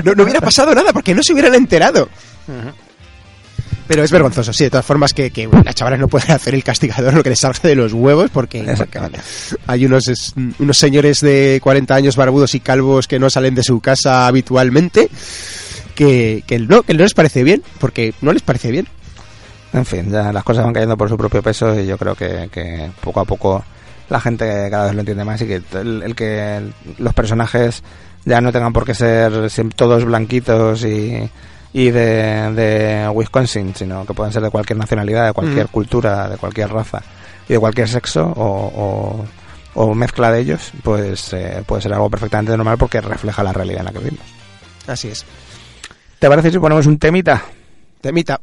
no, 0.04 0.14
no 0.14 0.22
hubiera 0.22 0.40
pasado 0.40 0.74
nada 0.74 0.92
porque 0.92 1.14
no 1.14 1.22
se 1.22 1.32
hubieran 1.32 1.54
enterado. 1.54 2.08
Pero 3.86 4.02
es 4.02 4.10
vergonzoso, 4.10 4.52
sí, 4.54 4.64
de 4.64 4.70
todas 4.70 4.86
formas 4.86 5.12
que, 5.12 5.30
que 5.30 5.46
las 5.64 5.74
chavalas 5.74 6.00
no 6.00 6.08
pueden 6.08 6.30
hacer 6.32 6.54
el 6.54 6.64
castigador 6.64 7.12
lo 7.14 7.22
que 7.22 7.30
les 7.30 7.40
salga 7.40 7.60
de 7.62 7.74
los 7.74 7.92
huevos 7.92 8.30
porque, 8.32 8.62
hay 9.66 9.84
unos, 9.84 10.08
es- 10.08 10.32
unos 10.58 10.78
señores 10.78 11.20
de 11.20 11.60
40 11.62 11.94
años 11.94 12.16
barbudos 12.16 12.54
y 12.54 12.60
calvos 12.60 13.06
que 13.06 13.18
no 13.18 13.28
salen 13.28 13.54
de 13.54 13.62
su 13.62 13.80
casa 13.80 14.26
habitualmente 14.26 15.10
que, 15.94 16.42
que 16.46 16.58
no, 16.58 16.82
que 16.82 16.94
no 16.94 17.02
les 17.02 17.14
parece 17.14 17.44
bien, 17.44 17.62
porque 17.78 18.14
no 18.22 18.32
les 18.32 18.42
parece 18.42 18.70
bien. 18.70 18.88
En 19.72 19.84
fin, 19.84 20.10
ya 20.10 20.32
las 20.32 20.44
cosas 20.44 20.64
van 20.64 20.72
cayendo 20.72 20.96
por 20.96 21.08
su 21.08 21.16
propio 21.16 21.42
peso 21.42 21.78
y 21.78 21.86
yo 21.86 21.98
creo 21.98 22.14
que, 22.14 22.48
que 22.50 22.90
poco 23.02 23.20
a 23.20 23.24
poco 23.24 23.64
la 24.08 24.20
gente 24.20 24.44
cada 24.70 24.86
vez 24.86 24.94
lo 24.94 25.00
entiende 25.00 25.24
más 25.24 25.40
y 25.42 25.46
que 25.46 25.62
el, 25.74 26.02
el 26.02 26.14
que 26.14 26.60
los 26.98 27.12
personajes 27.12 27.82
ya 28.24 28.40
no 28.40 28.50
tengan 28.52 28.72
por 28.72 28.84
qué 28.86 28.94
ser 28.94 29.32
todos 29.76 30.04
blanquitos 30.04 30.84
y, 30.84 31.28
y 31.74 31.90
de, 31.90 32.52
de 32.54 33.08
Wisconsin, 33.12 33.74
sino 33.74 34.06
que 34.06 34.14
pueden 34.14 34.32
ser 34.32 34.40
de 34.42 34.50
cualquier 34.50 34.78
nacionalidad, 34.78 35.26
de 35.26 35.32
cualquier 35.34 35.66
Mm. 35.66 35.70
cultura, 35.72 36.28
de 36.30 36.36
cualquier 36.38 36.70
raza 36.72 37.02
y 37.48 37.52
de 37.52 37.58
cualquier 37.58 37.88
sexo 37.88 38.24
o, 38.24 38.44
o- 38.46 39.26
o 39.76 39.92
mezcla 39.94 40.30
de 40.30 40.38
ellos, 40.40 40.70
pues 40.84 41.32
eh, 41.32 41.62
puede 41.66 41.82
ser 41.82 41.92
algo 41.92 42.08
perfectamente 42.08 42.56
normal 42.56 42.78
porque 42.78 43.00
refleja 43.00 43.42
la 43.42 43.52
realidad 43.52 43.80
en 43.80 43.84
la 43.86 43.92
que 43.92 43.98
vivimos. 43.98 44.24
Así 44.86 45.08
es. 45.08 45.26
¿Te 46.20 46.28
parece 46.28 46.50
si 46.52 46.58
ponemos 46.60 46.86
un 46.86 46.96
temita? 46.98 47.42
Temita. 48.00 48.40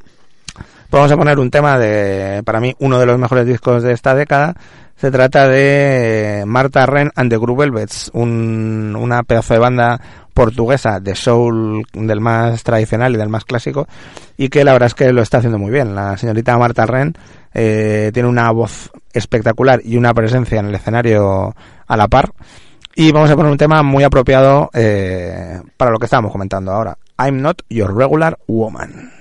Pues 0.56 1.00
vamos 1.00 1.12
a 1.14 1.16
poner 1.16 1.40
un 1.40 1.50
tema 1.50 1.80
de, 1.80 2.44
para 2.44 2.60
mí, 2.60 2.76
uno 2.80 3.00
de 3.00 3.06
los 3.06 3.18
mejores 3.18 3.46
discos 3.48 3.82
de 3.82 3.94
esta 3.94 4.14
década. 4.14 4.56
Se 5.02 5.10
trata 5.10 5.48
de 5.48 6.44
Marta 6.46 6.86
Ren 6.86 7.10
and 7.16 7.32
the 7.32 7.38
Groove 7.40 7.66
Velvets, 7.66 8.12
un- 8.14 8.96
una 8.96 9.24
pedazo 9.24 9.56
de 9.56 9.60
banda 9.60 10.00
portuguesa 10.36 11.00
de 11.00 11.16
soul 11.16 11.84
del 11.94 12.22
más 12.22 12.62
tradicional 12.64 13.14
y 13.16 13.18
del 13.18 13.28
más 13.30 13.44
clásico, 13.44 13.88
y 14.38 14.50
que 14.50 14.64
la 14.64 14.74
verdad 14.74 14.88
es 14.88 14.94
que 14.94 15.12
lo 15.12 15.24
está 15.24 15.40
haciendo 15.40 15.58
muy 15.58 15.72
bien. 15.72 15.96
La 15.96 16.18
señorita 16.18 16.56
Marta 16.58 16.86
Ren 16.86 17.14
eh, 17.54 18.12
tiene 18.14 18.30
una 18.30 18.52
voz 18.52 18.92
espectacular 19.12 19.82
y 19.84 19.98
una 19.98 20.14
presencia 20.14 20.60
en 20.60 20.68
el 20.68 20.76
escenario 20.76 21.56
a 21.88 21.98
la 21.98 22.08
par. 22.08 22.32
Y 22.96 23.12
vamos 23.12 23.32
a 23.32 23.36
poner 23.36 23.52
un 23.52 23.58
tema 23.58 23.82
muy 23.82 24.04
apropiado 24.04 24.70
eh, 24.74 25.60
para 25.78 25.90
lo 25.92 25.98
que 25.98 26.06
estábamos 26.06 26.32
comentando 26.32 26.72
ahora. 26.72 26.96
I'm 27.18 27.42
not 27.42 27.62
your 27.70 27.96
regular 27.96 28.38
woman. 28.48 29.12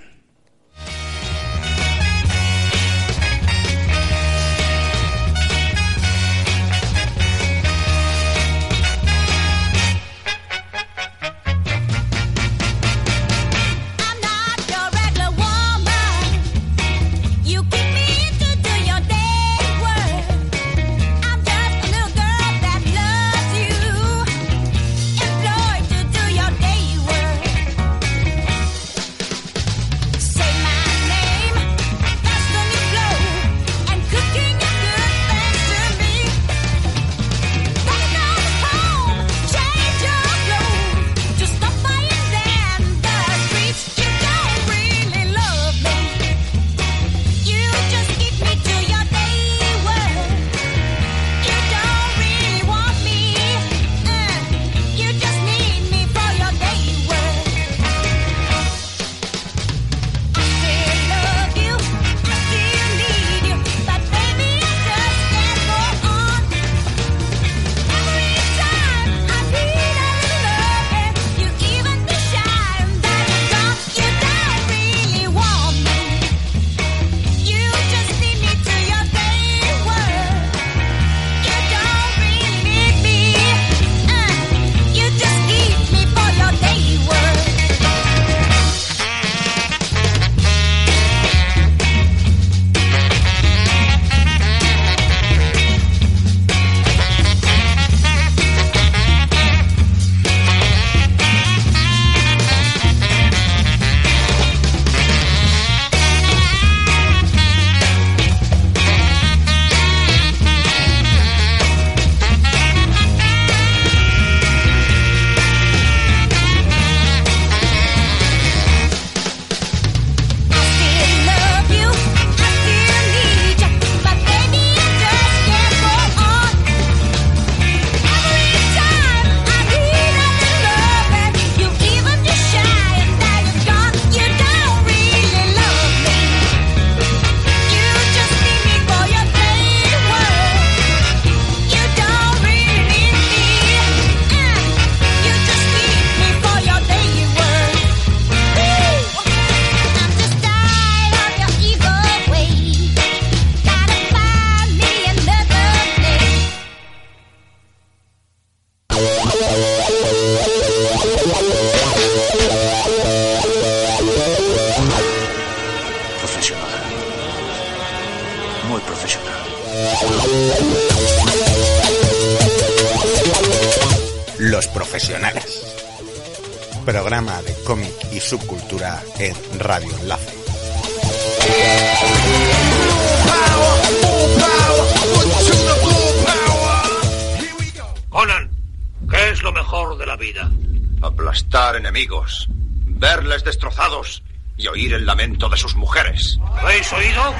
De 195.38 195.56
sus 195.56 195.74
mujeres. 195.76 196.38
¿Habéis 196.60 196.92
oído? 196.92 197.34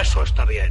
Eso 0.00 0.22
está 0.22 0.44
bien. 0.44 0.70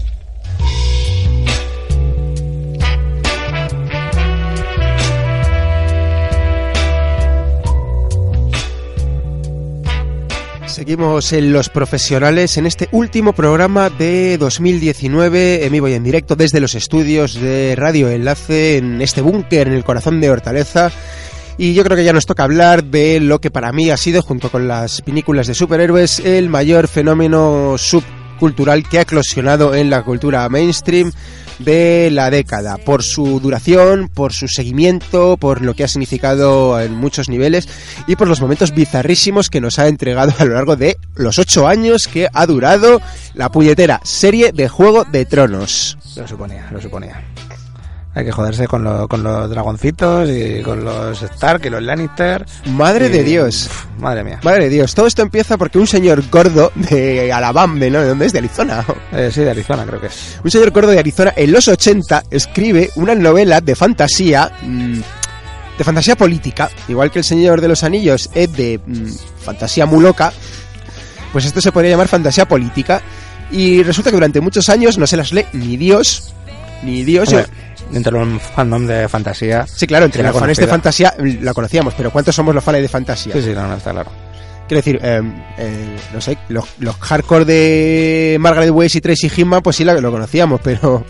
Seguimos 10.65 11.32
en 11.34 11.53
Los 11.53 11.69
Profesionales 11.69 12.57
en 12.57 12.65
este 12.65 12.89
último 12.91 13.34
programa 13.34 13.91
de 13.91 14.39
2019 14.39 15.65
en 15.67 15.71
vivo 15.71 15.88
y 15.88 15.93
en 15.93 16.03
directo 16.03 16.36
desde 16.36 16.59
los 16.59 16.74
estudios 16.74 17.36
de 17.36 17.76
Radio 17.78 18.09
Enlace 18.09 18.78
en 18.78 18.99
este 18.99 19.21
búnker 19.21 19.67
en 19.67 19.74
el 19.74 19.84
corazón 19.84 20.19
de 20.19 20.32
Hortaleza. 20.32 20.91
Y 21.58 21.74
yo 21.74 21.84
creo 21.84 21.95
que 21.95 22.04
ya 22.04 22.14
nos 22.14 22.26
toca 22.26 22.43
hablar 22.43 22.84
de 22.84 23.20
lo 23.20 23.39
que 23.39 23.51
para 23.51 23.72
mí 23.72 23.91
ha 23.91 23.97
sido, 23.97 24.22
junto 24.22 24.49
con 24.49 24.68
las 24.68 25.01
pinículas 25.01 25.47
de 25.47 25.54
superhéroes, 25.54 26.20
el 26.20 26.49
mayor 26.49 26.88
fenómeno 26.88 27.76
subcultural 27.78 28.88
que 28.89 28.97
ha 28.97 29.04
eclosionado 29.04 29.76
en 29.76 29.89
la 29.89 30.04
cultura 30.04 30.49
mainstream 30.49 31.12
de 31.60 32.10
la 32.12 32.32
década, 32.32 32.78
por 32.78 33.04
su 33.04 33.39
duración, 33.39 34.10
por 34.10 34.34
su 34.34 34.47
seguimiento, 34.47 35.38
por 35.38 35.62
lo 35.62 35.76
que 35.76 35.84
ha 35.84 35.88
significado 35.88 36.80
en 36.82 36.95
muchos 36.95 37.30
niveles 37.30 37.68
y 38.08 38.16
por 38.16 38.28
los 38.28 38.41
momentos 38.41 38.74
bizarrísimos 38.74 39.49
que 39.49 39.62
nos 39.62 39.80
ha 39.80 39.88
entregado 39.88 40.34
a 40.39 40.45
lo 40.45 40.56
largo 40.56 40.76
de 40.76 40.97
los 41.16 41.39
ocho 41.39 41.68
años 41.68 42.08
que 42.08 42.28
ha 42.34 42.45
durado 42.47 43.01
la 43.36 43.51
puñetera 43.51 44.01
serie 44.04 44.51
de 44.51 44.68
Juego 44.68 45.06
de 45.06 45.26
Tronos. 45.26 45.97
Lo 46.16 46.28
suponía, 46.28 46.68
lo 46.72 46.82
suponía. 46.82 47.24
Hay 48.16 48.26
que 48.26 48.32
joderse 48.32 48.68
con, 48.68 48.84
lo- 48.84 49.07
con 49.07 49.24
los 49.24 49.49
dragoncitos 49.49 50.30
y 50.30 50.61
con 50.61 50.84
los 50.86 51.20
Stark 51.24 51.66
y 51.66 51.70
los 51.72 51.82
Lannister. 51.82 52.45
Madre 52.68 53.07
Y- 53.07 53.09
de 53.09 53.24
Dios. 53.24 53.66
Uf, 53.68 53.86
madre 53.99 54.24
mía. 54.24 54.39
Madre 54.43 54.66
de 54.66 54.70
Dios, 54.70 54.93
todo 54.93 55.07
esto 55.07 55.24
empieza 55.24 55.57
porque 55.57 55.80
un 55.80 55.88
señor 55.88 56.24
gordo 56.30 56.72
de 56.76 57.34
Alabama, 57.34 57.74
¿no? 57.89 58.01
¿De 58.01 58.07
dónde 58.09 58.28
es? 58.28 58.34
De 58.34 58.39
Arizona. 58.39 58.86
Eh, 59.11 59.32
sí, 59.34 59.41
de 59.41 59.49
Arizona 59.49 59.84
creo 59.86 59.99
que 59.99 60.07
es. 60.07 60.39
Un 60.43 60.51
señor 60.51 60.70
gordo 60.72 60.91
de 60.91 60.99
Arizona 60.99 61.34
en 61.36 61.51
los 61.51 61.68
80 61.68 62.24
escribe 62.30 62.91
una 62.97 63.16
novela 63.16 63.61
de 63.61 63.76
fantasía, 63.76 64.51
mm, 64.61 64.99
de 65.80 65.84
fantasía 65.84 66.16
política, 66.16 66.70
igual 66.88 67.09
que 67.09 67.20
el 67.20 67.26
Señor 67.26 67.61
de 67.61 67.68
los 67.68 67.84
Anillos 67.84 68.30
es 68.36 68.53
de 68.55 68.80
mm, 68.86 69.07
fantasía 69.43 69.88
muy 69.88 70.03
loca, 70.03 70.32
pues 71.32 71.45
esto 71.45 71.61
se 71.61 71.72
podría 71.72 71.91
llamar 71.91 72.07
fantasía 72.07 72.47
política. 72.47 73.01
Y 73.51 73.82
resulta 73.82 74.11
que 74.11 74.16
durante 74.18 74.39
muchos 74.39 74.70
años 74.70 74.99
no 74.99 75.07
se 75.07 75.18
las 75.18 75.32
lee 75.34 75.45
ni 75.53 75.78
Dios, 75.78 76.32
ni 76.84 77.03
Dios. 77.03 77.30
Hombre, 77.30 77.47
dentro 77.92 78.18
de 78.18 78.24
un 78.24 78.40
fandom 78.40 78.86
de 78.86 79.08
fantasía. 79.10 79.66
Sí, 79.68 79.86
claro, 79.88 80.06
entre 80.06 80.24
los 80.24 80.38
fans 80.38 80.58
de 80.58 80.68
fantasía 80.68 81.14
la 81.42 81.54
conocíamos, 81.54 81.94
pero 81.96 82.12
¿cuántos 82.12 82.36
somos 82.36 82.54
los 82.56 82.64
fans 82.64 82.80
de 82.82 82.88
fantasía? 82.90 83.34
Sí, 83.34 83.42
sí, 83.42 83.52
no, 83.54 83.68
no, 83.68 83.76
está 83.76 83.92
claro. 83.92 84.12
Quiero 84.68 84.80
decir, 84.80 85.00
eh, 85.04 85.22
eh, 85.58 85.98
no 86.14 86.22
sé, 86.22 86.38
los, 86.48 86.64
los 86.80 86.96
hardcore 86.96 87.44
de 87.46 88.38
Margaret 88.40 88.72
Weiss 88.72 88.96
y 88.96 89.02
Tracy 89.02 89.28
Hickman, 89.28 89.62
pues 89.62 89.76
sí 89.76 89.84
la- 89.84 89.94
lo 89.96 90.10
conocíamos, 90.12 90.62
pero 90.64 91.06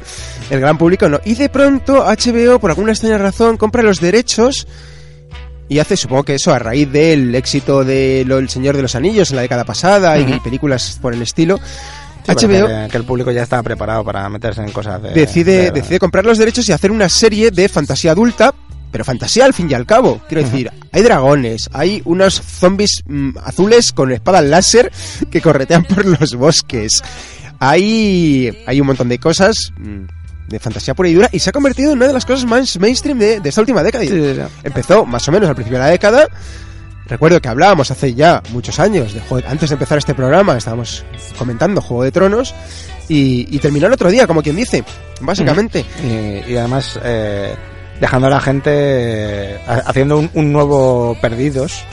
el 0.50 0.60
gran 0.60 0.78
público 0.78 1.08
no. 1.08 1.20
Y 1.24 1.36
de 1.36 1.50
pronto 1.50 2.04
HBO, 2.04 2.60
por 2.60 2.72
alguna 2.72 2.92
extraña 2.94 3.20
razón, 3.20 3.58
compra 3.58 3.84
los 3.84 4.02
derechos 4.02 4.68
y 5.70 5.80
hace, 5.80 5.96
supongo 5.96 6.24
que 6.24 6.36
eso, 6.36 6.52
a 6.54 6.60
raíz 6.60 6.92
del 6.92 7.34
éxito 7.36 7.84
de 7.86 8.24
lo, 8.28 8.40
El 8.40 8.50
Señor 8.50 8.76
de 8.76 8.82
los 8.82 8.96
Anillos 8.96 9.30
en 9.30 9.38
la 9.38 9.44
década 9.44 9.64
pasada 9.64 10.18
y 10.20 10.40
películas 10.40 10.98
por 11.02 11.14
el 11.14 11.22
estilo, 11.22 11.60
Sí, 12.26 12.32
HBO 12.48 12.68
que, 12.68 12.88
que 12.92 12.98
el 12.98 13.04
público 13.04 13.32
ya 13.32 13.44
estaba 13.44 13.64
preparado 13.64 14.04
para 14.04 14.28
meterse 14.30 14.62
en 14.62 14.72
cosas 14.72 15.02
de. 15.02 15.12
decide, 15.12 15.58
de- 15.64 15.72
decide 15.72 16.00
comprar 16.00 16.26
los 16.26 16.38
derechos 16.38 16.68
y 16.70 16.72
hacer 16.72 16.92
una 16.92 17.10
serie 17.10 17.52
de 17.52 17.68
fantasía 17.70 18.12
adulta, 18.12 18.54
pero 18.92 19.04
fantasía 19.04 19.46
al 19.46 19.54
fin 19.54 19.70
y 19.70 19.74
al 19.74 19.86
cabo. 19.86 20.22
Quiero 20.30 20.44
decir, 20.44 20.72
hay 20.92 21.02
dragones, 21.02 21.70
hay 21.74 22.02
unos 22.06 22.36
zombies 22.42 23.04
mm, 23.08 23.38
azules 23.44 23.92
con 23.92 24.12
espadas 24.12 24.44
láser 24.46 24.92
que 25.32 25.42
corretean 25.42 25.84
por 25.86 26.06
los 26.06 26.36
bosques. 26.36 27.02
Hay, 27.60 28.64
hay 28.66 28.82
un 28.82 28.88
montón 28.88 29.10
de 29.10 29.20
cosas 29.20 29.72
mm, 29.78 30.50
de 30.50 30.60
fantasía 30.60 30.94
pura 30.94 31.10
y 31.10 31.14
dura 31.14 31.30
y 31.32 31.40
se 31.40 31.50
ha 31.50 31.54
convertido 31.54 31.92
en 31.92 31.98
una 31.98 32.08
de 32.08 32.14
las 32.14 32.26
cosas 32.26 32.46
más 32.46 32.78
mainstream 32.80 33.18
de, 33.18 33.40
de 33.40 33.50
esta 33.50 33.62
última 33.62 33.82
década. 33.84 34.04
Sí, 34.04 34.10
sí, 34.10 34.36
sí. 34.36 34.42
Empezó 34.64 35.06
más 35.06 35.28
o 35.28 35.32
menos 35.32 35.50
al 35.50 35.56
principio 35.56 35.80
de 35.80 35.86
la 35.86 35.90
década. 35.92 36.28
Recuerdo 37.14 37.40
que 37.40 37.48
hablábamos 37.48 37.92
hace 37.92 38.16
ya 38.16 38.42
muchos 38.50 38.80
años, 38.80 39.14
de 39.14 39.20
Juego- 39.20 39.48
antes 39.48 39.70
de 39.70 39.74
empezar 39.76 40.00
este 40.00 40.16
programa, 40.16 40.58
estábamos 40.58 41.06
comentando 41.38 41.80
Juego 41.80 42.04
de 42.06 42.12
Tronos 42.12 42.56
y, 43.08 43.46
y 43.56 43.60
terminó 43.60 43.86
el 43.86 43.94
otro 43.94 44.10
día, 44.10 44.26
como 44.26 44.42
quien 44.42 44.56
dice, 44.56 44.84
básicamente. 45.22 45.86
Y, 46.04 46.52
y 46.52 46.58
además 46.58 47.00
eh, 47.04 47.54
dejando 48.02 48.26
a 48.26 48.30
la 48.32 48.40
gente 48.42 48.72
eh, 48.74 49.60
ha- 49.68 49.84
haciendo 49.86 50.18
un, 50.18 50.32
un 50.34 50.52
nuevo 50.52 51.16
Perdidos 51.22 51.84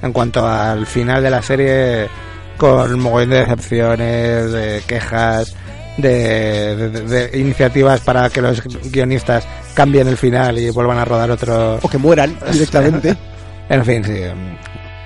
en 0.00 0.10
cuanto 0.14 0.46
al 0.48 0.86
final 0.86 1.22
de 1.22 1.30
la 1.30 1.42
serie 1.42 2.08
con 2.56 2.94
un 2.94 3.00
mogollón 3.00 3.28
de 3.28 3.36
decepciones, 3.40 4.52
de 4.52 4.82
quejas, 4.86 5.54
de, 5.98 6.76
de- 6.76 6.88
de- 6.88 7.28
de 7.28 7.38
iniciativas 7.38 8.00
para 8.00 8.30
que 8.30 8.40
los 8.40 8.62
guionistas 8.90 9.44
cambien 9.74 10.08
el 10.08 10.16
final 10.16 10.58
y 10.58 10.70
vuelvan 10.70 10.96
a 10.96 11.04
rodar 11.04 11.30
otro... 11.30 11.78
O 11.82 11.88
que 11.90 11.98
mueran 11.98 12.34
directamente. 12.52 13.14
En 13.68 13.84
fin, 13.84 14.04
sí, 14.04 14.20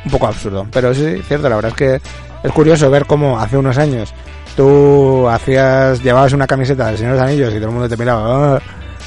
un 0.05 0.11
poco 0.11 0.27
absurdo. 0.27 0.67
Pero 0.73 0.95
sí, 0.95 1.21
cierto, 1.27 1.49
la 1.49 1.57
verdad 1.57 1.73
es 1.73 1.77
que 1.77 2.01
es 2.47 2.53
curioso 2.53 2.91
ver 2.91 3.07
cómo 3.07 3.39
hace 3.39 3.57
unos 3.57 3.79
años 3.79 4.13
tú 4.57 5.29
hacías, 5.29 6.03
llevabas 6.03 6.33
una 6.33 6.47
camiseta 6.47 6.87
del 6.87 6.97
Señor 6.97 7.13
de 7.15 7.19
los 7.21 7.29
Anillos 7.29 7.53
y 7.53 7.57
todo 7.57 7.67
el 7.67 7.73
mundo 7.73 7.89
te 7.89 7.97
miraba, 7.97 8.57
"Ah, 8.57 8.61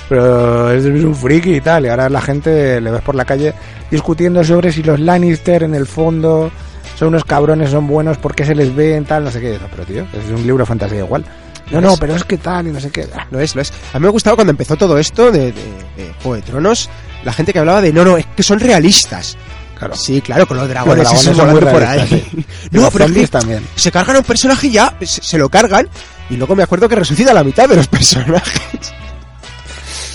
pero 0.07 0.71
es 0.71 0.85
un 0.85 1.15
friki 1.15 1.55
y 1.55 1.61
tal. 1.61 1.85
Y 1.85 1.89
ahora 1.89 2.09
la 2.09 2.21
gente 2.21 2.79
le 2.81 2.91
ves 2.91 3.01
por 3.01 3.15
la 3.15 3.25
calle 3.25 3.53
discutiendo 3.89 4.43
sobre 4.43 4.71
si 4.71 4.83
los 4.83 4.99
Lannister 4.99 5.63
en 5.63 5.73
el 5.75 5.85
fondo 5.87 6.51
son 6.97 7.09
unos 7.09 7.23
cabrones, 7.23 7.69
son 7.71 7.87
buenos, 7.87 8.17
porque 8.17 8.45
se 8.45 8.53
les 8.55 8.75
ve 8.75 8.95
en 8.95 9.05
tal, 9.05 9.23
no 9.23 9.31
sé 9.31 9.39
qué. 9.39 9.57
Pero 9.71 9.85
tío, 9.85 10.03
es 10.13 10.29
un 10.29 10.45
libro 10.45 10.63
de 10.63 10.65
fantasía 10.67 10.99
igual. 10.99 11.23
No, 11.71 11.81
no, 11.81 11.97
pero 11.97 12.15
es 12.15 12.23
que 12.23 12.37
tal 12.37 12.67
y 12.67 12.71
no 12.71 12.79
sé 12.79 12.89
qué. 12.89 13.07
Ah, 13.15 13.27
Lo 13.31 13.39
es, 13.39 13.55
lo 13.55 13.61
es. 13.61 13.71
A 13.93 13.99
mí 13.99 14.03
me 14.03 14.07
ha 14.07 14.11
gustado 14.11 14.35
cuando 14.35 14.51
empezó 14.51 14.75
todo 14.75 14.97
esto 14.97 15.31
de, 15.31 15.51
de- 15.51 15.79
de 15.97 16.13
Juego 16.23 16.35
de 16.35 16.41
Tronos, 16.41 16.89
la 17.23 17.33
gente 17.33 17.53
que 17.53 17.59
hablaba 17.59 17.81
de 17.81 17.93
no, 17.93 18.03
no, 18.03 18.17
es 18.17 18.25
que 18.35 18.43
son 18.43 18.59
realistas. 18.59 19.37
Claro. 19.77 19.95
Sí, 19.95 20.19
claro, 20.21 20.45
con 20.45 20.57
los 20.57 20.67
dragones, 20.67 21.07
son 21.07 21.51
muy 21.51 21.61
por 21.61 21.83
ahí. 21.83 22.05
sí. 22.07 22.45
No, 22.71 22.81
los 22.81 22.91
pero 22.93 23.05
es 23.05 23.11
que 23.13 23.27
también. 23.27 23.65
se 23.75 23.91
cargan 23.91 24.17
a 24.17 24.19
un 24.19 24.25
personaje 24.25 24.67
y 24.67 24.71
ya, 24.71 24.95
se, 25.01 25.21
se 25.23 25.37
lo 25.37 25.47
cargan, 25.49 25.87
y 26.29 26.35
luego 26.35 26.53
me 26.55 26.63
acuerdo 26.63 26.89
que 26.89 26.95
resucita 26.95 27.33
la 27.33 27.43
mitad 27.45 27.67
de 27.69 27.77
los 27.77 27.87
personajes. 27.89 28.93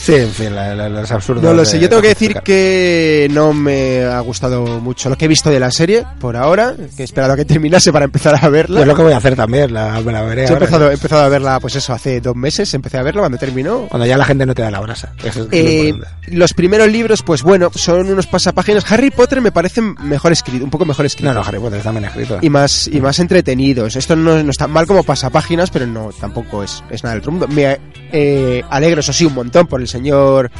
Sí, 0.05 0.15
en 0.17 0.29
fin, 0.31 0.55
la- 0.55 0.75
la- 0.75 0.89
los 0.91 1.11
absurdos. 1.11 1.43
No 1.43 1.55
lo 1.55 1.61
de- 1.61 1.67
sé, 1.67 1.81
yo 1.81 1.89
tengo 1.89 2.03
que 2.03 2.09
de 2.09 2.15
decir 2.15 2.35
que 2.45 3.29
no 3.31 3.55
me 3.55 4.05
ha 4.05 4.21
gustado 4.21 4.63
mucho 4.81 5.09
lo 5.09 5.17
que 5.17 5.25
he 5.25 5.29
visto 5.29 5.49
de 5.49 5.59
la 5.59 5.71
serie 5.71 6.05
por 6.21 6.37
ahora, 6.37 6.75
que 6.95 7.03
he 7.03 7.05
esperado 7.05 7.33
a 7.33 7.37
que 7.37 7.47
terminase 7.47 7.91
para 7.91 8.05
empezar 8.05 8.39
a 8.39 8.49
verla. 8.51 8.81
Es 8.83 8.87
lo 8.87 8.95
que 8.95 9.03
voy 9.03 9.15
a 9.15 9.17
hacer 9.17 9.35
también, 9.35 9.73
la, 9.73 9.99
veré 10.03 10.47
Yo 10.47 10.51
he 10.51 10.53
empezado, 10.55 10.91
he 10.91 10.95
empezado 10.95 11.23
a 11.23 11.29
verla, 11.31 11.59
pues 11.59 11.77
eso, 11.77 11.95
hace 11.95 12.21
dos 12.21 12.37
meses, 12.37 12.75
empecé 12.75 12.99
a 12.99 13.03
verla 13.03 13.23
cuando 13.23 13.39
terminó. 13.39 13.87
Cuando 13.89 14.05
ya 14.07 14.19
la 14.19 14.27
gente 14.27 14.45
no 14.45 14.55
te 14.55 14.61
da 14.61 14.71
la 14.71 14.81
brasa. 14.81 15.15
Eso 15.25 15.29
es 15.29 15.37
lo 15.39 15.49
Eh, 15.53 15.95
los 16.27 16.53
primeros 16.53 16.89
libros, 16.89 17.23
pues 17.23 17.43
bueno, 17.43 17.71
son 17.75 18.07
unos 18.11 18.27
pasapáginas. 18.27 18.85
Harry 18.93 19.11
Potter 19.11 19.41
me 19.41 19.53
parecen 19.53 19.95
mejor 20.03 20.33
escrito, 20.33 20.65
un 20.65 20.71
poco 20.71 20.85
mejor 20.85 21.07
escrito. 21.07 21.33
No, 21.33 21.41
no, 21.41 21.47
Harry 21.47 21.59
Potter 21.59 21.79
está 21.79 21.93
bien 21.93 22.05
escrito. 22.05 22.39
Y 22.43 22.51
más, 22.51 22.89
y 22.89 23.01
más 23.01 23.19
entretenidos. 23.21 23.97
Esto 23.97 24.17
no, 24.17 24.43
no 24.43 24.51
está 24.51 24.67
mal 24.69 24.87
como 24.87 25.03
pasapáginas, 25.03 25.71
pero 25.71 25.87
no, 25.87 26.11
tampoco 26.21 26.63
es, 26.63 26.85
es 26.91 27.03
nada 27.03 27.15
del 27.15 27.21
otro 27.21 27.33
mundo. 27.33 27.49
Me 27.49 27.79
eh, 28.13 28.63
alegro, 28.69 29.01
eso 29.01 29.13
sí, 29.15 29.25
un 29.25 29.35
montón 29.35 29.67
por 29.67 29.81
el 29.81 29.89
señor. 29.95 30.51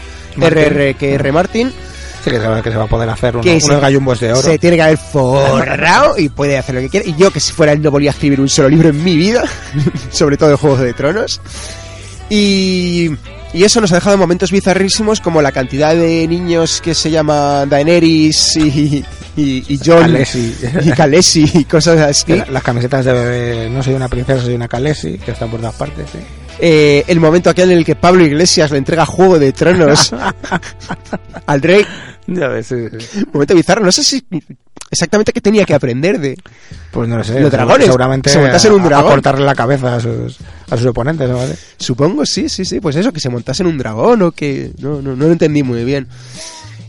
R.R. 0.41 0.95
que 0.95 1.15
R. 1.15 1.33
Martin. 1.33 1.71
Sí, 2.25 2.31
que 2.31 2.41
se, 2.41 2.49
va, 2.49 2.63
que 2.63 2.71
se 2.71 2.77
va 2.79 2.85
a 2.85 2.89
poder 2.89 3.11
hacer 3.11 3.35
uno- 3.37 3.43
unos 3.67 3.81
gallumbos 3.83 4.19
de 4.21 4.33
oro. 4.33 4.41
Se 4.41 4.59
tiene 4.59 4.77
que 4.77 4.83
haber 4.83 4.97
forrado 4.97 6.19
y 6.19 6.31
puede 6.31 6.57
hacer 6.57 6.75
lo 6.77 6.81
que 6.81 6.89
quiera. 6.89 7.07
Y 7.07 7.15
yo, 7.17 7.31
que 7.31 7.39
si 7.39 7.53
fuera 7.53 7.73
él, 7.73 7.83
no 7.83 7.91
volví 7.91 8.07
a 8.09 8.13
escribir 8.13 8.41
un 8.41 8.49
solo 8.49 8.71
libro 8.71 8.89
en 8.89 9.05
mi 9.05 9.15
vida, 9.17 9.45
sobre 10.11 10.39
todo 10.39 10.49
de 10.49 10.55
Juegos 10.57 10.81
de 10.81 10.95
Tronos. 10.95 11.41
Y, 12.31 13.11
y 13.53 13.65
eso 13.65 13.81
nos 13.81 13.93
ha 13.93 13.97
dejado 13.97 14.17
momentos 14.17 14.51
bizarrísimos, 14.51 15.21
como 15.21 15.43
la 15.43 15.53
cantidad 15.53 15.95
de 15.95 16.27
niños 16.27 16.81
que 16.81 16.95
se 16.95 17.11
llama 17.11 17.67
Daenerys 17.67 18.57
y, 18.57 19.05
y, 19.37 19.65
y 19.69 19.79
Khaleesi. 19.79 20.55
y 20.83 20.91
Khaleesi 20.93 21.51
y 21.55 21.65
cosas 21.65 21.99
así. 22.01 22.43
Las 22.51 22.63
camisetas 22.63 23.05
de 23.05 23.13
bebé, 23.13 23.69
no 23.71 23.83
soy 23.83 23.93
una 23.95 24.09
princesa, 24.09 24.43
soy 24.43 24.55
una 24.55 24.69
Khaleesi, 24.69 25.19
que 25.19 25.33
están 25.33 25.51
por 25.51 25.61
todas 25.61 25.75
partes, 25.75 26.07
sí. 26.11 26.19
Eh, 26.61 27.05
el 27.09 27.21
momento 27.21 27.51
aquel 27.51 27.71
en 27.73 27.79
el 27.79 27.85
que 27.85 27.97
Pablo 27.97 28.25
Iglesias 28.25 28.71
le 28.71 28.79
entrega 28.79 29.05
Juego 29.07 29.39
de 29.39 29.53
Tronos 29.53 30.15
al 31.47 31.63
rey. 31.63 31.85
Ya 32.27 32.49
ves, 32.49 32.67
sí, 32.69 32.77
sí. 32.99 33.25
Momento 33.33 33.55
bizarro. 33.55 33.85
No 33.85 33.93
sé 33.93 34.03
si 34.03 34.25
exactamente 34.91 35.33
qué 35.33 35.41
tenía 35.41 35.65
que 35.65 35.75
aprender 35.75 36.19
de... 36.19 36.39
Pues 36.91 37.09
no 37.09 37.19
lo 37.19 37.25
sé. 37.25 37.39
Los 37.41 37.51
dragones, 37.51 37.87
Seguramente 37.87 38.31
se 38.31 38.39
montasen 38.39 38.73
un 38.73 38.81
a- 38.81 38.85
a 38.85 38.89
dragón. 38.89 39.11
cortarle 39.13 39.45
la 39.45 39.55
cabeza 39.55 39.97
a 39.97 40.01
sus, 40.01 40.39
a 40.71 40.77
sus 40.77 40.87
oponentes, 40.87 41.29
¿no? 41.29 41.37
¿Vale? 41.37 41.55
Supongo, 41.77 42.25
sí, 42.25 42.49
sí, 42.49 42.65
sí, 42.65 42.81
pues 42.81 42.97
eso, 42.97 43.13
que 43.13 43.21
se 43.21 43.29
montase 43.29 43.63
en 43.63 43.69
un 43.69 43.77
dragón 43.79 44.23
o 44.23 44.33
que... 44.33 44.71
No, 44.79 45.03
no, 45.03 45.15
no 45.17 45.27
lo 45.27 45.33
entendí 45.33 45.63
muy 45.63 45.85
bien. 45.85 46.07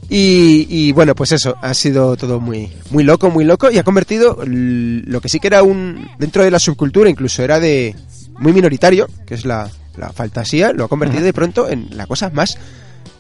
Y, 0.07 0.67
y 0.69 0.91
bueno, 0.91 1.15
pues 1.15 1.31
eso, 1.31 1.55
ha 1.61 1.73
sido 1.73 2.15
todo 2.15 2.39
muy, 2.39 2.71
muy 2.91 3.03
loco, 3.03 3.31
muy 3.31 3.43
loco 3.43 3.71
y 3.71 3.79
ha 3.79 3.83
convertido 3.83 4.37
lo 4.45 5.19
que 5.19 5.27
sí 5.29 5.39
que 5.39 5.47
era 5.47 5.63
un... 5.63 6.07
Dentro 6.19 6.43
de 6.43 6.51
la 6.51 6.59
subcultura 6.59 7.09
incluso 7.09 7.43
era 7.43 7.59
de... 7.59 7.95
Muy 8.37 8.53
minoritario, 8.53 9.07
que 9.25 9.33
es 9.35 9.45
la, 9.45 9.69
la 9.97 10.11
fantasía, 10.11 10.73
lo 10.73 10.85
ha 10.85 10.87
convertido 10.87 11.23
de 11.23 11.33
pronto 11.33 11.69
en 11.69 11.87
la 11.91 12.05
cosa 12.05 12.29
más 12.29 12.57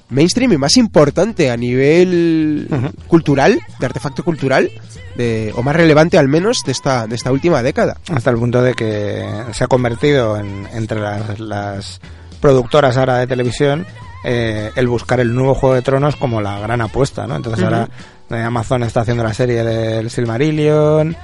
mainstream 0.09 0.53
y 0.53 0.57
más 0.57 0.77
importante 0.77 1.49
a 1.49 1.57
nivel 1.57 2.67
cultural, 3.07 3.59
de 3.79 3.85
artefacto 3.85 4.23
cultural, 4.23 4.69
de, 5.15 5.51
o 5.55 5.63
más 5.63 5.75
relevante 5.75 6.17
al 6.17 6.27
menos 6.27 6.63
de 6.65 6.71
esta, 6.71 7.07
de 7.07 7.15
esta 7.15 7.31
última 7.31 7.63
década. 7.63 7.97
Hasta 8.13 8.29
el 8.29 8.37
punto 8.37 8.61
de 8.61 8.73
que 8.73 9.27
se 9.53 9.63
ha 9.63 9.67
convertido 9.67 10.37
en, 10.37 10.67
entre 10.73 10.99
las, 10.99 11.39
las 11.39 12.01
productoras 12.39 12.97
ahora 12.97 13.17
de 13.17 13.27
televisión 13.27 13.85
eh, 14.23 14.71
el 14.75 14.87
buscar 14.87 15.19
el 15.19 15.33
nuevo 15.33 15.55
Juego 15.55 15.75
de 15.75 15.81
Tronos 15.81 16.15
como 16.15 16.41
la 16.41 16.59
gran 16.59 16.81
apuesta, 16.81 17.27
¿no? 17.27 17.35
Entonces 17.35 17.63
ahora 17.63 17.87
eh, 18.29 18.35
Amazon 18.35 18.83
está 18.83 19.01
haciendo 19.01 19.23
la 19.23 19.33
serie 19.33 19.63
del 19.63 20.09
Silmarillion, 20.09 21.15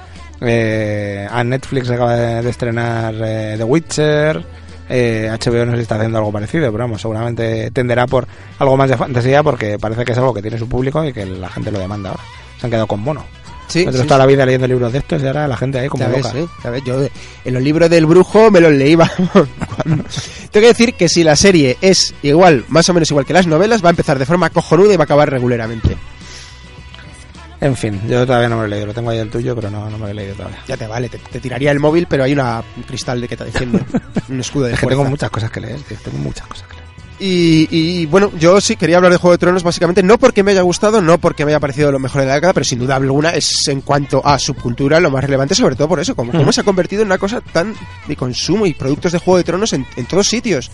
eh, 0.44 1.26
a 1.30 1.44
Netflix 1.44 1.90
acaba 1.90 2.16
de, 2.16 2.42
de 2.42 2.50
estrenar 2.50 3.14
eh, 3.18 3.54
The 3.56 3.64
Witcher, 3.64 4.44
eh, 4.88 5.30
HBO 5.30 5.64
no 5.64 5.74
si 5.74 5.82
está 5.82 5.94
haciendo 5.96 6.18
algo 6.18 6.32
parecido, 6.32 6.70
pero 6.70 6.84
vamos, 6.84 7.00
seguramente 7.00 7.70
tenderá 7.70 8.06
por 8.06 8.26
algo 8.58 8.76
más 8.76 8.90
de 8.90 8.96
fantasía 8.96 9.42
porque 9.42 9.78
parece 9.78 10.04
que 10.04 10.12
es 10.12 10.18
algo 10.18 10.34
que 10.34 10.42
tiene 10.42 10.58
su 10.58 10.68
público 10.68 11.04
y 11.04 11.12
que 11.12 11.24
la 11.24 11.48
gente 11.48 11.70
lo 11.70 11.78
demanda 11.78 12.10
ahora. 12.10 12.22
Se 12.60 12.66
han 12.66 12.70
quedado 12.70 12.86
con 12.86 13.00
mono. 13.00 13.24
Sí, 13.68 13.86
Nosotros 13.86 14.02
sí, 14.02 14.08
toda 14.08 14.18
la 14.18 14.26
vida 14.26 14.44
leyendo 14.44 14.66
libros 14.66 14.92
de 14.92 14.98
estos 14.98 15.22
y 15.22 15.26
ahora 15.26 15.48
la 15.48 15.56
gente 15.56 15.78
ahí 15.78 15.88
como 15.88 16.06
ves, 16.06 16.34
loca. 16.34 16.38
¿eh? 16.38 16.70
Ves, 16.70 16.84
yo 16.84 17.00
en 17.44 17.54
los 17.54 17.62
libros 17.62 17.88
del 17.88 18.04
brujo 18.04 18.50
me 18.50 18.60
los 18.60 18.72
leí. 18.72 18.94
vamos, 18.96 19.10
Tengo 20.50 20.50
que 20.50 20.60
decir 20.60 20.92
que 20.94 21.08
si 21.08 21.24
la 21.24 21.36
serie 21.36 21.78
es 21.80 22.14
igual, 22.22 22.66
más 22.68 22.86
o 22.90 22.92
menos 22.92 23.10
igual 23.10 23.24
que 23.24 23.32
las 23.32 23.46
novelas, 23.46 23.82
va 23.82 23.88
a 23.88 23.90
empezar 23.90 24.18
de 24.18 24.26
forma 24.26 24.50
cojonuda 24.50 24.92
y 24.92 24.96
va 24.98 25.04
a 25.04 25.06
acabar 25.06 25.30
regularmente. 25.30 25.96
En 27.62 27.76
fin, 27.76 28.00
yo 28.08 28.26
todavía 28.26 28.48
no 28.48 28.56
me 28.56 28.62
lo 28.62 28.66
he 28.66 28.70
leído, 28.70 28.86
lo 28.88 28.92
tengo 28.94 29.10
ahí 29.10 29.18
el 29.18 29.30
tuyo, 29.30 29.54
pero 29.54 29.70
no, 29.70 29.88
no 29.88 29.96
me 29.96 30.06
lo 30.06 30.08
he 30.08 30.14
leído 30.14 30.34
todavía. 30.34 30.58
Ya 30.66 30.76
te 30.76 30.86
vale, 30.88 31.08
te, 31.08 31.18
te 31.18 31.38
tiraría 31.38 31.70
el 31.70 31.78
móvil, 31.78 32.06
pero 32.08 32.24
hay 32.24 32.32
una, 32.32 32.60
un 32.76 32.82
cristal 32.82 33.20
de 33.20 33.28
que 33.28 33.36
te 33.36 33.44
defiende. 33.44 33.80
un 34.28 34.40
escudo 34.40 34.64
de 34.64 34.72
Es 34.72 34.80
que 34.80 34.86
fuerza. 34.86 34.98
tengo 34.98 35.08
muchas 35.08 35.30
cosas 35.30 35.50
que 35.50 35.60
leer, 35.60 35.80
tío, 35.82 35.96
tengo 36.02 36.18
muchas 36.18 36.44
cosas 36.48 36.66
que 36.66 36.74
leer. 36.74 36.82
Y, 37.20 37.68
y, 37.70 38.06
bueno, 38.06 38.32
yo 38.36 38.60
sí 38.60 38.74
quería 38.74 38.96
hablar 38.96 39.12
de 39.12 39.18
Juego 39.18 39.30
de 39.32 39.38
Tronos 39.38 39.62
básicamente 39.62 40.02
no 40.02 40.18
porque 40.18 40.42
me 40.42 40.50
haya 40.50 40.62
gustado, 40.62 41.00
no 41.00 41.18
porque 41.18 41.44
me 41.44 41.52
haya 41.52 41.60
parecido 41.60 41.92
lo 41.92 42.00
mejor 42.00 42.22
de 42.22 42.26
la 42.26 42.34
década, 42.34 42.52
pero 42.52 42.64
sin 42.64 42.80
duda 42.80 42.96
alguna 42.96 43.30
es 43.30 43.68
en 43.68 43.80
cuanto 43.82 44.26
a 44.26 44.40
subcultura 44.40 44.98
lo 44.98 45.12
más 45.12 45.22
relevante, 45.22 45.54
sobre 45.54 45.76
todo 45.76 45.86
por 45.86 46.00
eso, 46.00 46.16
como, 46.16 46.32
como 46.32 46.50
se 46.50 46.62
ha 46.62 46.64
convertido 46.64 47.02
en 47.02 47.06
una 47.06 47.18
cosa 47.18 47.40
tan 47.40 47.76
de 48.08 48.16
consumo 48.16 48.66
y 48.66 48.74
productos 48.74 49.12
de 49.12 49.18
Juego 49.18 49.38
de 49.38 49.44
Tronos 49.44 49.72
en, 49.72 49.86
en 49.94 50.06
todos 50.06 50.26
sitios. 50.26 50.68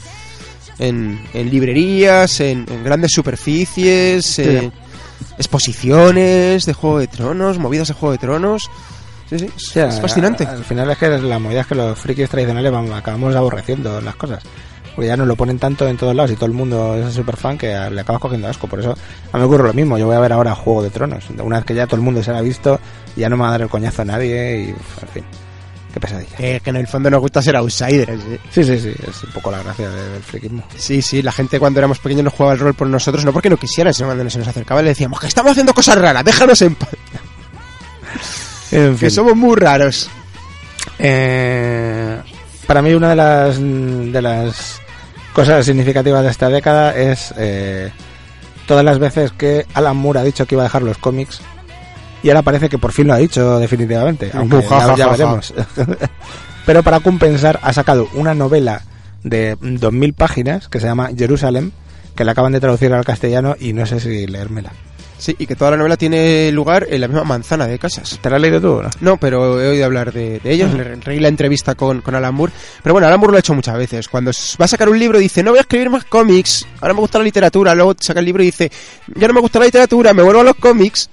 En, 0.79 1.21
en 1.35 1.51
librerías, 1.51 2.41
en, 2.41 2.65
en 2.71 2.83
grandes 2.85 3.11
superficies, 3.13 4.39
en 4.39 4.73
exposiciones 5.37 6.67
de 6.67 6.73
Juego 6.73 6.99
de 6.99 7.07
Tronos, 7.07 7.59
movidas 7.59 7.89
de 7.89 7.95
Juego 7.95 8.13
de 8.13 8.19
Tronos. 8.19 8.71
Sí, 9.29 9.39
sí, 9.39 9.47
es, 9.47 9.69
O 9.69 9.73
sea, 9.73 9.89
es 9.89 10.01
fascinante. 10.01 10.47
Al 10.47 10.65
final 10.65 10.91
es 10.91 10.99
que 10.99 11.09
la 11.09 11.39
movida 11.39 11.61
es 11.61 11.67
que 11.67 11.75
los 11.75 11.99
frikis 11.99 12.31
tradicionales 12.31 12.73
vamos, 12.73 12.93
acabamos 12.93 13.35
aborreciendo 13.37 14.01
las 14.01 14.17
cosas. 14.17 14.43
Porque 14.95 15.09
ya 15.09 15.17
nos 15.17 15.29
lo 15.29 15.37
ponen 15.37 15.59
tanto 15.59 15.87
en 15.87 15.97
todos 15.97 16.15
lados 16.15 16.33
y 16.33 16.35
todo 16.35 16.47
el 16.47 16.53
mundo 16.53 16.97
es 16.97 17.15
súper 17.15 17.37
fan 17.37 17.57
que 17.57 17.69
le 17.69 18.01
acabas 18.01 18.21
cogiendo 18.21 18.49
asco. 18.49 18.67
Por 18.67 18.81
eso 18.81 18.93
a 18.93 19.37
mí 19.37 19.41
me 19.41 19.45
ocurre 19.45 19.65
lo 19.65 19.75
mismo. 19.75 19.97
Yo 19.99 20.07
voy 20.07 20.17
a 20.17 20.21
ver 20.21 20.33
ahora 20.33 20.55
Juego 20.55 20.83
de 20.83 20.91
Tronos. 20.91 21.25
Una 21.39 21.57
vez 21.59 21.65
que 21.65 21.75
ya 21.75 21.87
todo 21.87 21.97
el 21.97 22.03
mundo 22.03 22.23
se 22.23 22.33
lo 22.33 22.39
ha 22.39 22.43
visto, 22.43 22.81
ya 23.15 23.29
no 23.29 23.37
me 23.37 23.43
va 23.43 23.49
a 23.49 23.53
dar 23.53 23.63
el 23.63 23.69
coñazo 23.69 24.03
a 24.03 24.07
nadie 24.07 24.61
y, 24.61 24.69
en 24.71 25.09
fin, 25.13 25.25
qué 25.99 26.07
pesadilla. 26.07 26.37
Eh, 26.39 26.61
que 26.63 26.71
en 26.71 26.77
el 26.77 26.87
fondo 26.87 27.11
nos 27.11 27.21
gusta 27.21 27.43
ser 27.43 27.57
outsiders. 27.57 28.23
¿eh? 28.25 28.39
Sí, 28.51 28.65
sí, 28.65 28.79
sí, 28.79 28.93
es 29.09 29.25
un 29.25 29.31
poco 29.33 29.51
la 29.51 29.63
gracia 29.63 29.89
de- 29.91 30.11
del 30.13 30.23
frikismo. 30.23 30.63
Sí, 30.77 31.03
sí, 31.03 31.23
la 31.23 31.33
gente 31.33 31.59
cuando 31.59 31.81
éramos 31.81 31.99
pequeños 31.99 32.25
no 32.25 32.31
jugaba 32.31 32.53
el 32.55 32.59
rol 32.61 32.75
por 32.75 32.87
nosotros, 32.89 33.25
no 33.25 33.33
porque 33.33 33.51
no 33.51 33.57
quisieran, 33.57 33.93
sino 33.95 34.09
cuando 34.09 34.29
se 34.31 34.39
nos 34.39 34.49
acercaba 34.49 34.83
le 34.83 34.89
decíamos 34.91 35.21
que 35.21 35.27
estamos 35.27 35.53
haciendo 35.53 35.75
cosas 35.75 35.99
raras, 35.99 36.25
déjanos 36.25 36.61
en 36.63 36.75
paz, 36.75 36.89
En 38.71 38.93
que 38.93 38.99
fin. 38.99 39.11
somos 39.11 39.35
muy 39.37 39.57
raros. 39.57 40.11
Eh, 40.99 42.21
para 42.67 42.83
mí 42.83 42.93
una 42.93 43.11
de 43.11 43.17
las 43.17 43.59
de 43.61 44.23
las 44.23 44.81
cosas 45.33 45.65
significativas 45.65 46.23
de 46.25 46.31
esta 46.31 46.49
década 46.49 46.95
es 46.97 47.33
eh, 47.39 47.91
todas 48.67 48.85
las 48.85 48.99
veces 48.99 49.33
que 49.33 49.65
Alan 49.75 49.97
Moore 49.97 50.21
ha 50.21 50.25
dicho 50.25 50.45
que 50.47 50.55
iba 50.55 50.63
a 50.63 50.67
dejar 50.67 50.83
los 50.83 50.99
cómics 50.99 51.41
y 52.23 52.29
ahora 52.29 52.43
parece 52.43 52.69
que 52.69 52.79
por 52.79 52.93
fin 52.93 53.07
lo 53.07 53.15
ha 53.15 53.19
dicho 53.19 53.59
definitivamente, 53.59 54.31
aunque 54.35 54.63
Ja, 54.63 54.79
ya, 54.79 54.87
ja, 54.87 54.97
ya 54.97 55.05
ja, 55.05 55.11
veremos. 55.13 55.55
Pero 56.67 56.83
para 56.83 57.01
compensar 57.01 57.59
ha 57.63 57.73
sacado 57.73 58.09
una 58.15 58.35
novela 58.35 58.83
de 59.23 59.57
2000 59.61 60.13
páginas 60.15 60.69
que 60.69 60.81
se 60.81 60.87
llama 60.87 61.11
Jerusalem 61.17 61.73
que 62.15 62.25
la 62.25 62.33
acaban 62.33 62.53
de 62.53 62.61
traducir 62.61 62.93
al 62.93 63.05
castellano 63.05 63.55
y 63.61 63.73
no 63.73 63.87
sé 63.87 64.01
si 64.01 64.27
leérmela. 64.27 64.73
Sí, 65.19 65.35
y 65.39 65.47
que 65.47 65.57
toda 65.57 65.73
la 65.73 65.77
novela 65.77 65.97
tiene 65.97 66.51
lugar 66.53 66.87
en 66.91 67.01
la 67.01 67.09
misma 67.09 67.25
manzana 67.25 67.67
de 67.67 67.79
casas. 67.79 68.19
¿Te 68.21 68.31
la 68.31 68.37
has 68.37 68.43
leído 68.43 68.61
tú 68.61 68.69
o 68.71 68.83
no? 68.83 68.91
No, 69.01 69.17
pero 69.17 69.61
he 69.61 69.69
oído 69.69 69.85
hablar 69.85 70.13
de, 70.13 70.39
de 70.39 70.53
ellos, 70.53 70.73
le 70.75 70.97
leí 70.97 71.21
la 71.21 71.29
entrevista 71.29 71.75
con, 71.75 72.01
con 72.01 72.15
Alan 72.15 72.35
Moore. 72.35 72.53
Pero 72.83 72.93
bueno, 72.93 73.07
Alan 73.09 73.19
Moore 73.19 73.33
lo 73.33 73.37
ha 73.37 73.41
hecho 73.41 73.55
muchas 73.55 73.77
veces. 73.77 74.09
Cuando 74.09 74.31
va 74.61 74.65
a 74.65 74.69
sacar 74.69 74.89
un 74.89 74.99
libro 74.99 75.19
dice, 75.19 75.43
no 75.43 75.51
voy 75.51 75.59
a 75.59 75.63
escribir 75.63 75.91
más 75.91 76.05
cómics, 76.05 76.67
ahora 76.81 76.95
me 76.95 77.01
gusta 77.01 77.19
la 77.19 77.25
literatura. 77.25 77.75
Luego 77.75 77.95
saca 77.99 78.21
el 78.21 78.27
libro 78.27 78.43
y 78.43 78.47
dice, 78.47 78.71
ya 79.15 79.27
no 79.27 79.35
me 79.35 79.41
gusta 79.41 79.59
la 79.59 79.65
literatura, 79.65 80.15
me 80.15 80.23
vuelvo 80.23 80.41
a 80.41 80.45
los 80.45 80.57
cómics. 80.57 81.11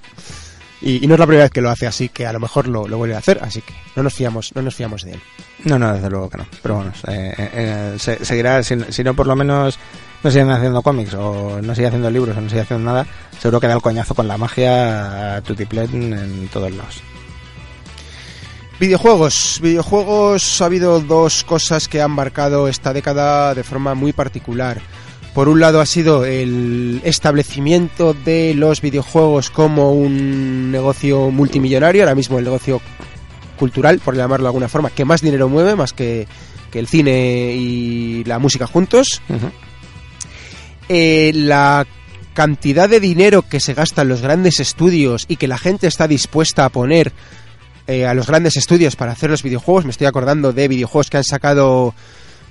Y, 0.86 1.04
y 1.04 1.08
no 1.08 1.16
es 1.16 1.20
la 1.20 1.26
primera 1.26 1.44
vez 1.46 1.52
que 1.52 1.62
lo 1.62 1.70
hace, 1.72 1.88
así 1.88 2.08
que 2.10 2.26
a 2.28 2.32
lo 2.32 2.40
mejor 2.40 2.68
lo, 2.68 2.88
lo 2.88 2.98
vuelve 2.98 3.16
a 3.16 3.18
hacer, 3.18 3.40
así 3.42 3.62
que 3.62 3.74
no 3.96 4.04
nos 4.04 4.14
fiamos, 4.14 4.52
no 4.56 4.62
nos 4.62 4.76
fiamos 4.76 5.04
de 5.04 5.14
él. 5.14 5.22
No, 5.64 5.78
no, 5.80 5.92
desde 5.94 6.10
luego 6.12 6.30
que 6.30 6.38
no. 6.38 6.46
Pero 6.62 6.76
bueno, 6.76 6.92
eh, 7.08 7.34
eh, 7.38 7.50
eh, 7.54 7.96
se- 7.98 8.24
seguirá, 8.24 8.62
si, 8.62 8.76
si 8.90 9.04
no 9.04 9.16
por 9.16 9.26
lo 9.26 9.36
menos 9.36 9.80
no 10.24 10.30
siguen 10.32 10.52
haciendo 10.52 10.82
cómics 10.84 11.16
o 11.16 11.60
no 11.62 11.74
sigue 11.76 11.88
haciendo 11.88 12.10
libros 12.12 12.38
o 12.38 12.42
no 12.42 12.48
sigue 12.50 12.62
haciendo 12.62 12.86
nada, 12.86 13.06
seguro 13.40 13.60
que 13.60 13.68
da 13.68 13.74
el 13.74 13.82
coñazo 13.82 14.14
con 14.14 14.28
la 14.28 14.38
magia 14.38 15.38
a 15.38 15.42
Tutiplen 15.42 16.14
en 16.14 16.48
todos 16.50 16.72
lados. 16.72 17.02
Videojuegos. 18.80 19.60
Videojuegos 19.62 20.62
ha 20.62 20.66
habido 20.66 21.00
dos 21.00 21.44
cosas 21.46 21.88
que 21.88 22.02
han 22.02 22.12
marcado 22.12 22.68
esta 22.68 22.92
década 22.94 23.56
de 23.56 23.64
forma 23.64 23.94
muy 23.96 24.12
particular. 24.14 24.82
Por 25.36 25.50
un 25.50 25.60
lado 25.60 25.82
ha 25.82 25.86
sido 25.86 26.24
el 26.24 27.02
establecimiento 27.04 28.14
de 28.14 28.54
los 28.54 28.80
videojuegos 28.80 29.50
como 29.50 29.92
un 29.92 30.72
negocio 30.72 31.30
multimillonario, 31.30 32.04
ahora 32.04 32.16
mismo 32.16 32.40
el 32.40 32.46
negocio 32.46 32.80
cultural, 33.60 34.00
por 34.00 34.16
llamarlo 34.16 34.46
de 34.46 34.48
alguna 34.48 34.70
forma, 34.70 34.92
que 34.92 35.04
más 35.04 35.20
dinero 35.20 35.50
mueve, 35.50 35.76
más 35.76 35.92
que, 35.92 36.26
que 36.72 36.80
el 36.80 36.88
cine 36.88 37.54
y 37.54 38.24
la 38.24 38.40
música 38.40 38.66
juntos. 38.66 39.22
Eh, 40.88 41.34
la 41.36 41.86
cantidad 42.34 42.88
de 42.88 43.02
dinero 43.02 43.42
que 43.42 43.60
se 43.60 43.74
gasta 43.74 44.04
en 44.04 44.08
los 44.08 44.22
grandes 44.22 44.62
estudios 44.62 45.26
y 45.28 45.36
que 45.36 45.50
la 45.50 45.58
gente 45.58 45.88
está 45.88 46.08
dispuesta 46.08 46.64
a 46.64 46.70
poner 46.70 47.12
eh, 47.88 48.06
a 48.06 48.14
los 48.14 48.28
grandes 48.28 48.56
estudios 48.56 48.96
para 48.96 49.12
hacer 49.12 49.32
los 49.32 49.44
videojuegos. 49.44 49.84
Me 49.84 49.92
estoy 49.92 50.08
acordando 50.08 50.54
de 50.54 50.70
videojuegos 50.70 51.10
que 51.10 51.18
han 51.18 51.26
sacado 51.26 51.94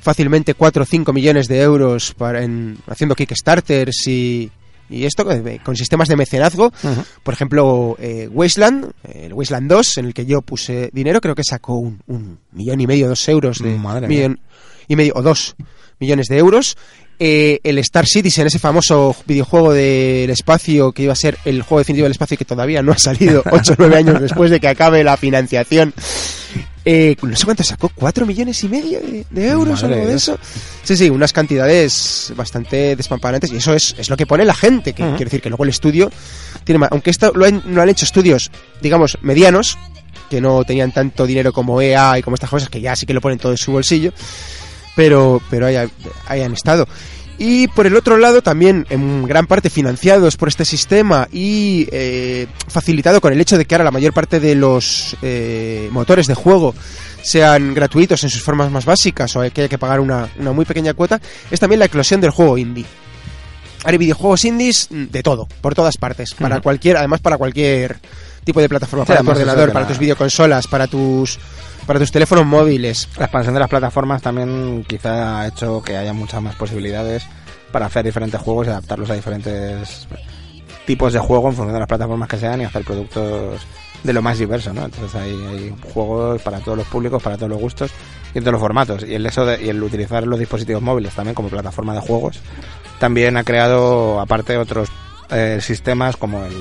fácilmente 0.05 0.55
4 0.55 0.83
o 0.83 0.87
5 0.87 1.13
millones 1.13 1.49
de 1.49 1.63
euros 1.63 2.15
para, 2.15 2.45
en, 2.45 2.77
haciendo 2.87 3.17
Kickstarters 3.17 4.07
y, 4.07 4.51
y 4.91 5.05
esto 5.07 5.29
eh, 5.33 5.61
con 5.65 5.75
sistemas 5.77 6.09
de 6.09 6.17
mecenazgo. 6.17 6.73
Por 7.23 7.35
ejemplo, 7.35 7.97
eh, 7.99 8.29
Wasteland, 8.31 8.93
eh, 9.03 9.23
el 9.27 9.33
Wasteland 9.33 9.69
2, 9.69 9.99
en 9.99 10.05
el 10.05 10.15
que 10.15 10.27
yo 10.27 10.43
puse 10.43 10.91
dinero, 10.93 11.21
creo 11.21 11.35
que 11.35 11.43
sacó 11.43 11.75
un, 11.79 12.01
un 12.07 12.39
millón 12.53 12.81
y 12.81 12.87
medio, 12.87 13.09
dos 13.09 13.27
euros 13.29 13.59
de 13.59 13.77
Madre 13.77 14.07
mía. 14.07 14.19
millón 14.19 14.41
y 14.87 14.97
medio 14.97 15.15
o 15.17 15.23
dos 15.23 15.57
millones 15.99 16.27
de 16.29 16.37
euros. 16.39 16.77
Eh, 17.19 17.61
el 17.63 17.79
Star 17.79 18.07
Citizen, 18.07 18.49
ese 18.49 18.59
famoso 18.59 19.15
videojuego 19.25 19.73
del 19.73 20.29
espacio 20.31 20.93
que 20.93 21.05
iba 21.05 21.13
a 21.13 21.17
ser 21.17 21.39
el 21.45 21.63
juego 21.63 21.79
definitivo 21.79 22.05
del 22.05 22.13
espacio 22.13 22.35
y 22.35 22.39
que 22.39 22.45
todavía 22.45 22.83
no 22.83 22.93
ha 22.93 22.99
salido 22.99 23.43
8 23.51 23.73
o 23.73 23.77
9 23.79 23.97
años 23.97 24.21
después 24.21 24.51
de 24.51 24.61
que 24.61 24.69
acabe 24.69 25.03
la 25.05 25.17
financiación. 25.17 25.95
Eh, 26.87 27.17
no 27.23 27.35
sé 27.35 27.45
cuánto 27.47 27.63
sacó, 27.65 27.91
4 27.95 28.27
millones 28.27 28.63
y 28.63 28.69
medio 28.69 29.01
de, 29.01 29.25
de 29.31 29.49
euros 29.49 29.83
o 29.83 29.87
algo 29.87 30.07
de 30.07 30.15
eso. 30.15 30.39
Sí, 30.83 30.97
sí, 30.97 31.09
unas 31.09 31.33
cantidades 31.33 32.33
bastante 32.37 32.95
despampanantes 32.95 33.53
y 33.53 33.57
eso 33.57 33.73
es, 33.73 33.95
es 33.99 34.11
lo 34.11 34.17
que 34.17 34.27
pone 34.27 34.45
la 34.45 34.55
gente, 34.55 34.93
que 34.93 35.03
quiere 35.03 35.25
decir 35.25 35.41
que 35.41 35.49
luego 35.49 35.65
el 35.65 35.71
estudio 35.71 36.11
tiene 36.65 36.79
más, 36.79 36.93
aunque 36.93 37.11
esto 37.11 37.33
lo 37.35 37.47
han, 37.47 37.63
lo 37.67 37.81
han 37.81 37.89
hecho 37.89 38.05
estudios, 38.05 38.51
digamos, 38.83 39.17
medianos, 39.23 39.79
que 40.29 40.41
no 40.41 40.65
tenían 40.65 40.93
tanto 40.93 41.27
dinero 41.27 41.53
como 41.53 41.81
EA 41.81 42.19
y 42.19 42.23
como 42.23 42.35
estas 42.35 42.51
cosas, 42.51 42.69
que 42.69 42.81
ya 42.81 42.95
sí 42.97 43.07
que 43.07 43.15
lo 43.15 43.21
ponen 43.21 43.39
todo 43.39 43.53
en 43.53 43.59
su 43.59 43.73
bolsillo, 43.73 44.13
pero, 44.95 45.41
pero 45.49 45.67
ahí 45.67 46.41
han 46.43 46.53
estado. 46.53 46.87
Y 47.39 47.67
por 47.69 47.87
el 47.87 47.97
otro 47.97 48.17
lado, 48.17 48.43
también 48.43 48.87
en 48.91 49.27
gran 49.27 49.47
parte 49.47 49.69
financiados 49.69 50.37
por 50.37 50.49
este 50.49 50.65
sistema 50.65 51.29
y 51.33 51.89
eh, 51.91 52.47
facilitado 52.69 53.21
con 53.21 53.33
el 53.33 53.41
hecho 53.41 53.59
de 53.59 53.65
que 53.65 53.75
ahora 53.75 53.85
la 53.85 53.91
mayor 53.91 54.13
parte 54.13 54.39
de 54.39 54.55
los 54.55 55.17
eh, 55.21 55.89
motores 55.91 56.27
de 56.27 56.35
juego 56.35 56.75
sean 57.23 57.75
gratuitos 57.75 58.23
en 58.23 58.31
sus 58.31 58.43
formas 58.43 58.71
más 58.71 58.85
básicas 58.85 59.35
o 59.35 59.41
que 59.41 59.63
haya 59.63 59.69
que 59.69 59.79
pagar 59.79 59.99
una, 59.99 60.29
una 60.39 60.53
muy 60.53 60.65
pequeña 60.65 60.95
cuota, 60.95 61.21
es 61.51 61.59
también 61.59 61.81
la 61.81 61.87
eclosión 61.87 62.21
del 62.21 62.31
juego 62.31 62.57
indie. 62.57 62.87
Hay 63.85 63.99
videojuegos 63.99 64.45
indies 64.45 64.89
mm, 64.91 65.05
de 65.07 65.23
todo, 65.23 65.49
por 65.61 65.75
todas 65.75 65.97
partes, 65.97 66.35
para 66.35 66.61
cualquier, 66.61 66.97
además 66.97 67.21
para 67.21 67.37
cualquier 67.37 67.99
tipo 68.45 68.61
de 68.61 68.69
plataforma, 68.69 69.05
Sí, 69.05 69.13
para 69.13 69.23
tu 69.23 69.31
ordenador, 69.31 69.73
para 69.73 69.87
tus 69.87 69.99
videoconsolas, 69.99 70.67
para 70.67 70.87
tus 70.87 71.39
para 71.87 71.99
tus 71.99 72.11
teléfonos 72.13 72.47
móviles. 72.47 73.09
La 73.19 73.27
expansión 73.27 73.55
de 73.55 73.61
las 73.61 73.69
plataformas 73.69 74.23
también 74.23 74.85
quizá 74.89 75.41
ha 75.41 75.47
hecho 75.49 75.83
que 75.83 75.97
haya 75.97 76.13
muchas 76.13 76.43
más 76.43 76.55
posibilidades 76.57 77.25
para 77.73 77.87
hacer 77.87 78.05
diferentes 78.05 78.41
juegos 78.41 78.67
y 78.67 78.71
adaptarlos 78.71 79.11
a 79.11 79.15
diferentes 79.15 80.07
tipos 80.87 81.13
de 81.13 81.19
juego 81.19 81.49
en 81.49 81.55
función 81.55 81.73
de 81.75 81.81
las 81.81 81.89
plataformas 81.89 82.29
que 82.29 82.37
sean 82.39 82.61
y 82.61 82.65
hacer 82.65 82.85
productos 82.85 83.61
de 84.03 84.13
lo 84.13 84.21
más 84.21 84.39
diverso, 84.39 84.73
¿no? 84.75 84.85
Entonces 84.85 85.15
hay, 85.15 85.31
hay 85.49 85.75
juegos 85.95 86.41
para 86.43 86.59
todos 86.61 86.77
los 86.77 86.87
públicos, 86.87 87.23
para 87.23 87.37
todos 87.37 87.49
los 87.49 87.59
gustos 87.59 87.91
y 88.35 88.39
en 88.39 88.45
todos 88.45 88.53
los 88.53 88.61
formatos. 88.61 89.03
Y 89.03 89.15
el, 89.15 89.25
eso 89.25 89.47
de- 89.47 89.65
y 89.65 89.71
el 89.71 89.83
utilizar 89.83 90.27
los 90.27 90.39
dispositivos 90.39 90.83
móviles 90.83 91.15
también 91.15 91.35
como 91.35 91.49
plataforma 91.49 91.95
de 91.95 92.01
juegos 92.01 92.39
también 92.99 93.37
ha 93.39 93.45
creado, 93.45 94.21
aparte, 94.21 94.57
otros 94.59 94.89
eh, 95.31 95.59
sistemas 95.63 96.17
como 96.19 96.45
el, 96.45 96.53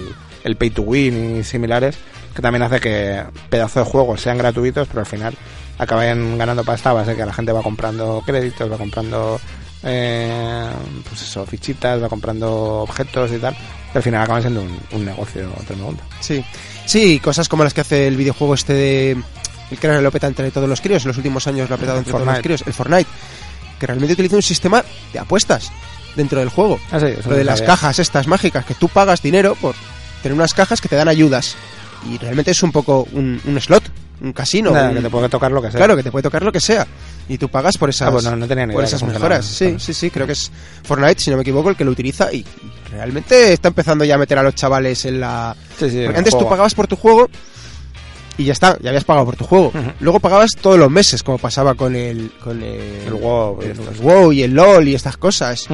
el 0.45 0.55
pay 0.55 0.69
to 0.69 0.83
win 0.83 1.37
y 1.39 1.43
similares, 1.43 1.97
que 2.33 2.41
también 2.41 2.63
hace 2.63 2.79
que 2.79 3.23
pedazos 3.49 3.85
de 3.85 3.91
juegos 3.91 4.21
sean 4.21 4.37
gratuitos, 4.37 4.87
pero 4.87 5.01
al 5.01 5.05
final 5.05 5.35
acaben 5.77 6.37
ganando 6.37 6.63
pasta 6.63 6.91
a 6.91 6.93
base 6.93 7.15
que 7.15 7.25
la 7.25 7.33
gente 7.33 7.51
va 7.51 7.61
comprando 7.61 8.23
créditos, 8.25 8.71
va 8.71 8.77
comprando 8.77 9.39
eh, 9.83 10.69
pues 11.07 11.21
eso, 11.21 11.45
fichitas, 11.45 12.01
va 12.01 12.09
comprando 12.09 12.81
objetos 12.81 13.31
y 13.31 13.37
tal, 13.37 13.55
y 13.93 13.97
al 13.97 14.03
final 14.03 14.21
acaban 14.21 14.41
siendo 14.41 14.61
un, 14.61 14.79
un 14.91 15.05
negocio 15.05 15.49
tremendo. 15.67 16.01
Sí. 16.19 16.43
Sí, 16.85 17.19
cosas 17.19 17.47
como 17.47 17.63
las 17.63 17.73
que 17.73 17.81
hace 17.81 18.07
el 18.07 18.17
videojuego 18.17 18.53
este 18.53 18.73
de 18.73 19.17
el 19.71 19.79
que 19.79 20.01
lo 20.01 20.11
peta 20.11 20.27
entre 20.27 20.51
todos 20.51 20.69
los 20.69 20.81
críos, 20.81 21.03
en 21.03 21.09
los 21.09 21.17
últimos 21.17 21.47
años 21.47 21.69
lo 21.69 21.75
ha 21.75 21.77
petado 21.77 21.97
entre 21.97 22.13
todos 22.13 22.25
los 22.25 22.39
críos, 22.39 22.63
el 22.65 22.73
Fortnite, 22.73 23.09
que 23.79 23.87
realmente 23.87 24.13
utiliza 24.13 24.35
un 24.35 24.41
sistema 24.41 24.83
de 25.11 25.19
apuestas 25.19 25.71
dentro 26.15 26.39
del 26.39 26.49
juego. 26.49 26.79
Ah, 26.91 26.99
sí, 26.99 27.07
Lo 27.27 27.35
de 27.35 27.43
las 27.43 27.61
cajas 27.61 27.99
estas 27.99 28.27
mágicas, 28.27 28.65
que 28.65 28.75
tú 28.75 28.87
pagas 28.87 29.21
dinero 29.21 29.55
por 29.55 29.75
tener 30.21 30.35
unas 30.35 30.53
cajas 30.53 30.79
que 30.79 30.87
te 30.87 30.95
dan 30.95 31.07
ayudas. 31.07 31.55
Y 32.09 32.17
realmente 32.17 32.51
es 32.51 32.61
un 32.63 32.71
poco 32.71 33.07
un, 33.13 33.39
un 33.45 33.59
slot, 33.61 33.83
un 34.21 34.33
casino. 34.33 34.71
Nada, 34.71 34.89
un- 34.89 34.95
que 34.95 35.01
te 35.01 35.09
puede 35.09 35.29
tocar 35.29 35.51
lo 35.51 35.61
que 35.61 35.71
sea. 35.71 35.77
Claro, 35.77 35.95
que 35.95 36.03
te 36.03 36.11
puede 36.11 36.23
tocar 36.23 36.43
lo 36.43 36.51
que 36.51 36.59
sea. 36.59 36.85
Y 37.29 37.37
tú 37.37 37.47
pagas 37.49 37.77
por 37.77 37.89
esas, 37.89 38.09
Ah, 38.09 38.11
pues 38.11 38.25
no- 38.25 38.35
no 38.35 38.47
tenía 38.47 38.65
ni 38.65 38.73
por 38.73 38.83
esas 38.83 39.01
mejoras. 39.03 39.45
Sí, 39.45 39.75
sí, 39.79 39.93
sí, 39.93 40.09
creo 40.11 40.25
que 40.27 40.33
es 40.33 40.51
Fortnite, 40.83 41.21
si 41.21 41.29
no 41.31 41.37
me 41.37 41.41
equivoco, 41.43 41.69
el 41.69 41.75
que 41.77 41.85
lo 41.85 41.91
utiliza 41.91 42.31
y 42.33 42.45
realmente 42.91 43.53
está 43.53 43.69
empezando 43.69 44.03
ya 44.03 44.15
a 44.15 44.17
meter 44.17 44.37
a 44.37 44.43
los 44.43 44.53
chavales 44.55 45.05
en 45.05 45.19
la... 45.21 45.55
Sí, 45.79 45.89
sí, 45.89 46.01
Porque 46.03 46.17
antes 46.19 46.37
tú 46.37 46.47
pagabas 46.49 46.75
por 46.75 46.87
tu 46.87 46.95
juego 46.97 47.29
y 48.37 48.43
ya 48.45 48.53
está, 48.53 48.77
ya 48.81 48.89
habías 48.89 49.03
pagado 49.05 49.25
por 49.27 49.35
tu 49.37 49.45
juego. 49.45 49.71
Luego 50.01 50.19
pagabas 50.19 50.51
todos 50.59 50.77
los 50.77 50.91
meses, 50.91 51.23
como 51.23 51.37
pasaba 51.37 51.75
con 51.75 51.95
el, 51.95 52.31
con 52.43 52.61
el, 52.61 52.81
El 53.07 53.13
WoW 53.13 53.61
el 53.61 53.73
WoW 54.01 54.31
y 54.33 54.43
el 54.43 54.53
LOL 54.53 54.87
y 54.87 54.95
estas 54.95 55.15
cosas. 55.17 55.67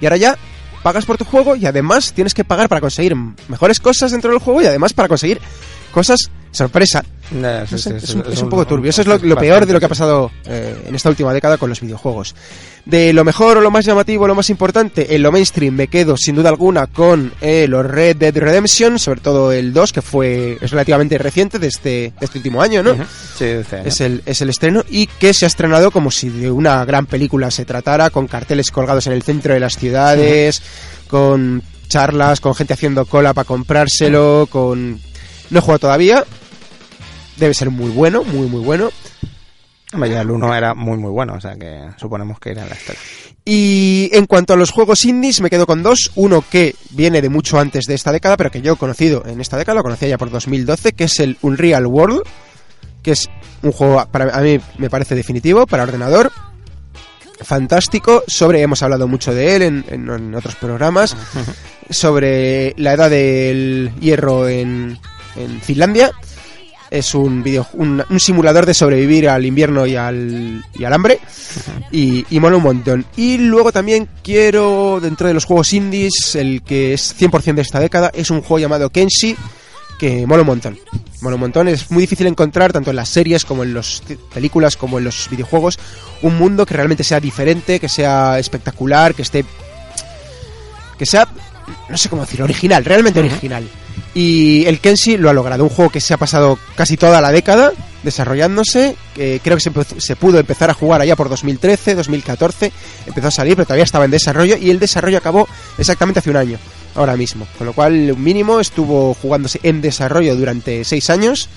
Y 0.00 0.06
ahora 0.06 0.16
ya 0.16 0.38
pagas 0.82 1.04
por 1.04 1.18
tu 1.18 1.24
juego 1.24 1.56
y 1.56 1.66
además 1.66 2.12
tienes 2.12 2.34
que 2.34 2.44
pagar 2.44 2.68
para 2.68 2.80
conseguir 2.80 3.14
mejores 3.48 3.80
cosas 3.80 4.12
dentro 4.12 4.30
del 4.30 4.40
juego 4.40 4.62
y 4.62 4.66
además 4.66 4.92
para 4.92 5.08
conseguir 5.08 5.40
cosas 5.90 6.30
sorpresa. 6.52 7.04
Sí, 7.28 7.36
No 7.36 7.66
sí, 7.66 7.78
sé, 7.78 8.00
sí, 8.00 8.06
es, 8.06 8.14
un, 8.14 8.24
es 8.32 8.42
un 8.42 8.48
poco 8.48 8.66
turbio. 8.66 8.90
Eso 8.90 9.02
es 9.02 9.06
lo, 9.06 9.36
peor 9.36 9.64
de 9.64 9.72
lo 9.72 9.78
que 9.78 9.86
ha 9.86 9.88
pasado 9.88 10.32
eh, 10.46 10.76
en 10.86 10.94
esta 10.94 11.08
última 11.08 11.32
década 11.32 11.58
con 11.58 11.68
los 11.68 11.80
videojuegos. 11.80 12.34
De 12.84 13.12
lo 13.12 13.24
mejor 13.24 13.58
o 13.58 13.60
lo 13.60 13.70
más 13.70 13.84
llamativo, 13.84 14.26
lo 14.26 14.34
más 14.34 14.50
importante, 14.50 15.14
en 15.14 15.22
lo 15.22 15.30
mainstream 15.30 15.74
me 15.74 15.86
quedo 15.86 16.16
sin 16.16 16.34
duda 16.34 16.48
alguna 16.48 16.88
con 16.88 17.32
eh, 17.40 17.66
los 17.68 17.86
Red 17.86 18.16
Dead 18.16 18.36
Redemption, 18.36 18.98
sobre 18.98 19.20
todo 19.20 19.52
el 19.52 19.72
2, 19.72 19.92
que 19.92 20.02
fue 20.02 20.58
es 20.60 20.70
relativamente 20.72 21.18
reciente 21.18 21.60
de 21.60 21.68
este, 21.68 21.88
de 21.88 22.12
este 22.20 22.38
último 22.38 22.62
año, 22.62 22.82
¿no? 22.82 22.96
Sí, 23.36 23.44
este 23.44 23.76
año. 23.76 23.84
Es 23.86 24.00
el, 24.00 24.22
es 24.26 24.40
el 24.40 24.48
estreno 24.48 24.84
y 24.88 25.06
que 25.06 25.32
se 25.32 25.44
ha 25.44 25.48
estrenado 25.48 25.92
como 25.92 26.10
si 26.10 26.30
de 26.30 26.50
una 26.50 26.84
gran 26.84 27.06
película 27.06 27.50
se 27.52 27.64
tratara, 27.64 28.10
con 28.10 28.26
carteles 28.26 28.72
colgados 28.72 29.06
en 29.06 29.12
el 29.12 29.22
centro 29.22 29.54
de 29.54 29.60
las 29.60 29.76
ciudades, 29.76 30.62
con 31.06 31.62
charlas, 31.88 32.40
con 32.40 32.54
gente 32.54 32.72
haciendo 32.72 33.04
cola 33.04 33.34
para 33.34 33.44
comprárselo, 33.44 34.48
con... 34.50 34.98
No 35.50 35.58
he 35.58 35.62
jugado 35.62 35.78
todavía, 35.80 36.24
debe 37.36 37.54
ser 37.54 37.70
muy 37.70 37.90
bueno, 37.90 38.24
muy 38.24 38.46
muy 38.48 38.62
bueno. 38.62 38.90
Hombre, 39.92 40.10
ya 40.10 40.20
el 40.20 40.30
1 40.30 40.54
era 40.54 40.74
muy 40.74 40.96
muy 40.98 41.10
bueno, 41.10 41.34
o 41.34 41.40
sea 41.40 41.56
que 41.56 41.88
suponemos 41.96 42.38
que 42.38 42.50
en 42.50 42.56
la 42.58 42.66
historia. 42.76 43.00
Y 43.44 44.08
en 44.12 44.26
cuanto 44.26 44.52
a 44.52 44.56
los 44.56 44.70
juegos 44.70 45.04
indies, 45.04 45.40
me 45.40 45.50
quedo 45.50 45.66
con 45.66 45.82
dos. 45.82 46.12
Uno 46.14 46.44
que 46.48 46.76
viene 46.90 47.20
de 47.20 47.28
mucho 47.28 47.58
antes 47.58 47.86
de 47.86 47.94
esta 47.94 48.12
década, 48.12 48.36
pero 48.36 48.50
que 48.52 48.62
yo 48.62 48.74
he 48.74 48.76
conocido 48.76 49.24
en 49.26 49.40
esta 49.40 49.56
década, 49.56 49.76
lo 49.78 49.82
conocía 49.82 50.08
ya 50.08 50.18
por 50.18 50.30
2012, 50.30 50.92
que 50.92 51.04
es 51.04 51.18
el 51.18 51.38
Unreal 51.42 51.86
World, 51.86 52.22
que 53.02 53.12
es 53.12 53.28
un 53.62 53.72
juego, 53.72 54.06
para 54.12 54.32
a 54.36 54.40
mí 54.42 54.60
me 54.78 54.88
parece 54.90 55.16
definitivo, 55.16 55.66
para 55.66 55.82
ordenador. 55.82 56.30
Fantástico, 57.42 58.22
sobre, 58.26 58.60
hemos 58.60 58.82
hablado 58.82 59.08
mucho 59.08 59.32
de 59.34 59.56
él 59.56 59.62
en, 59.62 59.84
en- 59.88 60.10
en 60.10 60.34
otros 60.34 60.54
programas, 60.56 61.16
sobre 61.90 62.74
la 62.76 62.92
edad 62.92 63.08
del 63.10 63.90
hierro 63.98 64.46
en, 64.48 64.98
en 65.36 65.60
Finlandia. 65.60 66.10
Es 66.90 67.14
un, 67.14 67.44
video, 67.44 67.68
un, 67.74 68.02
un 68.10 68.18
simulador 68.18 68.66
de 68.66 68.74
sobrevivir 68.74 69.28
al 69.28 69.46
invierno 69.46 69.86
y 69.86 69.94
al, 69.94 70.64
y 70.74 70.84
al 70.84 70.92
hambre. 70.92 71.20
Y, 71.92 72.26
y 72.30 72.40
mola 72.40 72.56
un 72.56 72.64
montón. 72.64 73.06
Y 73.16 73.38
luego 73.38 73.70
también 73.70 74.08
quiero, 74.24 74.98
dentro 75.00 75.28
de 75.28 75.34
los 75.34 75.44
juegos 75.44 75.72
indies, 75.72 76.34
el 76.34 76.62
que 76.62 76.92
es 76.94 77.14
100% 77.16 77.54
de 77.54 77.62
esta 77.62 77.78
década, 77.78 78.10
es 78.12 78.30
un 78.30 78.40
juego 78.40 78.58
llamado 78.58 78.90
Kenshi, 78.90 79.36
que 80.00 80.26
mola 80.26 80.40
un 80.40 80.48
montón. 80.48 80.78
Mola 81.20 81.36
un 81.36 81.40
montón. 81.42 81.68
Es 81.68 81.90
muy 81.92 82.00
difícil 82.00 82.26
encontrar, 82.26 82.72
tanto 82.72 82.90
en 82.90 82.96
las 82.96 83.08
series 83.08 83.44
como 83.44 83.62
en 83.62 83.74
las 83.74 84.02
películas, 84.34 84.76
como 84.76 84.98
en 84.98 85.04
los 85.04 85.28
videojuegos, 85.30 85.78
un 86.22 86.38
mundo 86.38 86.66
que 86.66 86.74
realmente 86.74 87.04
sea 87.04 87.20
diferente, 87.20 87.78
que 87.78 87.88
sea 87.88 88.38
espectacular, 88.40 89.14
que 89.14 89.22
esté... 89.22 89.44
que 90.98 91.06
sea... 91.06 91.28
no 91.88 91.96
sé 91.96 92.08
cómo 92.08 92.22
decirlo, 92.22 92.46
original, 92.46 92.84
realmente 92.84 93.20
original. 93.20 93.68
Y 94.14 94.64
el 94.66 94.80
Kenshi 94.80 95.16
lo 95.16 95.30
ha 95.30 95.32
logrado, 95.32 95.64
un 95.64 95.70
juego 95.70 95.90
que 95.90 96.00
se 96.00 96.14
ha 96.14 96.16
pasado 96.16 96.58
casi 96.74 96.96
toda 96.96 97.20
la 97.20 97.32
década 97.32 97.72
desarrollándose, 98.02 98.96
que 99.14 99.40
creo 99.42 99.56
que 99.58 99.62
se 99.98 100.16
pudo 100.16 100.38
empezar 100.38 100.70
a 100.70 100.74
jugar 100.74 101.00
allá 101.00 101.16
por 101.16 101.28
2013, 101.28 101.94
2014, 101.94 102.72
empezó 103.06 103.28
a 103.28 103.30
salir, 103.30 103.56
pero 103.56 103.66
todavía 103.66 103.84
estaba 103.84 104.04
en 104.04 104.10
desarrollo 104.10 104.56
y 104.56 104.70
el 104.70 104.78
desarrollo 104.78 105.18
acabó 105.18 105.48
exactamente 105.78 106.20
hace 106.20 106.30
un 106.30 106.36
año, 106.36 106.58
ahora 106.94 107.16
mismo. 107.16 107.46
Con 107.58 107.66
lo 107.66 107.72
cual, 107.72 108.12
un 108.12 108.22
mínimo 108.22 108.60
estuvo 108.60 109.14
jugándose 109.14 109.60
en 109.62 109.80
desarrollo 109.80 110.34
durante 110.36 110.84
6 110.84 111.10
años, 111.10 111.48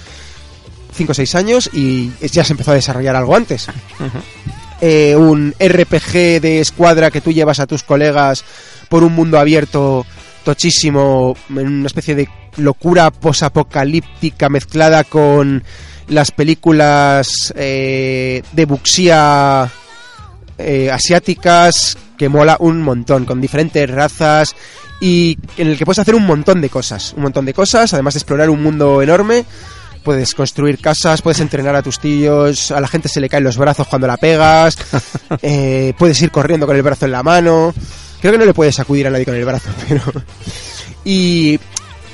5 0.93 1.11
o 1.11 1.15
6 1.15 1.35
años, 1.35 1.69
y 1.73 2.11
ya 2.27 2.43
se 2.43 2.53
empezó 2.53 2.71
a 2.71 2.75
desarrollar 2.75 3.15
algo 3.15 3.35
antes. 3.35 3.67
Eh, 4.81 5.15
un 5.15 5.55
RPG 5.57 6.41
de 6.41 6.59
escuadra 6.59 7.09
que 7.09 7.21
tú 7.21 7.31
llevas 7.31 7.61
a 7.61 7.67
tus 7.67 7.83
colegas 7.83 8.43
por 8.89 9.03
un 9.03 9.13
mundo 9.13 9.39
abierto 9.39 10.05
tochísimo, 10.43 11.35
en 11.49 11.67
una 11.67 11.87
especie 11.87 12.15
de 12.15 12.29
locura 12.57 13.11
posapocalíptica 13.11 14.49
mezclada 14.49 15.03
con 15.03 15.63
las 16.07 16.31
películas 16.31 17.53
eh, 17.55 18.43
de 18.51 18.65
buxía 18.65 19.71
eh, 20.57 20.91
asiáticas 20.91 21.97
que 22.17 22.29
mola 22.29 22.57
un 22.59 22.81
montón, 22.81 23.25
con 23.25 23.41
diferentes 23.41 23.89
razas 23.89 24.55
y 25.01 25.37
en 25.57 25.67
el 25.67 25.77
que 25.77 25.85
puedes 25.85 25.99
hacer 25.99 26.15
un 26.15 26.25
montón 26.25 26.61
de 26.61 26.69
cosas, 26.69 27.13
un 27.17 27.23
montón 27.23 27.45
de 27.45 27.53
cosas, 27.53 27.93
además 27.93 28.13
de 28.13 28.19
explorar 28.19 28.49
un 28.49 28.61
mundo 28.61 29.01
enorme. 29.01 29.45
Puedes 30.03 30.35
construir 30.35 30.79
casas, 30.79 31.21
puedes 31.21 31.39
entrenar 31.39 31.75
a 31.75 31.81
tus 31.81 31.99
tíos, 31.99 32.71
a 32.71 32.81
la 32.81 32.87
gente 32.87 33.07
se 33.07 33.21
le 33.21 33.29
caen 33.29 33.45
los 33.45 33.57
brazos 33.57 33.87
cuando 33.87 34.05
la 34.05 34.17
pegas, 34.17 34.77
eh, 35.41 35.93
puedes 35.97 36.21
ir 36.21 36.29
corriendo 36.29 36.65
con 36.67 36.75
el 36.75 36.81
brazo 36.83 37.05
en 37.05 37.11
la 37.13 37.23
mano. 37.23 37.73
Creo 38.23 38.31
que 38.31 38.39
no 38.39 38.45
le 38.45 38.53
puedes 38.53 38.73
sacudir 38.73 39.05
a 39.05 39.09
nadie 39.09 39.25
con 39.25 39.35
el 39.35 39.43
brazo, 39.43 39.69
pero... 39.89 40.01
Y, 41.03 41.59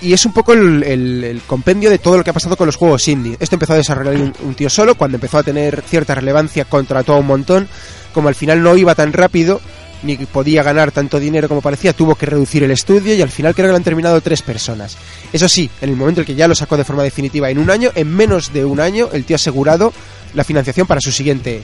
y 0.01 0.11
es 0.13 0.25
un 0.25 0.33
poco 0.33 0.53
el, 0.53 0.81
el- 0.83 1.41
compendio 1.45 1.91
de 1.91 1.99
todo 1.99 2.17
lo 2.17 2.23
que 2.23 2.31
ha 2.31 2.33
pasado 2.33 2.57
con 2.57 2.65
los 2.65 2.75
juegos 2.77 3.07
indie. 3.07 3.37
Esto 3.39 3.55
empezó 3.57 3.73
a 3.73 3.77
desarrollar 3.77 4.15
un, 4.15 4.55
tío 4.55 4.71
solo, 4.71 4.95
cuando 4.95 5.17
empezó 5.17 5.37
a 5.37 5.43
tener 5.43 5.83
cierta 5.87 6.15
relevancia 6.15 6.65
contrató 6.65 7.13
a 7.13 7.19
un 7.19 7.27
montón, 7.27 7.67
como 8.11 8.27
al 8.27 8.33
final 8.33 8.63
no 8.63 8.75
iba 8.75 8.95
tan 8.95 9.13
rápido, 9.13 9.61
ni 10.01 10.15
podía 10.17 10.63
ganar 10.63 10.91
tanto 10.91 11.19
dinero 11.19 11.47
como 11.47 11.61
parecía, 11.61 11.93
tuvo 11.93 12.15
que 12.15 12.25
reducir 12.25 12.63
el 12.63 12.71
estudio 12.71 13.13
y 13.13 13.21
al 13.21 13.29
final 13.29 13.53
creo 13.53 13.67
que 13.67 13.71
lo 13.73 13.77
han 13.77 13.83
terminado 13.83 14.19
tres 14.19 14.41
personas. 14.41 14.97
Eso 15.31 15.47
sí, 15.47 15.69
en 15.79 15.91
el 15.91 15.95
momento 15.95 16.21
en 16.21 16.25
que 16.25 16.33
ya 16.33 16.47
lo 16.47 16.55
sacó 16.55 16.75
de 16.75 16.85
forma 16.85 17.03
definitiva 17.03 17.51
en 17.51 17.59
un 17.59 17.69
año, 17.69 17.91
en 17.93 18.07
menos 18.15 18.51
de 18.51 18.65
un 18.65 18.79
año, 18.79 19.09
el 19.13 19.25
tío 19.25 19.35
ha 19.35 19.37
asegurado 19.37 19.93
la 20.33 20.43
financiación 20.43 20.87
para 20.87 21.01
su 21.01 21.11
siguiente 21.11 21.61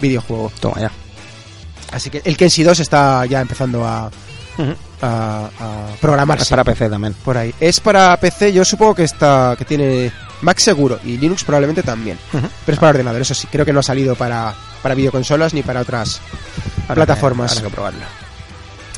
videojuego. 0.00 0.52
Toma 0.60 0.80
ya. 0.82 0.92
Así 1.92 2.10
que 2.10 2.22
el 2.24 2.36
Kenshi 2.36 2.62
2 2.62 2.80
está 2.80 3.24
ya 3.26 3.40
empezando 3.40 3.84
a, 3.86 4.06
a, 5.02 5.50
a 5.60 5.86
programarse 6.00 6.44
Es 6.44 6.48
para 6.50 6.64
PC 6.64 6.88
también. 6.88 7.14
por 7.24 7.36
ahí. 7.36 7.54
Es 7.60 7.80
para 7.80 8.16
PC, 8.16 8.52
yo 8.52 8.64
supongo 8.64 8.94
que 8.94 9.04
está 9.04 9.54
que 9.58 9.64
tiene 9.64 10.10
Mac 10.42 10.58
seguro 10.58 10.98
y 11.04 11.16
Linux 11.18 11.44
probablemente 11.44 11.82
también. 11.82 12.18
Pero 12.30 12.74
es 12.74 12.78
para 12.78 12.90
ordenador, 12.90 13.20
eso 13.20 13.34
sí, 13.34 13.46
creo 13.50 13.64
que 13.64 13.72
no 13.72 13.80
ha 13.80 13.82
salido 13.82 14.14
para, 14.14 14.54
para 14.82 14.94
videoconsolas 14.94 15.54
ni 15.54 15.62
para 15.62 15.80
otras 15.82 16.20
plataformas. 16.92 17.54
que- 17.56 17.62
que 17.64 17.70
probarlo. 17.70 18.00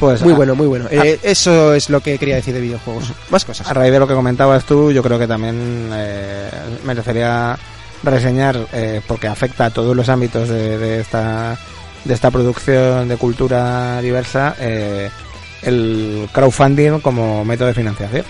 Pues 0.01 0.23
Muy 0.23 0.33
bueno, 0.33 0.55
muy 0.57 0.67
bueno. 0.67 0.87
Eh, 0.91 1.21
eso 1.23 1.73
es 1.73 1.89
lo 1.89 2.01
que 2.01 2.19
quería 2.19 2.35
decir 2.35 2.53
de 2.53 2.61
videojuegos. 2.61 3.13
Más 3.31 3.45
cosas. 3.45 3.67
A 3.71 3.73
raíz 3.75 3.93
de 3.93 3.99
lo 4.01 4.09
que 4.09 4.15
comentabas 4.15 4.65
tú, 4.65 4.91
yo 4.91 5.03
creo 5.05 5.19
que 5.21 5.29
también 5.29 5.89
eh, 5.93 6.51
merecería 6.85 7.57
reseñar, 8.03 8.59
eh, 8.73 9.01
porque 9.07 9.29
afecta 9.29 9.67
a 9.67 9.71
todos 9.71 9.95
los 9.97 10.09
ámbitos 10.09 10.49
de, 10.49 10.77
de 10.79 11.01
esta 11.01 11.57
de 12.05 12.15
esta 12.15 12.31
producción 12.31 13.09
de 13.09 13.17
cultura 13.17 14.01
diversa, 14.01 14.55
eh, 14.59 15.11
el 15.63 16.29
crowdfunding 16.33 17.01
como 17.01 17.45
método 17.45 17.69
de 17.69 17.75
financiación. 17.75 18.25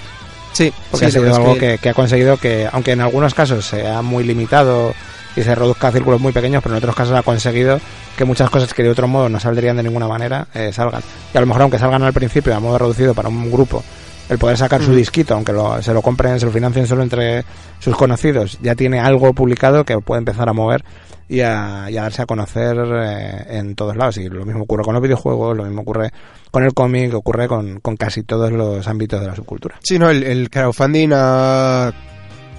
Sí, 0.52 0.72
Porque 0.90 1.10
sí, 1.10 1.18
ha 1.18 1.20
sido 1.20 1.34
algo 1.34 1.56
que, 1.56 1.78
que 1.78 1.88
ha 1.88 1.94
conseguido 1.94 2.36
que, 2.36 2.68
aunque 2.70 2.92
en 2.92 3.00
algunos 3.00 3.34
casos 3.34 3.66
sea 3.66 4.02
muy 4.02 4.22
limitado 4.22 4.94
y 5.36 5.42
se 5.42 5.54
reduzca 5.54 5.88
a 5.88 5.92
círculos 5.92 6.20
muy 6.20 6.32
pequeños, 6.32 6.62
pero 6.62 6.74
en 6.74 6.78
otros 6.78 6.94
casos 6.94 7.16
ha 7.16 7.22
conseguido 7.22 7.80
que 8.16 8.24
muchas 8.24 8.50
cosas 8.50 8.72
que 8.72 8.82
de 8.82 8.90
otro 8.90 9.08
modo 9.08 9.28
no 9.28 9.40
saldrían 9.40 9.76
de 9.76 9.82
ninguna 9.82 10.06
manera 10.06 10.46
eh, 10.54 10.70
salgan. 10.72 11.02
Y 11.32 11.36
a 11.36 11.40
lo 11.40 11.46
mejor 11.46 11.62
aunque 11.62 11.78
salgan 11.78 12.02
al 12.02 12.12
principio 12.12 12.54
a 12.54 12.60
modo 12.60 12.78
reducido 12.78 13.14
para 13.14 13.28
un 13.28 13.50
grupo, 13.50 13.82
el 14.28 14.38
poder 14.38 14.56
sacar 14.56 14.82
su 14.82 14.94
disquito, 14.94 15.34
aunque 15.34 15.52
lo- 15.52 15.80
se 15.82 15.92
lo 15.92 16.00
compren, 16.02 16.40
se 16.40 16.46
lo 16.46 16.52
financien 16.52 16.86
solo 16.86 17.02
entre 17.02 17.44
sus 17.78 17.96
conocidos, 17.96 18.58
ya 18.62 18.74
tiene 18.74 19.00
algo 19.00 19.32
publicado 19.34 19.84
que 19.84 19.98
puede 19.98 20.18
empezar 20.20 20.48
a 20.48 20.52
mover 20.52 20.84
y 21.28 21.40
a, 21.40 21.86
y 21.90 21.96
a 21.96 22.02
darse 22.02 22.22
a 22.22 22.26
conocer 22.26 22.76
eh, 22.78 23.58
en 23.58 23.74
todos 23.74 23.96
lados. 23.96 24.16
Y 24.18 24.28
lo 24.28 24.44
mismo 24.44 24.62
ocurre 24.64 24.82
con 24.84 24.94
los 24.94 25.02
videojuegos, 25.02 25.56
lo 25.56 25.64
mismo 25.64 25.82
ocurre 25.82 26.10
con 26.50 26.62
el 26.64 26.72
cómic, 26.74 27.12
ocurre 27.14 27.48
con, 27.48 27.80
con 27.80 27.96
casi 27.96 28.22
todos 28.22 28.50
los 28.52 28.86
ámbitos 28.88 29.20
de 29.20 29.26
la 29.26 29.34
subcultura. 29.34 29.76
Sí, 29.82 29.98
no, 29.98 30.08
el, 30.10 30.22
el 30.22 30.50
crowdfunding 30.50 31.10
ha 31.14 31.92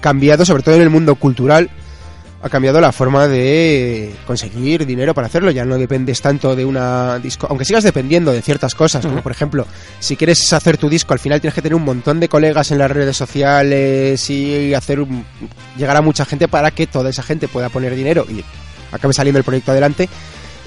cambiado, 0.00 0.44
sobre 0.44 0.62
todo 0.62 0.74
en 0.76 0.82
el 0.82 0.90
mundo 0.90 1.14
cultural, 1.16 1.70
ha 2.46 2.50
cambiado 2.50 2.80
la 2.80 2.92
forma 2.92 3.28
de 3.28 4.14
conseguir 4.26 4.86
dinero 4.86 5.12
para 5.14 5.26
hacerlo. 5.26 5.50
Ya 5.50 5.64
no 5.64 5.76
dependes 5.78 6.20
tanto 6.20 6.56
de 6.56 6.64
una 6.64 7.18
disco, 7.18 7.46
aunque 7.50 7.64
sigas 7.64 7.84
dependiendo 7.84 8.32
de 8.32 8.42
ciertas 8.42 8.74
cosas, 8.74 9.04
como 9.04 9.22
por 9.22 9.32
ejemplo, 9.32 9.66
si 10.00 10.16
quieres 10.16 10.52
hacer 10.52 10.78
tu 10.78 10.88
disco, 10.88 11.12
al 11.12 11.18
final 11.18 11.40
tienes 11.40 11.54
que 11.54 11.62
tener 11.62 11.74
un 11.74 11.84
montón 11.84 12.20
de 12.20 12.28
colegas 12.28 12.70
en 12.70 12.78
las 12.78 12.90
redes 12.90 13.16
sociales 13.16 14.30
y 14.30 14.72
hacer 14.74 15.00
un- 15.00 15.24
llegar 15.76 15.96
a 15.96 16.00
mucha 16.00 16.24
gente 16.24 16.48
para 16.48 16.70
que 16.70 16.86
toda 16.86 17.10
esa 17.10 17.22
gente 17.22 17.48
pueda 17.48 17.68
poner 17.68 17.94
dinero 17.94 18.26
y 18.28 18.44
acabe 18.92 19.12
saliendo 19.12 19.38
el 19.38 19.44
proyecto 19.44 19.72
adelante. 19.72 20.08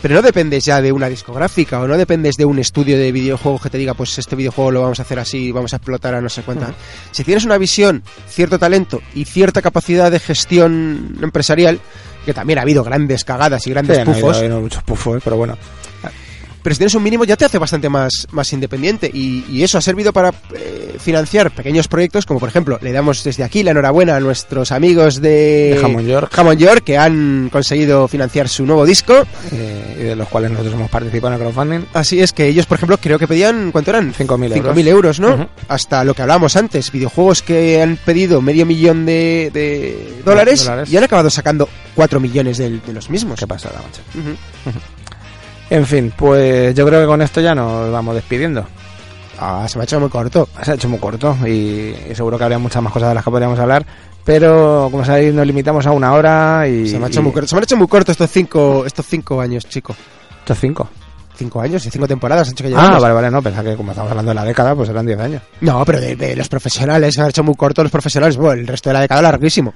Pero 0.02 0.16
no 0.16 0.22
dependes 0.22 0.64
ya 0.64 0.82
de 0.82 0.92
una 0.94 1.10
discográfica 1.10 1.80
o 1.82 1.88
no 1.88 1.98
dependes 1.98 2.38
de 2.38 2.46
un 2.46 2.58
estudio 2.58 2.98
de 2.98 3.12
videojuegos 3.12 3.62
que 3.62 3.70
te 3.70 3.78
diga, 3.78 3.94
pues 3.94 4.18
este 4.18 4.36
videojuego 4.36 4.72
lo 4.72 4.82
vamos 4.82 5.00
a 5.00 5.02
hacer 5.02 5.20
así, 5.20 5.52
vamos 5.52 5.74
a 5.74 5.76
explotar 5.76 6.14
a 6.16 6.22
no 6.22 6.30
sé 6.30 6.42
cuánta. 6.44 6.74
Si 7.12 7.24
tienes 7.26 7.44
una 7.44 7.58
visión, 7.58 8.02
cierto 8.28 8.58
talento 8.58 9.02
y 9.14 9.26
cierta 9.26 9.62
capacidad 9.62 10.10
de 10.10 10.20
gestión 10.20 11.18
empresarial, 11.22 11.80
que 12.26 12.34
también 12.34 12.60
ha 12.60 12.62
habido 12.62 12.84
grandes 12.84 13.26
cagadas 13.26 13.68
y 13.68 13.72
grandes 13.72 13.98
Sí, 13.98 14.04
no 14.04 14.10
ha 14.12 14.14
habido- 14.14 14.26
pufos, 14.28 14.38
ha 14.38 14.40
habido 14.40 14.62
muchos 14.62 14.84
pufos, 14.84 15.22
pero 15.24 15.36
bueno. 15.36 15.58
Pero 16.62 16.74
si 16.76 16.80
tienes 16.80 16.96
un 16.96 17.04
mínimo 17.04 17.24
ya 17.24 17.36
te 17.38 17.46
hace 17.46 17.58
bastante 17.58 17.90
más, 17.90 18.28
más 18.32 18.52
independiente 18.54 19.10
y, 19.14 19.46
y 19.50 19.64
eso 19.64 19.78
ha 19.78 19.82
servido 19.82 20.12
para 20.14 20.34
eh, 20.56 20.96
financiar 21.00 21.52
pequeños 21.52 21.88
proyectos, 21.88 22.26
como 22.26 22.40
por 22.40 22.50
ejemplo, 22.50 22.78
le 22.82 22.92
damos 22.92 23.24
desde 23.24 23.44
aquí 23.44 23.64
la 23.64 23.72
enhorabuena 23.72 24.16
a 24.16 24.20
nuestros 24.20 24.72
amigos 24.72 25.22
de, 25.22 25.76
De 25.76 25.82
Hammond 25.84 26.08
York. 26.08 26.32
Hammond 26.38 26.60
York, 26.60 26.84
que 26.84 26.98
han 26.98 27.50
conseguido 27.52 28.08
financiar 28.08 28.50
su 28.50 28.66
nuevo 28.66 28.86
disco. 28.86 29.26
eh, 29.52 29.98
y 30.00 30.04
de 30.04 30.16
los 30.16 30.28
cuales 30.28 30.52
nosotros 30.52 30.74
hemos 30.76 30.90
participado 30.90 31.34
en 31.36 31.42
el 31.42 31.48
crowdfunding. 31.48 31.86
Así 31.94 32.20
es 32.22 32.34
que 32.34 32.48
ellos, 32.48 32.66
por 32.66 32.78
ejemplo, 32.78 32.98
creo 32.98 33.18
que 33.20 33.28
pedían, 33.28 33.72
¿cuánto 33.72 33.92
eran? 33.92 34.14
5.000 34.14 34.56
euros. 34.58 34.76
5.000 34.78 34.88
euros, 34.88 35.20
¿no? 35.20 35.34
Ujú. 35.36 35.48
Hasta 35.68 36.04
lo 36.04 36.14
que 36.14 36.22
hablábamos 36.22 36.56
antes, 36.56 36.92
videojuegos 36.92 37.42
que 37.42 37.82
han 37.82 37.98
pedido 37.98 38.42
medio 38.42 38.66
millón 38.66 39.06
de, 39.06 39.50
de 39.54 40.22
dólares, 40.26 40.64
dólares. 40.66 40.92
y 40.92 40.98
han 40.98 41.04
acabado 41.04 41.30
sacando 41.30 41.68
4 41.96 42.20
millones 42.20 42.58
del- 42.58 42.82
de, 42.86 42.94
los 42.94 43.10
mismos. 43.10 43.40
¿Qué 43.40 43.48
pasa, 43.48 43.70
la 43.74 43.82
macho? 43.82 44.02
Ujú. 44.18 44.78
En 45.70 45.86
fin, 45.86 46.12
pues 46.16 46.74
yo 46.76 46.86
creo 46.86 47.02
que 47.02 47.08
con 47.08 47.22
esto 47.22 47.42
ya 47.42 47.54
nos 47.54 47.92
vamos 47.92 48.16
despidiendo. 48.16 48.66
Ah, 49.40 49.66
se 49.70 49.78
me 49.78 49.84
ha 49.84 49.86
hecho 49.86 50.00
muy 50.00 50.10
corto. 50.10 50.50
Se 50.64 50.72
ha 50.72 50.74
hecho 50.76 50.90
muy 50.90 51.00
corto 51.00 51.38
y, 51.46 51.50
y 52.10 52.16
seguro 52.16 52.38
que 52.38 52.44
habría 52.44 52.60
muchas 52.60 52.82
más 52.84 52.92
cosas 52.92 53.10
de 53.10 53.16
las 53.16 53.24
que 53.24 53.32
podríamos 53.32 53.60
hablar. 53.60 53.86
Pero, 54.26 54.90
como 54.92 55.06
sabéis, 55.06 55.34
nos 55.34 55.46
limitamos 55.48 55.86
a 55.88 55.92
una 55.92 56.14
hora 56.14 56.68
y... 56.68 56.88
Se 56.90 57.00
me, 57.00 57.06
ha 57.06 57.08
hecho 57.08 57.22
y- 57.22 57.24
muy 57.24 57.32
corto. 57.32 57.48
se 57.48 57.56
me 57.56 57.60
han 57.60 57.64
hecho 57.64 57.78
muy 57.78 57.88
corto 57.88 58.12
estos 58.12 58.30
cinco, 58.30 58.84
estos 58.86 59.06
cinco 59.06 59.40
años, 59.40 59.66
chico. 59.68 59.96
Estos 60.40 60.60
cinco. 60.60 60.90
Cinco 61.36 61.62
años 61.62 61.86
y 61.86 61.90
cinco 61.90 62.06
temporadas 62.08 62.48
han 62.50 62.54
hecho 62.54 62.64
que 62.66 62.74
Ah, 62.76 63.00
vale, 63.00 63.14
vale, 63.14 63.32
no, 63.32 63.42
pensaba 63.42 63.70
que 63.70 63.78
como 63.78 63.92
estamos 63.92 64.12
hablando 64.12 64.32
de 64.32 64.36
la 64.36 64.44
década, 64.44 64.76
pues 64.76 64.90
eran 64.90 65.06
10 65.06 65.20
años. 65.22 65.42
No, 65.62 65.86
pero 65.86 66.02
de, 66.02 66.16
de 66.18 66.36
los 66.36 66.50
profesionales, 66.50 67.14
se 67.16 67.22
han 67.22 67.30
hecho 67.30 67.44
muy 67.46 67.56
corto 67.56 67.82
los 67.82 67.92
profesionales. 67.92 68.36
Bueno, 68.36 68.60
el 68.62 68.68
resto 68.68 68.90
de 68.90 68.94
la 68.96 69.00
década 69.02 69.22
larguísimo. 69.22 69.74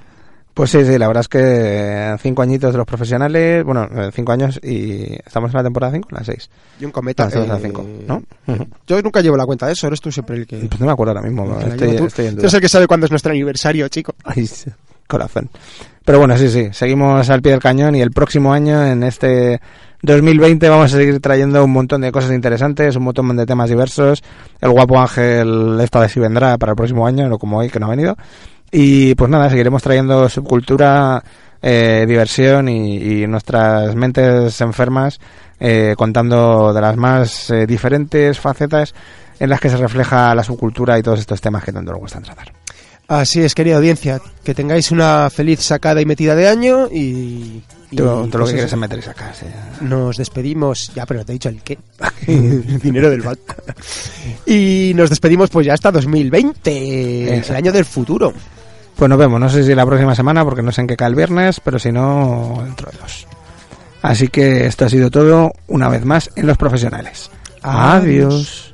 Pues 0.54 0.70
sí, 0.70 0.86
sí, 0.86 1.00
la 1.00 1.08
verdad 1.08 1.22
es 1.22 1.28
que 1.28 2.16
cinco 2.22 2.44
añitos 2.44 2.72
de 2.74 2.78
los 2.78 2.86
profesionales, 2.86 3.64
bueno, 3.64 3.86
eh, 3.92 4.12
cinco 4.14 4.34
años 4.34 4.60
y 4.62 5.14
estamos 5.26 5.50
en 5.52 5.58
la 5.58 5.64
temporada 5.64 5.94
5, 5.94 6.10
la 6.12 6.24
6. 6.24 6.50
Y 6.80 6.86
un 6.86 6.92
cometa. 6.92 7.28
En 7.34 7.48
la 7.48 7.58
eh, 7.58 7.62
cinco, 7.62 7.84
¿no? 8.08 8.22
Ujú. 8.46 8.68
Yo 8.86 9.02
nunca 9.02 9.22
llevo 9.22 9.36
la 9.36 9.48
cuenta 9.48 9.66
de 9.66 9.74
eso, 9.74 9.88
eres 9.88 10.00
tú 10.00 10.12
siempre 10.12 10.36
el 10.38 10.46
que... 10.46 10.58
Pues 10.58 10.80
no 10.80 10.86
me 10.86 10.92
acuerdo 10.92 11.12
ahora 11.12 11.24
mismo, 11.28 11.60
estoy, 11.60 11.96
tú. 11.96 12.06
estoy 12.06 12.26
en 12.26 12.32
Tú 12.32 12.36
duda. 12.36 12.44
eres 12.44 12.54
el 12.54 12.62
que 12.62 12.70
sabe 12.70 12.86
cuándo 12.88 13.06
es 13.06 13.12
nuestro 13.12 13.32
aniversario, 13.32 13.88
chico. 13.88 14.14
Ay, 14.24 14.48
corazón. 15.08 15.50
Pero 16.06 16.20
bueno, 16.20 16.38
sí, 16.38 16.50
sí, 16.50 16.68
seguimos 16.72 17.30
al 17.32 17.42
pie 17.42 17.54
del 17.54 17.62
cañón 17.62 17.96
y 17.96 18.02
el 18.02 18.12
próximo 18.12 18.54
año, 18.54 18.86
en 18.86 19.04
este 19.04 19.60
2020, 20.04 20.68
vamos 20.68 20.94
a 20.94 20.98
seguir 20.98 21.20
trayendo 21.22 21.64
un 21.64 21.72
montón 21.72 22.02
de 22.02 22.12
cosas 22.12 22.32
interesantes, 22.32 22.96
un 22.98 23.04
montón 23.04 23.36
de 23.38 23.46
temas 23.46 23.70
diversos. 23.70 24.22
El 24.60 24.72
guapo 24.72 25.00
Ángel 25.00 25.80
esta 25.82 26.02
vez 26.02 26.12
sí 26.12 26.20
vendrá 26.20 26.58
para 26.58 26.74
el 26.74 26.76
próximo 26.76 27.08
año, 27.08 27.30
no 27.30 27.40
como 27.40 27.58
hoy 27.58 27.70
que 27.70 27.80
no 27.80 27.88
ha 27.88 27.90
venido. 27.92 28.18
Y 28.76 29.14
pues 29.14 29.30
nada, 29.30 29.50
seguiremos 29.50 29.84
trayendo 29.84 30.28
subcultura, 30.28 31.24
eh, 31.62 32.06
diversión 32.08 32.68
y, 32.68 33.22
y 33.22 33.28
nuestras 33.28 33.96
mentes 33.96 34.60
enfermas 34.62 35.20
eh, 35.60 35.94
contando 35.96 36.74
de 36.74 36.82
las 36.82 36.98
más 36.98 37.50
eh, 37.50 37.66
diferentes 37.66 38.38
facetas 38.38 38.94
en 39.40 39.50
las 39.50 39.62
que 39.62 39.70
se 39.70 39.78
refleja 39.78 40.36
la 40.36 40.44
subcultura 40.44 41.00
y 41.00 41.04
todos 41.04 41.20
estos 41.20 41.40
temas 41.40 41.64
que 41.64 41.72
tanto 41.72 41.92
nos 41.92 42.02
gustan 42.02 42.24
tratar. 42.24 42.52
Así 43.08 43.42
es, 43.42 43.54
querida 43.56 43.78
audiencia. 43.78 44.20
Que 44.44 44.54
tengáis 44.54 44.92
una 44.92 45.30
feliz 45.30 45.62
sacada 45.62 46.02
y 46.02 46.06
metida 46.06 46.36
de 46.36 46.48
año 46.48 46.88
y... 46.92 47.64
y, 47.92 47.96
tú 47.96 48.04
lo 48.04 48.28
pues 48.30 48.46
que 48.46 48.56
quieres 48.56 48.66
eso. 48.66 48.76
es 48.76 48.80
meter 48.80 49.00
y 49.00 49.02
sacar, 49.04 49.36
sí. 49.36 49.46
Nos 49.82 50.18
despedimos, 50.18 50.92
ya, 50.96 51.06
pero 51.06 51.20
no 51.20 51.26
te 51.26 51.32
he 51.32 51.36
dicho 51.36 51.50
el 51.50 51.62
qué. 51.62 51.78
el 52.28 52.80
dinero 52.80 53.10
del 53.10 53.22
banco. 53.22 53.56
Y 54.46 54.94
nos 54.96 55.10
despedimos 55.10 55.50
pues 55.50 55.68
ya 55.68 55.76
hasta 55.76 55.92
2020, 55.92 57.24
el 57.24 57.34
Exacto. 57.36 57.58
año 57.58 57.72
del 57.72 57.86
futuro. 57.86 58.34
Pues 58.96 59.10
nos 59.10 59.18
vemos, 59.18 59.40
no 59.40 59.50
sé 59.50 59.64
si 59.64 59.74
la 59.76 59.86
próxima 59.86 60.16
semana, 60.16 60.44
porque 60.44 60.62
no 60.62 60.72
sé 60.72 60.82
en 60.82 60.88
qué 60.88 60.96
cae 60.96 61.10
el 61.10 61.16
viernes, 61.16 61.60
pero 61.60 61.80
si 61.80 61.92
no, 61.92 62.62
dentro 62.64 62.92
de 62.92 62.98
dos. 63.00 63.28
Así 64.02 64.28
que 64.28 64.66
esto 64.66 64.86
ha 64.86 64.90
sido 64.90 65.10
todo, 65.10 65.54
una 65.68 65.90
vez 65.90 66.06
más, 66.06 66.30
en 66.36 66.48
Los 66.48 66.58
Profesionales. 66.58 67.32
Adiós. 67.62 68.74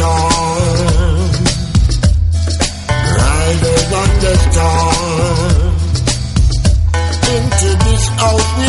Storm. 0.00 1.20
The 4.20 4.34
storm. 4.36 5.74
Into 7.34 7.70
this 7.84 8.04
house 8.20 8.48
we 8.58 8.68